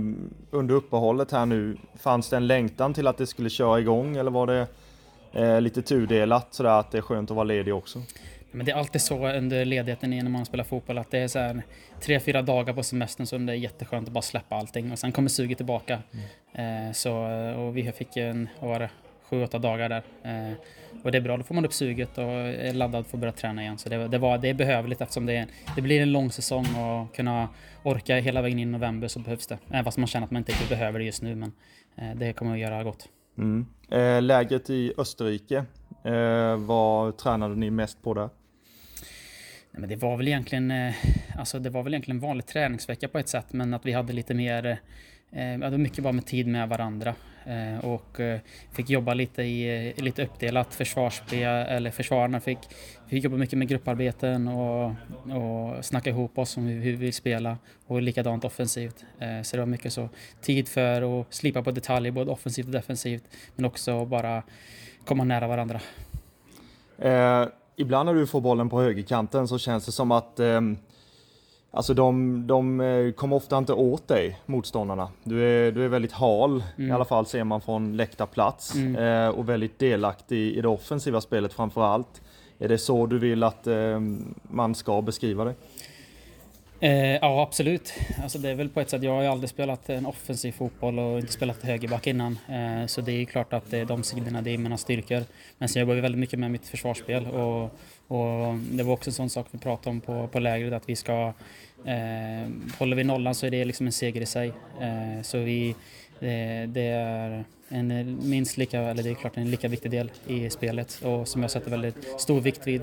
under 0.51 0.75
uppehållet 0.75 1.33
här 1.33 1.47
nu, 1.47 1.77
fanns 1.99 2.29
det 2.29 2.37
en 2.37 2.47
längtan 2.47 2.95
till 2.95 3.07
att 3.07 3.19
det 3.19 3.27
skulle 3.27 3.51
köra 3.51 3.81
igång 3.81 4.17
eller 4.17 4.31
var 4.31 4.47
det 4.47 4.67
eh, 5.33 5.61
lite 5.61 5.83
tudelat 5.83 6.55
sådär 6.55 6.81
att 6.81 6.91
det 6.91 6.99
är 6.99 7.03
skönt 7.03 7.31
att 7.31 7.37
vara 7.37 7.45
ledig 7.45 7.75
också? 7.75 8.03
Men 8.53 8.67
det 8.67 8.73
är 8.73 8.77
alltid 8.77 9.01
så 9.01 9.29
under 9.29 9.65
ledigheten 9.65 10.11
när 10.11 10.29
man 10.29 10.45
spelar 10.45 10.65
fotboll 10.65 10.99
att 10.99 11.11
det 11.11 11.19
är 11.19 11.29
så 11.29 11.39
här 11.39 11.63
tre, 12.01 12.21
fyra 12.21 12.43
dagar 12.43 12.75
på 12.75 12.83
semestern 12.83 13.27
så 13.27 13.39
det 13.39 13.53
är 13.53 13.57
jätteskönt 13.57 14.09
att 14.09 14.15
bara 14.15 14.23
släppa 14.23 14.57
allting 14.57 14.93
och 14.93 14.99
sen 14.99 15.13
kommer 15.13 15.29
suget 15.29 15.59
tillbaka. 15.59 15.99
Mm. 16.13 16.87
Eh, 16.89 16.93
så, 16.93 17.13
och 17.57 17.77
vi 17.77 17.93
fick 17.93 18.17
en, 18.17 18.49
vad 18.61 18.71
var 18.71 18.79
det, 18.79 18.91
sju, 19.31 19.43
åtta 19.43 19.59
dagar 19.59 19.89
där. 19.89 20.03
Eh, 20.23 20.57
och 21.03 21.13
det 21.13 21.19
är 21.19 21.23
bra, 21.23 21.37
då 21.37 21.43
får 21.43 21.55
man 21.55 21.65
upp 21.65 21.73
suget 21.73 22.19
och 22.19 22.25
är 22.25 22.73
laddad 22.73 23.07
för 23.07 23.17
att 23.17 23.21
börja 23.21 23.33
träna 23.33 23.63
igen. 23.63 23.79
Så 23.79 23.89
det, 23.89 24.09
det, 24.09 24.19
var, 24.19 24.39
det 24.39 24.49
är 24.49 24.55
behövligt 24.55 25.01
eftersom 25.01 25.27
det, 25.27 25.47
det 25.77 25.83
blir 25.83 26.01
en 26.01 26.13
lång 26.13 26.31
säsong 26.31 26.67
och 26.77 27.15
kunna 27.17 27.49
orka 27.83 28.17
hela 28.17 28.43
vägen 28.43 28.59
in 28.59 28.69
i 28.69 28.73
november 28.73 29.09
så 29.09 29.19
behövs 29.19 29.47
det. 29.47 29.59
Även 29.71 29.85
fast 29.85 29.99
man 29.99 30.07
känner 30.07 30.25
att 30.25 30.31
man 30.31 30.41
inte 30.41 30.53
behöver 30.69 30.99
det 30.99 31.05
just 31.05 31.23
nu 31.23 31.35
men 31.35 31.53
eh, 31.97 32.17
det 32.17 32.33
kommer 32.33 32.53
att 32.53 32.59
göra 32.59 32.85
gott. 32.85 33.09
Mm. 33.39 33.67
Läget 34.27 34.71
i 34.71 34.93
Österrike, 34.99 35.65
vad 36.59 37.19
tränade 37.19 37.57
ni 37.57 37.71
mest 37.71 38.03
på 38.03 38.15
där? 38.15 38.29
Nej, 39.73 39.81
men 39.81 39.89
det 39.89 39.97
var 39.97 40.17
väl 40.17 40.29
egentligen, 40.29 40.71
eh, 40.71 40.95
alltså 41.39 41.59
det 41.59 41.71
var 41.71 41.83
väl 41.83 41.95
egentligen 41.95 42.17
en 42.17 42.29
vanlig 42.29 42.47
träningsvecka 42.47 43.09
på 43.09 43.19
ett 43.19 43.29
sätt, 43.29 43.47
men 43.51 43.75
att 43.75 43.87
vi 43.87 43.93
hade 43.93 44.13
lite 44.13 44.35
mer, 44.35 44.67
eh, 45.31 45.59
det 45.59 45.71
var 45.71 45.79
mycket 45.79 46.05
bara 46.05 46.13
med 46.13 46.27
tid 46.27 46.47
med 46.47 46.69
varandra 46.69 47.15
eh, 47.47 47.85
och 47.85 48.21
eh, 48.21 48.41
fick 48.73 48.91
jobba 48.91 49.15
lite 49.15 49.43
i 49.43 49.93
eh, 49.97 50.05
lite 50.05 50.25
uppdelat 50.25 50.75
försvarsspel, 50.75 51.43
eller 51.49 51.91
försvararna 51.91 52.41
fick, 52.41 52.59
fick 53.09 53.25
jobba 53.25 53.37
mycket 53.37 53.59
med 53.59 53.69
grupparbeten 53.69 54.49
och, 54.49 54.95
och 55.31 55.85
snacka 55.85 56.11
ihop 56.11 56.39
oss 56.39 56.57
om 56.57 56.67
hur 56.67 56.81
vi 56.81 56.93
vill 56.93 57.13
spela 57.13 57.59
och 57.87 58.03
likadant 58.03 58.45
offensivt. 58.45 59.05
Så 59.43 59.57
det 59.57 59.63
var 59.63 59.67
mycket 59.67 59.93
så 59.93 60.09
tid 60.41 60.69
för 60.69 61.21
att 61.21 61.35
slipa 61.35 61.63
på 61.63 61.71
detaljer, 61.71 62.13
både 62.13 62.31
offensivt 62.31 62.67
och 62.67 62.73
defensivt, 62.73 63.25
men 63.57 63.65
också 63.65 64.05
bara 64.05 64.43
komma 65.05 65.25
nära 65.25 65.49
varandra. 65.49 65.81
Eh 66.99 67.47
ibland 67.77 68.07
när 68.07 68.15
du 68.15 68.27
får 68.27 68.41
bollen 68.41 68.69
på 68.69 68.81
högerkanten 68.81 69.49
så 69.49 69.59
känns 69.59 69.87
det 69.87 69.93
som 69.93 70.11
att 70.11 70.41
eh, 70.41 70.61
Alltså 71.75 71.95
de, 71.95 72.47
de 72.47 72.81
eh, 72.81 73.13
kommer 73.13 73.37
ofta 73.37 73.59
inte 73.59 73.73
åt 73.73 74.09
dig, 74.09 74.41
motståndarna. 74.47 75.09
Du 75.25 75.45
är, 75.45 75.73
du 75.73 75.85
är 75.85 75.89
väldigt 75.89 76.13
hal, 76.13 76.65
mm. 76.77 76.91
i 76.91 76.93
alla 76.93 77.05
fall 77.05 77.27
ser 77.27 77.45
man 77.45 77.61
från 77.61 77.97
läktarplats. 77.97 78.75
Mm. 78.75 78.97
Eh, 78.97 79.29
och 79.29 79.49
väldigt 79.49 79.79
delaktig 79.79 80.53
i 80.57 80.61
det 80.61 80.69
offensiva 80.69 81.21
spelet 81.21 81.53
framför 81.53 81.83
allt. 81.83 82.23
Är 82.59 82.69
det 82.69 82.79
så 82.79 83.07
du 83.07 83.19
vill 83.19 83.43
att 83.43 83.67
eh, 83.67 84.01
man 84.43 84.75
ska 84.75 85.03
beskriva 85.03 85.45
dig? 85.45 85.55
Eh, 86.83 87.15
ja, 87.15 87.43
absolut. 87.43 87.95
Alltså 88.23 88.39
det 88.39 88.49
är 88.49 88.55
väl 88.55 88.69
på 88.69 88.81
ett 88.81 88.91
sätt, 88.91 89.03
jag 89.03 89.13
har 89.13 89.23
ju 89.23 89.29
aldrig 89.29 89.51
spelat 89.51 89.89
en 89.89 90.07
offensiv 90.07 90.53
fotboll 90.53 90.99
och 90.99 91.19
inte 91.19 91.33
spelat 91.33 91.63
högerback 91.63 92.07
innan. 92.07 92.39
Eh, 92.49 92.87
så 92.87 93.01
det 93.01 93.13
är 93.13 93.17
ju 93.17 93.27
klart 93.27 93.53
att 93.53 93.71
det 93.71 93.79
är 93.79 93.85
de 93.85 94.03
sidorna, 94.03 94.43
det 94.43 94.51
är 94.51 94.59
mina 94.59 94.77
styrkor. 94.77 95.23
Men 95.59 95.69
sen 95.69 95.81
jobbar 95.81 95.95
vi 95.95 96.01
väldigt 96.01 96.19
mycket 96.19 96.39
med 96.39 96.51
mitt 96.51 96.67
försvarsspel 96.67 97.27
och, 97.27 97.63
och 98.09 98.55
det 98.71 98.83
var 98.83 98.93
också 98.93 99.11
en 99.11 99.15
sån 99.15 99.31
sak 99.31 99.47
vi 99.51 99.59
pratade 99.59 99.91
om 99.91 100.01
på, 100.01 100.29
på 100.29 100.39
lägret 100.39 100.73
att 100.73 100.89
vi 100.89 100.97
ska 100.97 101.33
eh, 101.85 102.51
Håller 102.79 102.97
vi 102.97 103.05
nollan 103.05 103.35
så 103.35 103.47
är 103.47 103.51
det 103.51 103.65
liksom 103.65 103.87
en 103.87 103.93
seger 103.93 104.21
i 104.21 104.27
sig. 104.27 104.53
Eh, 104.81 105.23
så 105.23 105.39
vi, 105.39 105.75
det, 106.19 106.67
det 106.67 106.87
är 106.87 107.45
en 107.69 108.19
minst 108.23 108.57
lika, 108.57 108.81
eller 108.81 109.03
det 109.03 109.11
är 109.11 109.15
klart 109.15 109.37
en 109.37 109.51
lika 109.51 109.69
viktig 109.69 109.91
del 109.91 110.11
i 110.27 110.51
spelet 110.51 111.01
och 111.05 111.29
som 111.29 111.43
jag 111.43 111.51
sätter 111.51 111.71
väldigt 111.71 112.21
stor 112.21 112.41
vikt 112.41 112.67
vid. 112.67 112.81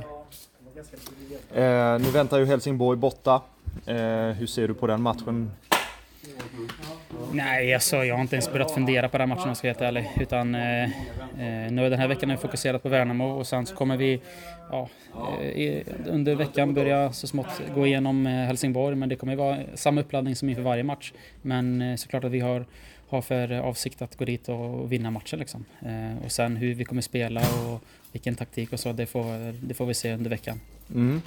Eh, 1.55 1.99
nu 1.99 2.11
väntar 2.13 2.39
ju 2.39 2.45
Helsingborg 2.45 2.97
borta. 2.97 3.41
Eh, 3.85 4.35
hur 4.35 4.47
ser 4.47 4.67
du 4.67 4.73
på 4.73 4.87
den 4.87 5.01
matchen? 5.01 5.51
Nej, 7.31 7.73
alltså, 7.73 8.05
jag 8.05 8.15
har 8.15 8.21
inte 8.21 8.35
ens 8.35 8.51
börjat 8.51 8.71
fundera 8.71 9.09
på 9.09 9.17
den 9.17 9.29
matchen 9.29 9.41
om 9.41 9.47
jag 9.47 9.57
ska 9.57 9.67
vara 9.67 9.73
helt 9.73 9.81
ärlig. 9.81 10.11
Utan, 10.19 10.55
eh, 10.55 10.83
eh, 10.83 11.71
nu 11.71 11.89
den 11.89 11.99
här 11.99 12.07
veckan 12.07 12.29
har 12.29 12.33
jag 12.33 12.41
fokuserat 12.41 12.83
på 12.83 12.89
Värnamo 12.89 13.25
och 13.25 13.47
sen 13.47 13.65
så 13.65 13.75
kommer 13.75 13.97
vi 13.97 14.21
ja, 14.71 14.89
eh, 15.55 15.83
under 16.07 16.35
veckan 16.35 16.73
börja 16.73 17.13
så 17.13 17.27
smått 17.27 17.61
gå 17.75 17.87
igenom 17.87 18.25
Helsingborg. 18.25 18.95
Men 18.95 19.09
det 19.09 19.15
kommer 19.15 19.35
vara 19.35 19.57
samma 19.75 20.01
uppladdning 20.01 20.35
som 20.35 20.49
inför 20.49 20.61
varje 20.61 20.83
match. 20.83 21.13
Men 21.41 21.81
eh, 21.81 21.95
såklart 21.95 22.23
att 22.23 22.31
vi 22.31 22.39
har, 22.39 22.65
har 23.09 23.21
för 23.21 23.59
avsikt 23.59 24.01
att 24.01 24.15
gå 24.15 24.25
dit 24.25 24.49
och 24.49 24.91
vinna 24.91 25.11
matchen. 25.11 25.39
Liksom. 25.39 25.65
Eh, 25.81 26.25
och 26.25 26.31
sen 26.31 26.55
hur 26.55 26.73
vi 26.73 26.85
kommer 26.85 27.01
spela 27.01 27.41
och 27.41 27.83
vilken 28.11 28.35
taktik 28.35 28.73
och 28.73 28.79
så, 28.79 28.93
det 28.93 29.05
får, 29.05 29.53
det 29.67 29.73
får 29.73 29.85
vi 29.85 29.93
se 29.93 30.13
under 30.13 30.29
veckan. 30.29 30.59
Mm. 30.89 31.21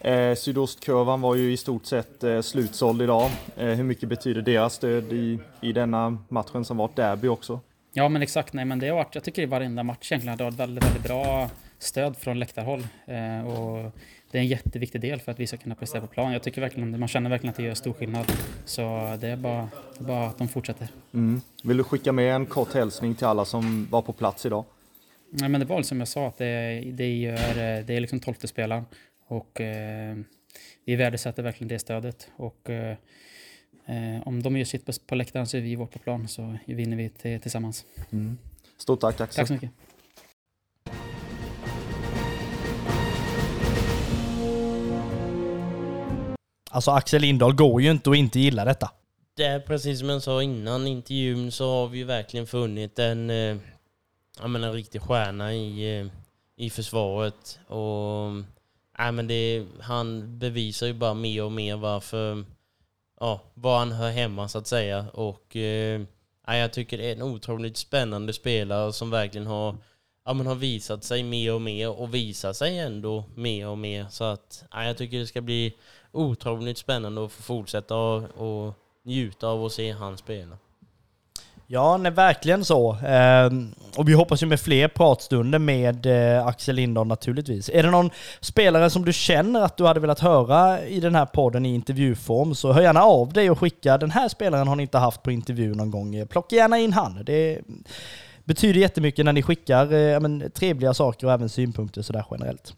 Eh, 0.00 0.34
Sydostkurvan 0.34 1.20
var 1.20 1.34
ju 1.34 1.52
i 1.52 1.56
stort 1.56 1.86
sett 1.86 2.24
eh, 2.24 2.40
slutsåld 2.40 3.02
idag. 3.02 3.30
Eh, 3.56 3.66
hur 3.66 3.84
mycket 3.84 4.08
betyder 4.08 4.42
deras 4.42 4.74
stöd 4.74 5.12
i, 5.12 5.38
i 5.60 5.72
denna 5.72 6.18
matchen 6.28 6.64
som 6.64 6.76
var 6.76 6.84
ett 6.84 6.96
derby 6.96 7.28
också? 7.28 7.60
Ja 7.92 8.08
men 8.08 8.22
exakt, 8.22 8.52
nej 8.52 8.64
men 8.64 8.78
det 8.78 8.88
har 8.88 8.96
varit, 8.96 9.14
jag 9.14 9.24
tycker 9.24 9.42
i 9.42 9.46
varenda 9.46 9.82
match 9.82 10.12
egentligen 10.12 10.30
har 10.30 10.36
det 10.38 10.44
varit 10.44 10.58
väldigt, 10.58 10.84
väldigt 10.84 11.02
bra 11.02 11.50
stöd 11.78 12.16
från 12.16 12.38
läktarhåll. 12.38 12.86
Eh, 13.06 13.46
och 13.46 13.92
det 14.30 14.38
är 14.38 14.42
en 14.42 14.46
jätteviktig 14.46 15.00
del 15.00 15.20
för 15.20 15.32
att 15.32 15.40
vi 15.40 15.46
ska 15.46 15.56
kunna 15.56 15.74
prestera 15.74 16.00
på 16.00 16.06
plan. 16.06 16.32
Jag 16.32 16.42
tycker 16.42 16.60
verkligen, 16.60 17.00
man 17.00 17.08
känner 17.08 17.30
verkligen 17.30 17.50
att 17.50 17.56
det 17.56 17.62
gör 17.62 17.74
stor 17.74 17.92
skillnad. 17.92 18.32
Så 18.64 18.80
det 19.20 19.28
är 19.28 19.36
bara, 19.36 19.68
bara 19.98 20.26
att 20.26 20.38
de 20.38 20.48
fortsätter. 20.48 20.88
Mm. 21.14 21.40
Vill 21.62 21.76
du 21.76 21.84
skicka 21.84 22.12
med 22.12 22.34
en 22.34 22.46
kort 22.46 22.74
hälsning 22.74 23.14
till 23.14 23.26
alla 23.26 23.44
som 23.44 23.88
var 23.90 24.02
på 24.02 24.12
plats 24.12 24.46
idag? 24.46 24.64
Nej 25.30 25.48
men 25.48 25.60
det 25.60 25.66
var 25.66 25.82
som 25.82 25.98
jag 25.98 26.08
sa, 26.08 26.26
att 26.26 26.38
det, 26.38 26.80
det, 26.92 27.16
gör, 27.16 27.82
det 27.82 27.96
är 27.96 28.00
liksom 28.00 28.20
tolfte 28.20 28.48
spelaren. 28.48 28.84
Och 29.28 29.60
eh, 29.60 30.16
vi 30.84 30.96
värdesätter 30.96 31.42
verkligen 31.42 31.68
det 31.68 31.78
stödet. 31.78 32.30
Och 32.36 32.70
eh, 32.70 32.96
om 34.24 34.42
de 34.42 34.56
gör 34.56 34.64
sitt 34.64 34.86
på, 34.86 34.92
på 35.06 35.14
läktaren 35.14 35.46
så 35.46 35.56
är 35.56 35.60
vi 35.60 35.76
vårt 35.76 35.92
på 35.92 35.98
plan 35.98 36.28
så 36.28 36.58
vinner 36.66 36.96
vi 36.96 37.08
till, 37.08 37.40
tillsammans. 37.40 37.84
Mm. 38.10 38.38
Stort 38.78 39.00
tack 39.00 39.20
Axel. 39.20 39.36
Tack 39.36 39.46
så 39.48 39.52
mycket. 39.52 39.70
Alltså 46.70 46.90
Axel 46.90 47.22
Lindahl 47.22 47.54
går 47.54 47.82
ju 47.82 47.90
inte 47.90 48.10
att 48.10 48.16
inte 48.16 48.40
gilla 48.40 48.64
detta. 48.64 48.90
Det 49.36 49.44
är 49.44 49.60
precis 49.60 49.98
som 49.98 50.08
jag 50.08 50.22
sa 50.22 50.42
innan 50.42 50.86
intervjun 50.86 51.52
så 51.52 51.70
har 51.70 51.88
vi 51.88 51.98
ju 51.98 52.04
verkligen 52.04 52.46
funnit 52.46 52.98
en, 52.98 53.30
eh, 53.30 53.56
jag 54.40 54.50
menar, 54.50 54.68
en 54.68 54.74
riktig 54.74 55.02
stjärna 55.02 55.54
i, 55.54 56.00
eh, 56.00 56.06
i 56.56 56.70
försvaret. 56.70 57.60
Och 57.66 58.30
Nej, 58.98 59.12
men 59.12 59.26
det, 59.26 59.66
han 59.80 60.38
bevisar 60.38 60.86
ju 60.86 60.92
bara 60.92 61.14
mer 61.14 61.44
och 61.44 61.52
mer 61.52 61.76
varför, 61.76 62.44
ja, 63.20 63.40
var 63.54 63.78
han 63.78 63.92
hör 63.92 64.10
hemma 64.10 64.48
så 64.48 64.58
att 64.58 64.66
säga. 64.66 65.06
Och 65.12 65.56
eh, 65.56 66.02
jag 66.46 66.72
tycker 66.72 66.98
det 66.98 67.08
är 67.08 67.12
en 67.12 67.22
otroligt 67.22 67.76
spännande 67.76 68.32
spelare 68.32 68.92
som 68.92 69.10
verkligen 69.10 69.46
har, 69.46 69.76
ja, 70.24 70.32
men 70.32 70.46
har 70.46 70.54
visat 70.54 71.04
sig 71.04 71.22
mer 71.22 71.54
och 71.54 71.62
mer 71.62 72.00
och 72.00 72.14
visar 72.14 72.52
sig 72.52 72.78
ändå 72.78 73.24
mer 73.34 73.68
och 73.68 73.78
mer. 73.78 74.06
Så 74.10 74.24
att 74.24 74.64
ja, 74.70 74.84
jag 74.84 74.96
tycker 74.96 75.18
det 75.18 75.26
ska 75.26 75.40
bli 75.40 75.74
otroligt 76.12 76.78
spännande 76.78 77.24
att 77.24 77.32
få 77.32 77.42
fortsätta 77.42 77.96
och, 77.96 78.22
och 78.66 78.74
njuta 79.02 79.48
av 79.48 79.64
att 79.64 79.72
se 79.72 79.92
han 79.92 80.18
spela. 80.18 80.58
Ja, 81.70 81.96
nej, 81.96 82.12
verkligen 82.12 82.64
så. 82.64 82.96
Eh, 82.96 83.50
och 83.96 84.08
vi 84.08 84.12
hoppas 84.12 84.42
ju 84.42 84.46
med 84.46 84.60
fler 84.60 84.88
pratstunder 84.88 85.58
med 85.58 86.06
eh, 86.06 86.46
Axel 86.46 86.76
Lindahl 86.76 87.06
naturligtvis. 87.06 87.70
Är 87.72 87.82
det 87.82 87.90
någon 87.90 88.10
spelare 88.40 88.90
som 88.90 89.04
du 89.04 89.12
känner 89.12 89.60
att 89.60 89.76
du 89.76 89.86
hade 89.86 90.00
velat 90.00 90.20
höra 90.20 90.86
i 90.86 91.00
den 91.00 91.14
här 91.14 91.26
podden 91.26 91.66
i 91.66 91.74
intervjuform 91.74 92.54
så 92.54 92.72
hör 92.72 92.82
gärna 92.82 93.02
av 93.02 93.32
dig 93.32 93.50
och 93.50 93.58
skicka 93.58 93.98
den 93.98 94.10
här 94.10 94.28
spelaren 94.28 94.68
har 94.68 94.76
ni 94.76 94.82
inte 94.82 94.98
haft 94.98 95.22
på 95.22 95.30
intervju 95.30 95.74
någon 95.74 95.90
gång. 95.90 96.14
Eh, 96.14 96.26
plocka 96.26 96.56
gärna 96.56 96.78
in 96.78 96.92
han. 96.92 97.24
Det 97.24 97.60
betyder 98.44 98.80
jättemycket 98.80 99.24
när 99.24 99.32
ni 99.32 99.42
skickar 99.42 99.92
eh, 99.92 100.20
men, 100.20 100.50
trevliga 100.50 100.94
saker 100.94 101.26
och 101.26 101.32
även 101.32 101.48
synpunkter 101.48 102.02
sådär 102.02 102.24
generellt. 102.30 102.74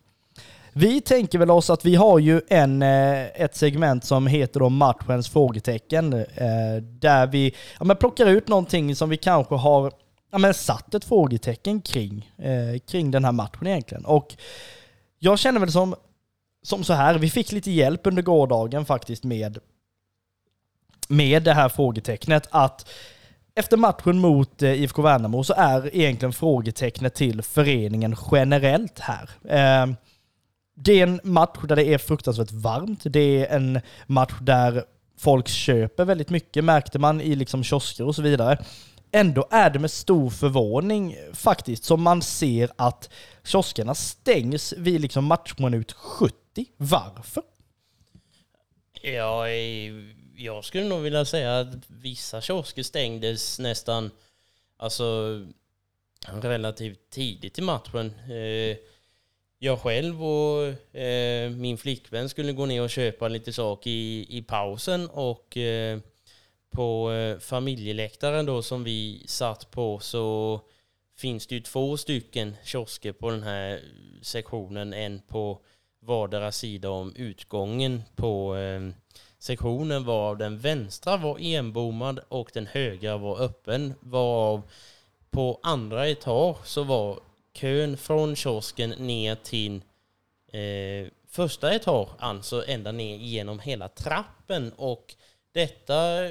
Vi 0.72 1.00
tänker 1.00 1.38
väl 1.38 1.50
oss 1.50 1.70
att 1.70 1.84
vi 1.84 1.94
har 1.94 2.18
ju 2.18 2.40
en, 2.48 2.82
eh, 2.82 3.26
ett 3.26 3.56
segment 3.56 4.04
som 4.04 4.26
heter 4.26 4.60
då 4.60 4.68
matchens 4.68 5.28
frågetecken. 5.28 6.12
Eh, 6.12 6.82
där 6.82 7.26
vi 7.26 7.54
ja, 7.78 7.84
men 7.84 7.96
plockar 7.96 8.26
ut 8.26 8.48
någonting 8.48 8.96
som 8.96 9.08
vi 9.08 9.16
kanske 9.16 9.54
har 9.54 9.92
ja, 10.30 10.38
men 10.38 10.54
satt 10.54 10.94
ett 10.94 11.04
frågetecken 11.04 11.80
kring, 11.80 12.32
eh, 12.38 12.78
kring 12.78 13.10
den 13.10 13.24
här 13.24 13.32
matchen 13.32 13.66
egentligen. 13.66 14.04
Och 14.04 14.36
jag 15.18 15.38
känner 15.38 15.60
väl 15.60 15.72
som, 15.72 15.94
som 16.62 16.84
så 16.84 16.92
här, 16.92 17.18
vi 17.18 17.30
fick 17.30 17.52
lite 17.52 17.70
hjälp 17.70 18.06
under 18.06 18.22
gårdagen 18.22 18.84
faktiskt 18.84 19.24
med, 19.24 19.58
med 21.08 21.42
det 21.42 21.52
här 21.52 21.68
frågetecknet 21.68 22.48
att 22.50 22.88
efter 23.54 23.76
matchen 23.76 24.18
mot 24.18 24.62
eh, 24.62 24.82
IFK 24.82 25.02
Värnamo 25.02 25.44
så 25.44 25.54
är 25.56 25.96
egentligen 25.96 26.32
frågetecknet 26.32 27.14
till 27.14 27.42
föreningen 27.42 28.16
generellt 28.32 28.98
här. 28.98 29.30
Eh, 29.48 29.94
det 30.82 31.00
är 31.00 31.02
en 31.02 31.20
match 31.24 31.58
där 31.62 31.76
det 31.76 31.84
är 31.84 31.98
fruktansvärt 31.98 32.52
varmt. 32.52 33.00
Det 33.04 33.46
är 33.46 33.56
en 33.56 33.80
match 34.06 34.34
där 34.40 34.84
folk 35.18 35.48
köper 35.48 36.04
väldigt 36.04 36.30
mycket, 36.30 36.64
märkte 36.64 36.98
man 36.98 37.20
i 37.20 37.34
liksom 37.34 37.64
kiosker 37.64 38.06
och 38.06 38.14
så 38.14 38.22
vidare. 38.22 38.58
Ändå 39.12 39.46
är 39.50 39.70
det 39.70 39.78
med 39.78 39.90
stor 39.90 40.30
förvåning 40.30 41.16
faktiskt 41.32 41.84
som 41.84 42.02
man 42.02 42.22
ser 42.22 42.70
att 42.76 43.10
kioskerna 43.44 43.94
stängs 43.94 44.72
vid 44.72 45.00
liksom 45.00 45.24
matchminut 45.24 45.92
70. 45.92 46.34
Varför? 46.76 47.42
Ja, 49.02 49.48
eh, 49.48 49.92
jag 50.36 50.64
skulle 50.64 50.84
nog 50.84 51.00
vilja 51.02 51.24
säga 51.24 51.58
att 51.58 51.74
vissa 51.86 52.40
kiosker 52.40 52.82
stängdes 52.82 53.58
nästan 53.58 54.10
alltså 54.76 55.40
relativt 56.42 57.10
tidigt 57.10 57.58
i 57.58 57.62
matchen. 57.62 58.06
Eh, 58.06 58.76
jag 59.62 59.78
själv 59.78 60.24
och 60.24 60.96
eh, 60.96 61.50
min 61.50 61.78
flickvän 61.78 62.28
skulle 62.28 62.52
gå 62.52 62.66
ner 62.66 62.82
och 62.82 62.90
köpa 62.90 63.28
lite 63.28 63.52
saker 63.52 63.90
i, 63.90 64.26
i 64.28 64.42
pausen 64.42 65.08
och 65.10 65.56
eh, 65.56 65.98
på 66.70 67.12
eh, 67.12 67.38
familjeläktaren 67.38 68.46
då 68.46 68.62
som 68.62 68.84
vi 68.84 69.22
satt 69.26 69.70
på 69.70 69.98
så 69.98 70.60
finns 71.16 71.46
det 71.46 71.54
ju 71.54 71.60
två 71.60 71.96
stycken 71.96 72.56
kiosker 72.64 73.12
på 73.12 73.30
den 73.30 73.42
här 73.42 73.80
sektionen. 74.22 74.92
En 74.92 75.20
på 75.28 75.60
vardera 76.02 76.52
sida 76.52 76.90
om 76.90 77.14
utgången 77.16 78.02
på 78.16 78.56
eh, 78.56 78.90
sektionen 79.38 80.04
varav 80.04 80.38
den 80.38 80.58
vänstra 80.58 81.16
var 81.16 81.38
enbommad 81.40 82.20
och 82.28 82.50
den 82.54 82.66
högra 82.66 83.16
var 83.16 83.40
öppen. 83.40 83.94
Varav 84.00 84.62
på 85.30 85.60
andra 85.62 86.08
etage 86.08 86.66
så 86.66 86.82
var 86.82 87.20
kön 87.52 87.96
från 87.96 88.36
kiosken 88.36 88.90
ner 88.90 89.34
till 89.34 89.82
eh, 90.52 91.08
första 91.28 91.74
etagen, 91.74 92.14
alltså 92.18 92.64
ända 92.66 92.92
ner 92.92 93.16
genom 93.16 93.60
hela 93.60 93.88
trappen. 93.88 94.72
Och 94.76 95.14
detta 95.52 96.28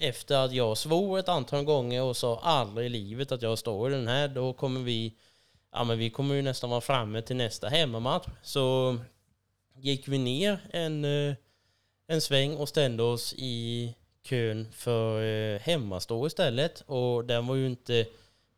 efter 0.00 0.36
att 0.36 0.52
jag 0.52 0.78
svor 0.78 1.18
ett 1.18 1.28
antal 1.28 1.64
gånger 1.64 2.02
och 2.02 2.16
sa 2.16 2.40
aldrig 2.42 2.86
i 2.86 2.88
livet 2.88 3.32
att 3.32 3.42
jag 3.42 3.58
står 3.58 3.90
i 3.90 3.94
den 3.94 4.08
här, 4.08 4.28
då 4.28 4.52
kommer 4.52 4.80
vi, 4.80 5.14
ja 5.72 5.84
men 5.84 5.98
vi 5.98 6.10
kommer 6.10 6.34
ju 6.34 6.42
nästan 6.42 6.70
vara 6.70 6.80
framme 6.80 7.22
till 7.22 7.36
nästa 7.36 7.68
hemmamatch. 7.68 8.26
Så 8.42 8.96
gick 9.74 10.08
vi 10.08 10.18
ner 10.18 10.58
en, 10.70 11.04
eh, 11.04 11.34
en 12.06 12.20
sväng 12.20 12.56
och 12.56 12.68
ställde 12.68 13.02
oss 13.02 13.34
i 13.38 13.94
kön 14.22 14.72
för 14.72 15.22
eh, 15.22 15.60
hemmastå 15.60 16.26
istället. 16.26 16.82
Och 16.86 17.24
den 17.24 17.46
var 17.46 17.54
ju 17.54 17.66
inte 17.66 18.06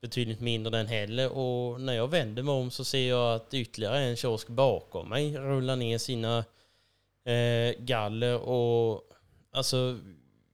betydligt 0.02 0.40
mindre 0.40 0.70
den 0.70 0.86
heller. 0.86 1.32
Och 1.32 1.80
när 1.80 1.92
jag 1.92 2.08
vänder 2.08 2.42
mig 2.42 2.52
om 2.52 2.70
så 2.70 2.84
ser 2.84 3.08
jag 3.08 3.34
att 3.34 3.54
ytterligare 3.54 3.98
en 3.98 4.16
kiosk 4.16 4.48
bakom 4.48 5.08
mig 5.08 5.36
rullar 5.36 5.76
ner 5.76 5.98
sina 5.98 6.44
eh, 7.24 7.74
galler 7.78 8.38
och 8.38 9.02
alltså 9.52 9.98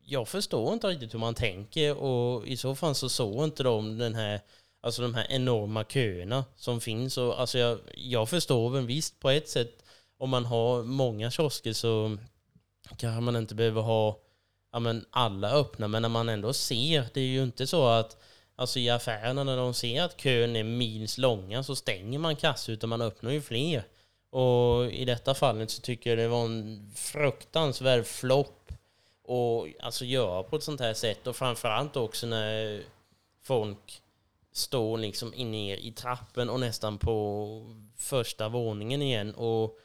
jag 0.05 0.29
förstår 0.29 0.73
inte 0.73 0.87
riktigt 0.87 1.15
hur 1.15 1.19
man 1.19 1.35
tänker 1.35 1.97
och 1.97 2.47
i 2.47 2.57
så 2.57 2.75
fall 2.75 2.95
så 2.95 3.09
såg 3.09 3.45
inte 3.45 3.63
de 3.63 3.99
den 3.99 4.15
här 4.15 4.41
Alltså 4.81 5.03
de 5.03 5.15
här 5.15 5.27
enorma 5.31 5.85
köerna 5.85 6.45
som 6.57 6.81
finns 6.81 7.19
och 7.19 7.41
alltså 7.41 7.59
jag, 7.59 7.79
jag 7.95 8.29
förstår 8.29 8.71
väl 8.71 8.87
visst 8.87 9.21
på 9.21 9.31
ett 9.31 9.49
sätt 9.49 9.85
om 10.19 10.31
man 10.31 10.45
har 10.45 10.83
många 10.83 11.31
kiosker 11.31 11.73
så 11.73 12.19
kanske 12.97 13.21
man 13.21 13.37
inte 13.37 13.55
behöver 13.55 13.83
ha 13.83 14.19
ja, 14.73 14.79
men 14.79 15.05
alla 15.11 15.51
öppna, 15.51 15.89
men 15.89 16.03
när 16.03 16.09
man 16.09 16.29
ändå 16.29 16.53
ser, 16.53 17.05
det 17.15 17.21
är 17.21 17.27
ju 17.27 17.43
inte 17.43 17.67
så 17.67 17.87
att 17.87 18.17
Alltså 18.59 18.79
i 18.79 18.91
affärerna 18.91 19.45
när 19.45 19.57
de 19.57 19.75
ser 19.75 20.03
att 20.03 20.17
kön 20.17 20.57
är 20.57 20.65
mils 20.65 21.19
långa 21.19 21.63
så 21.63 21.77
stänger 21.77 22.19
man 22.19 22.37
kassor 22.37 22.73
utan 22.73 22.91
man 22.91 23.03
öppnar 23.03 23.31
ju 23.31 23.41
fler. 23.41 23.83
Och 24.31 24.93
i 24.93 25.05
detta 25.05 25.35
fallet 25.35 25.71
så 25.71 25.83
tycker 25.83 26.11
jag 26.11 26.19
det 26.19 26.29
var 26.29 26.45
en 26.45 26.91
fruktansvärd 26.95 28.07
flopp 28.07 28.73
och 29.25 29.69
alltså 29.81 30.05
göra 30.05 30.43
på 30.43 30.57
ett 30.57 30.63
sånt 30.63 30.81
här 30.81 30.95
sätt 30.95 31.27
och 31.27 31.37
framförallt 31.37 31.97
också 31.97 32.27
när 32.27 32.83
folk 33.43 34.03
står 34.53 34.99
liksom 34.99 35.35
inne 35.35 35.77
i 35.77 35.93
trappen 35.93 36.51
och 36.51 36.61
nästan 36.61 36.99
på 36.99 37.77
första 37.97 38.49
våningen 38.49 39.03
igen 39.03 39.35
och 39.35 39.79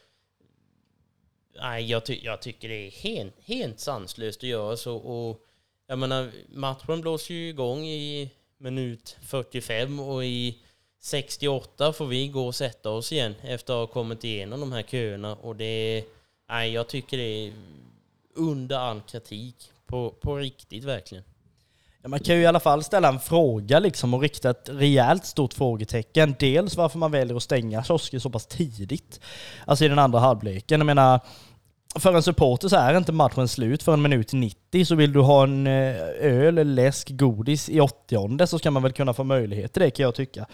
nej, 1.56 1.90
jag, 1.90 2.06
ty 2.06 2.20
jag 2.22 2.42
tycker 2.42 2.68
det 2.68 2.86
är 2.86 2.90
helt, 2.90 3.34
helt 3.44 3.80
sanslöst 3.80 4.38
att 4.38 4.48
göra 4.48 4.76
så 4.76 4.96
och 4.96 5.44
jag 5.86 5.98
menar 5.98 6.32
matchen 6.48 7.00
blåser 7.00 7.34
ju 7.34 7.48
igång 7.48 7.84
i 7.84 8.30
minut 8.64 9.16
45 9.22 10.00
och 10.00 10.24
i 10.24 10.58
68 11.02 11.92
får 11.92 12.06
vi 12.06 12.28
gå 12.28 12.46
och 12.46 12.54
sätta 12.54 12.90
oss 12.90 13.12
igen 13.12 13.34
efter 13.42 13.72
att 13.72 13.88
ha 13.88 13.94
kommit 13.94 14.24
igenom 14.24 14.60
de 14.60 14.72
här 14.72 14.82
köerna 14.82 15.34
och 15.34 15.56
det 15.56 16.04
nej, 16.48 16.72
jag 16.72 16.88
tycker 16.88 17.16
det 17.16 17.46
är 17.46 17.52
under 18.34 18.76
all 18.76 19.00
kritik 19.00 19.70
på, 19.86 20.10
på 20.10 20.36
riktigt 20.36 20.84
verkligen. 20.84 21.24
Ja, 22.02 22.08
man 22.08 22.20
kan 22.20 22.36
ju 22.36 22.42
i 22.42 22.46
alla 22.46 22.60
fall 22.60 22.84
ställa 22.84 23.08
en 23.08 23.20
fråga 23.20 23.78
liksom 23.78 24.14
och 24.14 24.20
rikta 24.20 24.50
ett 24.50 24.68
rejält 24.68 25.26
stort 25.26 25.54
frågetecken. 25.54 26.34
Dels 26.38 26.76
varför 26.76 26.98
man 26.98 27.10
väljer 27.10 27.36
att 27.36 27.42
stänga 27.42 27.84
kiosker 27.84 28.18
så 28.18 28.30
pass 28.30 28.46
tidigt, 28.46 29.20
alltså 29.66 29.84
i 29.84 29.88
den 29.88 29.98
andra 29.98 30.18
halvleken. 30.18 30.80
Jag 30.80 30.86
menar, 30.86 31.20
för 31.94 32.14
en 32.14 32.22
supporter 32.22 32.68
så 32.68 32.76
är 32.76 32.96
inte 32.96 33.12
matchen 33.12 33.48
slut 33.48 33.82
för 33.82 33.92
en 33.92 34.02
minut 34.02 34.32
90, 34.32 34.84
så 34.84 34.94
vill 34.94 35.12
du 35.12 35.20
ha 35.20 35.42
en 35.42 35.66
eh, 35.66 35.96
öl, 36.20 36.74
läsk, 36.74 37.10
godis 37.10 37.68
i 37.68 37.80
80 37.80 38.46
så 38.46 38.58
ska 38.58 38.70
man 38.70 38.82
väl 38.82 38.92
kunna 38.92 39.12
få 39.12 39.24
möjlighet 39.24 39.72
till 39.72 39.82
det 39.82 39.90
kan 39.90 40.04
jag 40.04 40.14
tycka. 40.14 40.46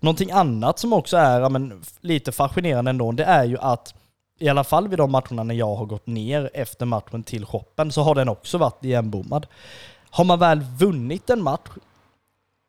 Någonting 0.00 0.30
annat 0.30 0.78
som 0.78 0.92
också 0.92 1.16
är 1.16 1.48
men, 1.48 1.82
lite 2.00 2.32
fascinerande 2.32 2.90
ändå, 2.90 3.12
det 3.12 3.24
är 3.24 3.44
ju 3.44 3.58
att 3.58 3.94
i 4.40 4.48
alla 4.48 4.64
fall 4.64 4.88
vid 4.88 4.98
de 4.98 5.10
matcherna 5.10 5.42
när 5.42 5.54
jag 5.54 5.74
har 5.74 5.86
gått 5.86 6.06
ner 6.06 6.50
efter 6.54 6.86
matchen 6.86 7.22
till 7.22 7.46
shoppen 7.46 7.92
så 7.92 8.02
har 8.02 8.14
den 8.14 8.28
också 8.28 8.58
varit 8.58 8.84
igenbommad. 8.84 9.46
Har 10.10 10.24
man 10.24 10.38
väl 10.38 10.60
vunnit 10.60 11.30
en 11.30 11.42
match, 11.42 11.70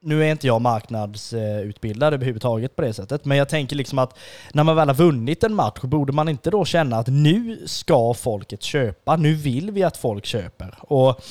nu 0.04 0.24
är 0.24 0.32
inte 0.32 0.47
jag 0.47 0.62
marknadsutbildad 0.62 2.14
överhuvudtaget 2.14 2.76
på 2.76 2.82
det 2.82 2.93
sättet, 2.93 3.26
men 3.26 3.38
jag 3.38 3.49
tänker 3.49 3.76
liksom 3.76 3.99
att 3.99 4.18
när 4.54 4.64
man 4.64 4.76
väl 4.76 4.88
har 4.88 4.95
vunnit 4.95 5.43
en 5.43 5.56
match, 5.56 5.82
borde 5.82 6.14
man 6.14 6.30
inte 6.30 6.49
då 6.49 6.66
känna 6.66 6.97
att 6.97 7.08
nu 7.08 7.64
ska 7.66 8.14
folket 8.14 8.62
köpa, 8.64 9.16
nu 9.16 9.34
vill 9.34 9.72
vi 9.72 9.84
att 9.84 9.97
folk 9.97 10.26
köper. 10.26 10.76
Och 10.80 11.24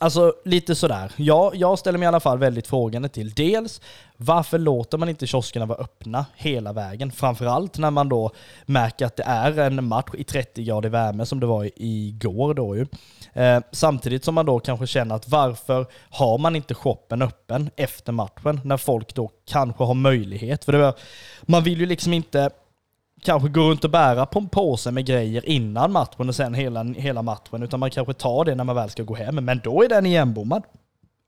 Alltså 0.00 0.34
lite 0.44 0.74
sådär. 0.74 1.12
Ja, 1.16 1.52
jag 1.54 1.78
ställer 1.78 1.98
mig 1.98 2.06
i 2.06 2.08
alla 2.08 2.20
fall 2.20 2.38
väldigt 2.38 2.66
frågande 2.66 3.08
till 3.08 3.30
dels 3.30 3.80
varför 4.16 4.58
låter 4.58 4.98
man 4.98 5.08
inte 5.08 5.26
kioskerna 5.26 5.66
vara 5.66 5.78
öppna 5.78 6.26
hela 6.36 6.72
vägen? 6.72 7.12
Framförallt 7.12 7.78
när 7.78 7.90
man 7.90 8.08
då 8.08 8.30
märker 8.66 9.06
att 9.06 9.16
det 9.16 9.22
är 9.22 9.58
en 9.58 9.84
match 9.84 10.10
i 10.14 10.24
30 10.24 10.64
grader 10.64 10.88
värme 10.88 11.26
som 11.26 11.40
det 11.40 11.46
var 11.46 11.70
igår 11.76 12.54
då 12.54 12.76
ju. 12.76 12.86
Eh, 13.32 13.60
samtidigt 13.72 14.24
som 14.24 14.34
man 14.34 14.46
då 14.46 14.60
kanske 14.60 14.86
känner 14.86 15.14
att 15.14 15.28
varför 15.28 15.86
har 16.10 16.38
man 16.38 16.56
inte 16.56 16.74
shoppen 16.74 17.22
öppen 17.22 17.70
efter 17.76 18.12
matchen 18.12 18.60
när 18.64 18.76
folk 18.76 19.14
då 19.14 19.30
kanske 19.46 19.84
har 19.84 19.94
möjlighet? 19.94 20.64
För 20.64 20.72
det 20.72 20.78
var, 20.78 20.94
man 21.42 21.62
vill 21.62 21.80
ju 21.80 21.86
liksom 21.86 22.12
inte 22.12 22.50
kanske 23.24 23.48
går 23.48 23.70
runt 23.70 23.84
och 23.84 23.90
bära 23.90 24.26
på 24.26 24.38
en 24.38 24.48
påse 24.48 24.90
med 24.90 25.06
grejer 25.06 25.48
innan 25.48 25.92
matchen 25.92 26.28
och 26.28 26.34
sen 26.34 26.54
hela, 26.54 26.82
hela 26.82 27.22
matchen, 27.22 27.62
utan 27.62 27.80
man 27.80 27.90
kanske 27.90 28.14
tar 28.14 28.44
det 28.44 28.54
när 28.54 28.64
man 28.64 28.76
väl 28.76 28.90
ska 28.90 29.02
gå 29.02 29.14
hem. 29.14 29.34
Men 29.34 29.60
då 29.64 29.82
är 29.82 29.88
den 29.88 30.06
igenbommad. 30.06 30.62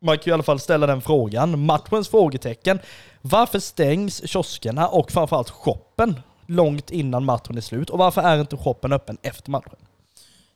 Man 0.01 0.19
kan 0.19 0.23
ju 0.25 0.31
i 0.31 0.35
alla 0.35 0.43
fall 0.43 0.61
ställa 0.61 0.87
den 0.87 1.01
frågan. 1.01 1.67
Matchens 1.67 2.09
frågetecken. 2.09 2.79
Varför 3.23 3.59
stängs 3.59 4.29
kioskerna 4.29 4.89
och 4.89 5.13
framförallt 5.13 5.51
shoppen 5.51 6.21
långt 6.47 6.91
innan 6.91 7.25
matchen 7.25 7.57
är 7.57 7.61
slut? 7.61 7.91
Och 7.91 7.99
varför 7.99 8.23
är 8.23 8.41
inte 8.41 8.57
shoppen 8.57 8.93
öppen 8.93 9.19
efter 9.23 9.51
matchen? 9.51 9.77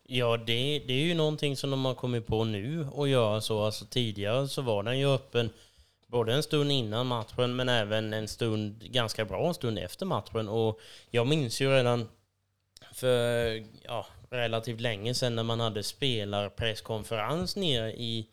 Ja, 0.07 0.37
det, 0.37 0.83
det 0.87 0.93
är 0.93 1.05
ju 1.05 1.15
någonting 1.15 1.57
som 1.57 1.71
de 1.71 1.85
har 1.85 1.95
kommit 1.95 2.27
på 2.27 2.45
nu 2.45 2.87
att 2.97 3.09
göra 3.09 3.41
så. 3.41 3.65
Alltså 3.65 3.85
tidigare 3.85 4.49
så 4.49 4.63
var 4.63 4.83
den 4.83 4.99
ju 4.99 5.15
öppen 5.15 5.51
både 6.11 6.33
en 6.33 6.43
stund 6.43 6.73
innan 6.73 7.07
matchen 7.07 7.57
men 7.57 7.69
även 7.69 8.13
en 8.13 8.29
stund, 8.29 8.93
ganska 8.93 9.25
bra 9.25 9.49
en 9.49 9.55
stund 9.55 9.79
efter 9.79 10.07
matchen. 10.07 10.49
Och 10.49 10.81
jag 11.11 11.27
minns 11.27 11.61
ju 11.61 11.71
redan 11.71 12.09
för 12.93 13.65
ja, 13.85 14.07
relativt 14.31 14.81
länge 14.81 15.15
sedan 15.15 15.35
när 15.37 15.43
man 15.43 15.61
hade 15.61 15.83
spelarpresskonferens 15.83 17.57
nere 17.57 17.93
i, 17.93 18.27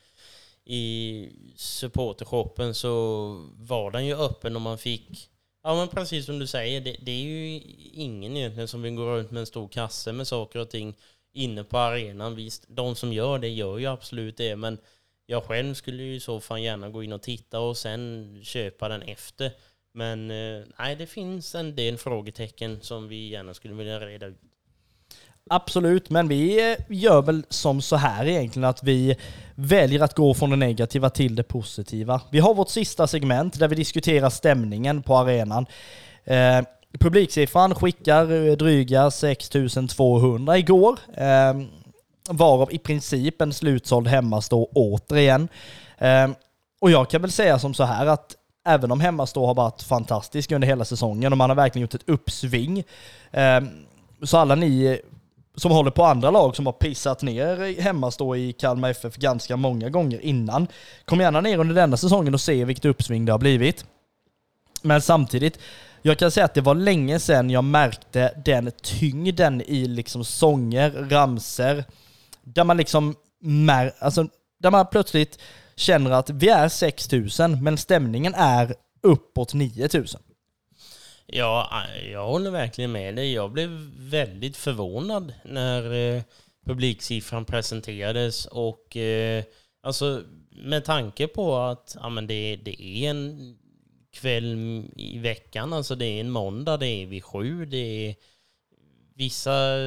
i 0.66 1.30
supportershoppen 1.56 2.76
så 2.76 2.92
var 3.56 3.92
den 3.92 4.06
ju 4.06 4.16
öppen 4.16 4.56
och 4.56 4.62
man 4.62 4.78
fick 4.78 5.30
Ja 5.64 5.76
men 5.76 5.88
precis 5.88 6.26
som 6.26 6.40
du 6.40 6.48
säger, 6.48 6.82
det, 6.82 6.98
det, 7.02 7.12
är 7.12 7.24
ju 7.24 7.62
ingen 7.94 8.38
egentligen 8.38 8.68
som 8.68 8.82
vill 8.82 8.96
gå 8.96 9.06
runt 9.06 9.32
med 9.32 9.40
en 9.40 9.46
stor 9.46 9.68
kasse 9.68 10.14
med 10.14 10.28
saker 10.28 10.60
och 10.60 10.70
ting 10.70 10.96
inne 11.34 11.64
på 11.64 11.78
arenan. 11.78 12.36
Visst, 12.36 12.66
de 12.68 12.96
som 12.96 13.14
gör 13.14 13.40
det 13.40 13.50
gör 13.50 13.78
ju 13.78 13.86
absolut 13.86 14.38
det, 14.38 14.56
men 14.56 14.78
jag 15.30 15.44
själv 15.44 15.74
skulle 15.74 16.04
ju 16.04 16.16
i 16.16 16.20
så 16.20 16.40
fall 16.40 16.60
gärna 16.60 16.90
gå 16.90 17.04
in 17.04 17.14
och 17.14 17.22
titta 17.22 17.60
och 17.60 17.78
sen 17.78 18.40
köpa 18.44 18.90
den 18.90 19.02
efter. 19.02 19.52
Men 19.94 20.32
eh, 20.32 20.64
nej, 20.80 20.96
det 20.96 21.06
finns 21.06 21.56
en 21.56 21.76
del 21.76 21.98
frågetecken 21.98 22.78
som 22.82 23.08
vi 23.08 23.30
gärna 23.30 23.54
skulle 23.54 23.74
vilja 23.74 24.00
reda 24.00 24.26
ut. 24.26 24.38
Absolut, 25.50 26.10
men 26.10 26.28
vi 26.28 26.72
eh, 26.72 26.78
gör 26.90 27.22
väl 27.22 27.46
som 27.50 27.82
så 27.82 27.96
här 27.96 28.26
egentligen 28.26 28.70
att 28.70 28.84
vi 28.84 29.16
väljer 29.56 30.02
att 30.04 30.16
gå 30.16 30.34
från 30.34 30.50
det 30.50 30.56
negativa 30.56 31.10
till 31.10 31.36
det 31.36 31.44
positiva. 31.44 32.22
Vi 32.32 32.40
har 32.40 32.54
vårt 32.54 32.70
sista 32.70 33.08
segment 33.08 33.60
där 33.60 33.68
vi 33.68 33.76
diskuterar 33.76 34.30
stämningen 34.30 35.04
på 35.04 35.16
arenan. 35.16 35.66
Eh, 36.24 36.62
publiksiffran 37.00 37.76
skickar 37.76 38.32
eh, 38.32 38.54
dryga 38.54 39.12
6200 39.12 40.58
igår. 40.58 41.00
Eh, 41.14 41.54
varav 42.30 42.74
i 42.74 42.78
princip 42.78 43.42
en 43.42 43.54
slutsåld 43.54 44.08
hemmastå 44.08 44.70
återigen. 44.74 45.48
Eh, 45.98 46.30
och 46.82 46.92
jag 46.92 47.10
kan 47.10 47.22
väl 47.22 47.32
säga 47.32 47.60
som 47.60 47.74
så 47.74 47.84
här 47.84 48.06
att 48.06 48.36
även 48.68 48.92
om 48.92 49.00
hemmastå 49.00 49.46
har 49.46 49.54
varit 49.54 49.84
fantastisk 49.84 50.52
under 50.52 50.68
hela 50.68 50.86
säsongen 50.86 51.32
och 51.32 51.38
man 51.38 51.50
har 51.50 51.56
verkligen 51.56 51.82
gjort 51.82 51.96
ett 51.96 52.10
uppsving. 52.10 52.84
Eh, 53.32 53.62
så 54.24 54.38
alla 54.38 54.56
ni 54.56 55.00
som 55.56 55.72
håller 55.72 55.92
på 55.92 56.04
andra 56.04 56.32
lag 56.32 56.56
som 56.56 56.66
har 56.66 56.74
pissat 56.74 57.22
ner 57.22 57.82
hemmastå 57.82 58.36
i 58.36 58.54
Kalmar 58.54 58.90
FF 58.90 59.16
ganska 59.16 59.58
många 59.58 59.90
gånger 59.90 60.20
innan. 60.20 60.68
Kom 61.06 61.20
gärna 61.20 61.42
ner 61.42 61.58
under 61.58 61.76
denna 61.76 61.98
säsongen 61.98 62.34
och 62.34 62.42
se 62.42 62.66
vilket 62.66 62.86
uppsving 62.86 63.26
det 63.26 63.32
har 63.32 63.40
blivit. 63.40 63.86
Men 64.82 65.02
samtidigt, 65.02 65.60
jag 66.02 66.18
kan 66.18 66.32
säga 66.32 66.46
att 66.46 66.54
det 66.54 66.62
var 66.62 66.76
länge 66.76 67.20
sedan 67.20 67.50
jag 67.50 67.64
märkte 67.64 68.34
den 68.46 68.72
tyngden 68.82 69.62
i 69.62 69.88
liksom 69.88 70.24
sånger, 70.24 70.92
ramser 71.10 71.86
där 72.54 72.64
man 72.64 72.78
liksom 72.78 73.16
mär, 73.40 73.94
alltså, 74.00 74.28
där 74.60 74.72
man 74.72 74.88
plötsligt 74.88 75.40
känner 75.76 76.12
att 76.12 76.30
vi 76.30 76.50
är 76.50 76.70
6000 76.70 77.64
men 77.64 77.78
stämningen 77.78 78.34
är 78.36 78.76
uppåt 79.02 79.54
9000. 79.54 80.22
Ja, 81.26 81.84
jag 82.12 82.26
håller 82.26 82.52
verkligen 82.52 82.92
med 82.92 83.16
dig. 83.16 83.34
Jag 83.34 83.52
blev 83.52 83.70
väldigt 83.98 84.58
förvånad 84.58 85.34
när 85.46 85.94
eh, 85.94 86.24
publiksiffran 86.66 87.46
presenterades 87.46 88.46
och 88.46 88.98
eh, 88.98 89.44
alltså 89.84 90.24
med 90.52 90.86
tanke 90.86 91.28
på 91.28 91.58
att 91.58 91.98
ja, 92.02 92.10
men 92.10 92.28
det, 92.28 92.56
det 92.56 92.82
är 92.82 93.10
en 93.10 93.58
kväll 94.14 94.86
i 94.96 95.20
veckan, 95.20 95.74
alltså 95.74 95.96
det 95.96 96.06
är 96.06 96.20
en 96.20 96.30
måndag, 96.30 96.78
det 96.78 96.88
är 96.88 97.06
vid 97.06 97.24
sju, 97.24 97.66
det 97.66 97.78
är 98.08 98.16
vissa, 99.16 99.78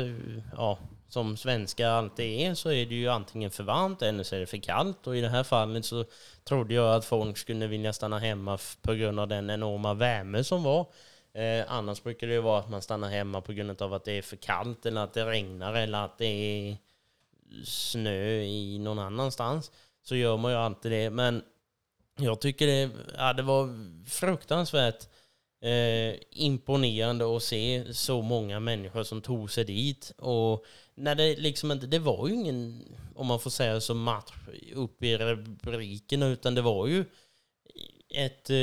ja, 0.57 0.79
som 1.11 1.37
svenska 1.37 1.91
alltid 1.91 2.41
är 2.41 2.55
så 2.55 2.71
är 2.71 2.87
det 2.87 2.95
ju 2.95 3.09
antingen 3.09 3.51
för 3.51 3.65
varmt 3.65 4.03
eller 4.03 4.25
så 4.25 4.37
är 4.37 4.41
det 4.41 4.47
för 4.47 4.57
kallt 4.57 5.07
och 5.07 5.17
i 5.17 5.21
det 5.21 5.29
här 5.29 5.43
fallet 5.43 5.85
så 5.85 6.05
trodde 6.45 6.75
jag 6.75 6.95
att 6.95 7.05
folk 7.05 7.39
skulle 7.39 7.67
vilja 7.67 7.93
stanna 7.93 8.19
hemma 8.19 8.59
på 8.83 8.95
grund 8.95 9.21
av 9.21 9.29
den 9.29 9.51
enorma 9.51 9.95
värme 9.95 10.45
som 10.45 10.63
var. 10.63 10.87
Eh, 11.35 11.65
annars 11.69 12.03
brukar 12.03 12.27
det 12.27 12.33
ju 12.33 12.41
vara 12.41 12.59
att 12.59 12.71
man 12.71 12.83
stannar 12.83 13.09
hemma 13.09 13.41
på 13.41 13.53
grund 13.53 13.83
av 13.83 13.95
att 13.95 14.05
det 14.05 14.13
är 14.13 14.23
för 14.23 14.37
kallt 14.37 14.87
eller 14.87 15.01
att 15.01 15.15
det 15.15 15.25
regnar 15.25 15.75
eller 15.75 16.05
att 16.05 16.19
det 16.19 16.27
är 16.27 16.77
snö 17.65 18.43
i 18.43 18.79
någon 18.79 18.99
annanstans. 18.99 19.71
Så 20.03 20.17
gör 20.17 20.37
man 20.37 20.53
ju 20.53 20.59
alltid 20.59 20.93
det. 20.93 21.11
Men 21.11 21.43
jag 22.17 22.41
tycker 22.41 22.67
det, 22.67 22.91
ja, 23.17 23.33
det 23.33 23.43
var 23.43 23.69
fruktansvärt 24.09 25.09
eh, 25.61 26.15
imponerande 26.31 27.37
att 27.37 27.43
se 27.43 27.95
så 27.95 28.23
många 28.23 28.61
människor 28.61 29.03
som 29.03 29.23
tog 29.23 29.51
sig 29.51 29.65
dit. 29.65 30.13
Och 30.19 30.65
när 31.01 31.15
det 31.15 31.37
liksom 31.37 31.73
inte, 31.73 31.87
det 31.87 31.99
var 31.99 32.29
ju 32.29 32.35
ingen, 32.35 32.85
om 33.15 33.27
man 33.27 33.41
får 33.41 33.51
säga 33.51 33.81
så, 33.81 33.95
match 33.95 34.33
upp 34.75 35.03
i 35.03 35.17
rubrikerna, 35.17 36.27
utan 36.27 36.55
det 36.55 36.63
var 36.63 36.87
ju 36.87 37.05
ett, 38.09 38.51
eh, 38.51 38.57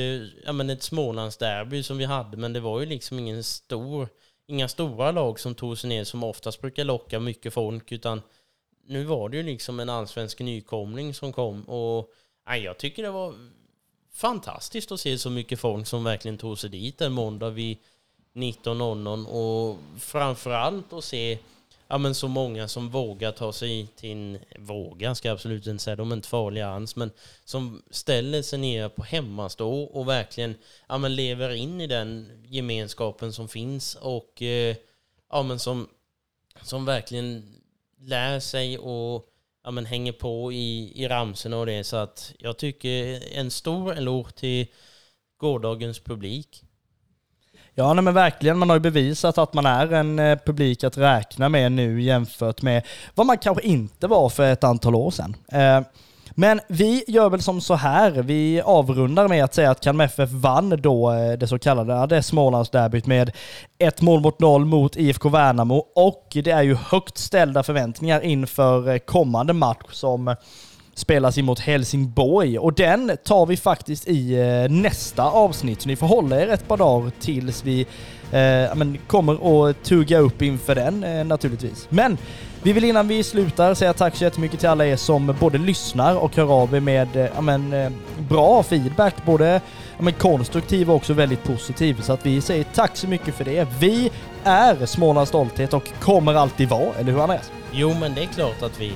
ja, 0.46 0.52
men 0.52 0.70
ett 0.70 0.84
Smålandsderby 0.84 1.84
som 1.84 1.98
vi 1.98 2.06
hade, 2.06 2.38
men 2.38 2.54
det 2.54 2.60
var 2.60 2.80
ju 2.80 2.86
liksom 2.86 3.20
ingen 3.20 3.44
stor 3.44 4.10
inga 4.48 4.68
stora 4.68 5.12
lag 5.12 5.40
som 5.40 5.56
tog 5.56 5.78
sig 5.78 5.90
ner 5.90 6.04
som 6.04 6.24
oftast 6.24 6.62
brukar 6.62 6.84
locka 6.84 7.20
mycket 7.20 7.54
folk 7.54 7.92
utan 7.92 8.22
nu 8.86 9.04
var 9.04 9.30
det 9.30 9.38
ju 9.38 9.44
liksom 9.44 9.80
en 9.80 9.90
allsvensk 9.90 10.40
nykomling 10.40 11.14
som 11.14 11.34
kom 11.34 11.64
och 11.64 12.12
nej, 12.48 12.64
jag 12.64 12.78
tycker 12.78 13.04
det 13.04 13.10
var 13.10 13.36
fantastiskt 14.14 14.92
att 14.92 15.00
se 15.00 15.18
så 15.18 15.30
mycket 15.30 15.60
folk 15.60 15.88
som 15.88 16.04
verkligen 16.04 16.38
tog 16.38 16.60
sig 16.60 16.70
dit 16.70 17.02
en 17.02 17.14
måndag 17.14 17.50
vid 17.50 17.78
19.00 18.34 19.26
och 19.26 19.78
framförallt 20.00 20.94
att 20.94 21.04
se 21.04 21.40
ja, 21.88 21.98
men 21.98 22.16
så 22.16 22.28
många 22.28 22.68
som 22.68 22.90
vågar 22.90 23.32
ta 23.32 23.54
sig 23.54 23.88
till 23.96 24.12
en, 24.12 24.40
vågar 24.60 25.14
ska 25.14 25.28
jag 25.28 25.34
absolut 25.34 25.68
inte 25.68 25.84
säga, 25.84 25.96
de 25.96 26.12
är 26.12 26.16
inte 26.16 26.28
farliga 26.28 26.68
alls, 26.68 26.96
men 26.96 27.12
som 27.46 27.82
ställer 27.92 28.42
sig 28.42 28.60
ner 28.60 28.90
på 28.90 29.04
hemmastå 29.04 29.84
och 29.84 30.08
verkligen 30.08 30.56
ja, 30.88 30.98
men 30.98 31.16
lever 31.16 31.50
in 31.50 31.82
i 31.82 31.88
den 31.88 32.32
gemenskapen 32.46 33.34
som 33.34 33.48
finns 33.48 33.96
och 33.96 34.42
eh, 34.42 34.76
ja, 35.30 35.44
men 35.44 35.60
som, 35.60 35.90
som 36.62 36.86
verkligen 36.86 37.56
lär 38.00 38.40
sig 38.40 38.78
och 38.78 39.26
ja, 39.64 39.72
men 39.72 39.86
hänger 39.86 40.12
på 40.12 40.52
i, 40.52 40.92
i 40.96 41.08
ramsorna 41.08 41.58
och 41.58 41.66
det. 41.66 41.84
Så 41.84 41.98
att 41.98 42.34
jag 42.40 42.58
tycker 42.58 43.24
en 43.34 43.52
stor 43.52 43.98
eloge 43.98 44.32
till 44.32 44.68
gårdagens 45.38 46.00
publik. 46.00 46.64
Ja, 47.80 47.94
nej, 47.94 48.04
men 48.04 48.14
verkligen. 48.14 48.58
Man 48.58 48.70
har 48.70 48.76
ju 48.76 48.80
bevisat 48.80 49.38
att 49.38 49.54
man 49.54 49.66
är 49.66 49.94
en 49.94 50.20
eh, 50.20 50.38
publik 50.46 50.84
att 50.84 50.98
räkna 50.98 51.50
med 51.50 51.72
nu 51.72 52.02
jämfört 52.02 52.62
med 52.62 52.84
vad 53.16 53.28
man 53.28 53.38
kanske 53.38 53.64
inte 53.64 54.08
var 54.08 54.30
för 54.30 54.52
ett 54.52 54.64
antal 54.64 54.96
år 54.96 55.12
sedan. 55.12 55.36
Eh, 55.52 55.82
men 56.32 56.60
vi 56.68 57.04
gör 57.08 57.30
väl 57.30 57.42
som 57.42 57.62
så 57.62 57.76
här, 57.76 58.12
vi 58.12 58.62
avrundar 58.62 59.28
med 59.28 59.44
att 59.44 59.54
säga 59.54 59.72
att 59.72 59.82
Kalmar 59.82 60.06
FF 60.06 60.30
vann 60.32 60.82
då 60.82 61.12
eh, 61.12 61.32
det 61.32 61.48
så 61.48 61.60
kallade 61.60 62.16
det 62.16 62.24
Smålandsderbyt 62.24 63.06
med 63.06 63.32
ett 63.78 64.02
mål 64.02 64.22
mot 64.22 64.40
noll 64.40 64.66
mot 64.66 64.96
IFK 64.96 65.30
Värnamo 65.30 65.86
och 65.96 66.28
det 66.32 66.52
är 66.52 66.64
ju 66.64 66.76
högt 66.76 67.18
ställda 67.18 67.64
förväntningar 67.64 68.22
inför 68.22 68.90
eh, 68.90 68.98
kommande 68.98 69.54
match 69.54 69.86
som 69.92 70.36
spelas 70.98 71.38
emot 71.38 71.60
Helsingborg 71.60 72.60
och 72.60 72.74
den 72.74 73.12
tar 73.24 73.46
vi 73.46 73.58
faktiskt 73.58 74.08
i 74.08 74.34
eh, 74.34 74.72
nästa 74.72 75.24
avsnitt. 75.24 75.82
Så 75.82 75.88
ni 75.88 75.96
får 75.96 76.08
hålla 76.08 76.42
er 76.42 76.48
ett 76.48 76.68
par 76.68 76.78
dagar 76.78 77.12
tills 77.20 77.64
vi 77.64 77.82
eh, 78.32 78.76
men, 78.76 78.98
kommer 79.08 79.70
att 79.70 79.84
tugga 79.84 80.20
upp 80.20 80.42
inför 80.42 80.76
den 80.76 81.04
eh, 81.04 81.26
naturligtvis. 81.26 81.88
Men 81.90 82.18
vi 82.64 82.74
vill 82.74 82.84
innan 82.84 83.08
vi 83.08 83.24
slutar 83.24 83.74
säga 83.74 83.94
tack 83.94 84.16
så 84.16 84.24
jättemycket 84.24 84.60
till 84.60 84.70
alla 84.70 84.86
er 84.86 84.96
som 84.96 85.36
både 85.40 85.58
lyssnar 85.58 86.16
och 86.16 86.36
hör 86.36 86.62
av 86.62 86.76
er 86.76 86.80
med 86.80 87.16
eh, 87.16 87.42
men, 87.42 87.74
eh, 87.74 87.92
bra 88.30 88.64
feedback, 88.64 89.26
både 89.26 89.62
men, 90.00 90.14
konstruktiv 90.14 90.90
och 90.90 90.96
också 90.96 91.14
väldigt 91.14 91.44
positiv. 91.44 92.02
Så 92.02 92.14
att 92.14 92.26
vi 92.26 92.42
säger 92.42 92.66
tack 92.74 92.98
så 92.98 93.08
mycket 93.08 93.36
för 93.36 93.46
det. 93.46 93.68
Vi 93.80 94.12
är 94.44 94.86
Smålands 94.86 95.30
stolthet 95.30 95.74
och 95.74 95.90
kommer 96.00 96.34
alltid 96.34 96.70
vara, 96.70 96.94
eller 97.00 97.12
hur 97.12 97.22
Andreas? 97.22 97.52
Jo, 97.72 97.94
men 98.00 98.14
det 98.14 98.22
är 98.22 98.28
klart 98.28 98.64
att 98.64 98.80
vi 98.80 98.92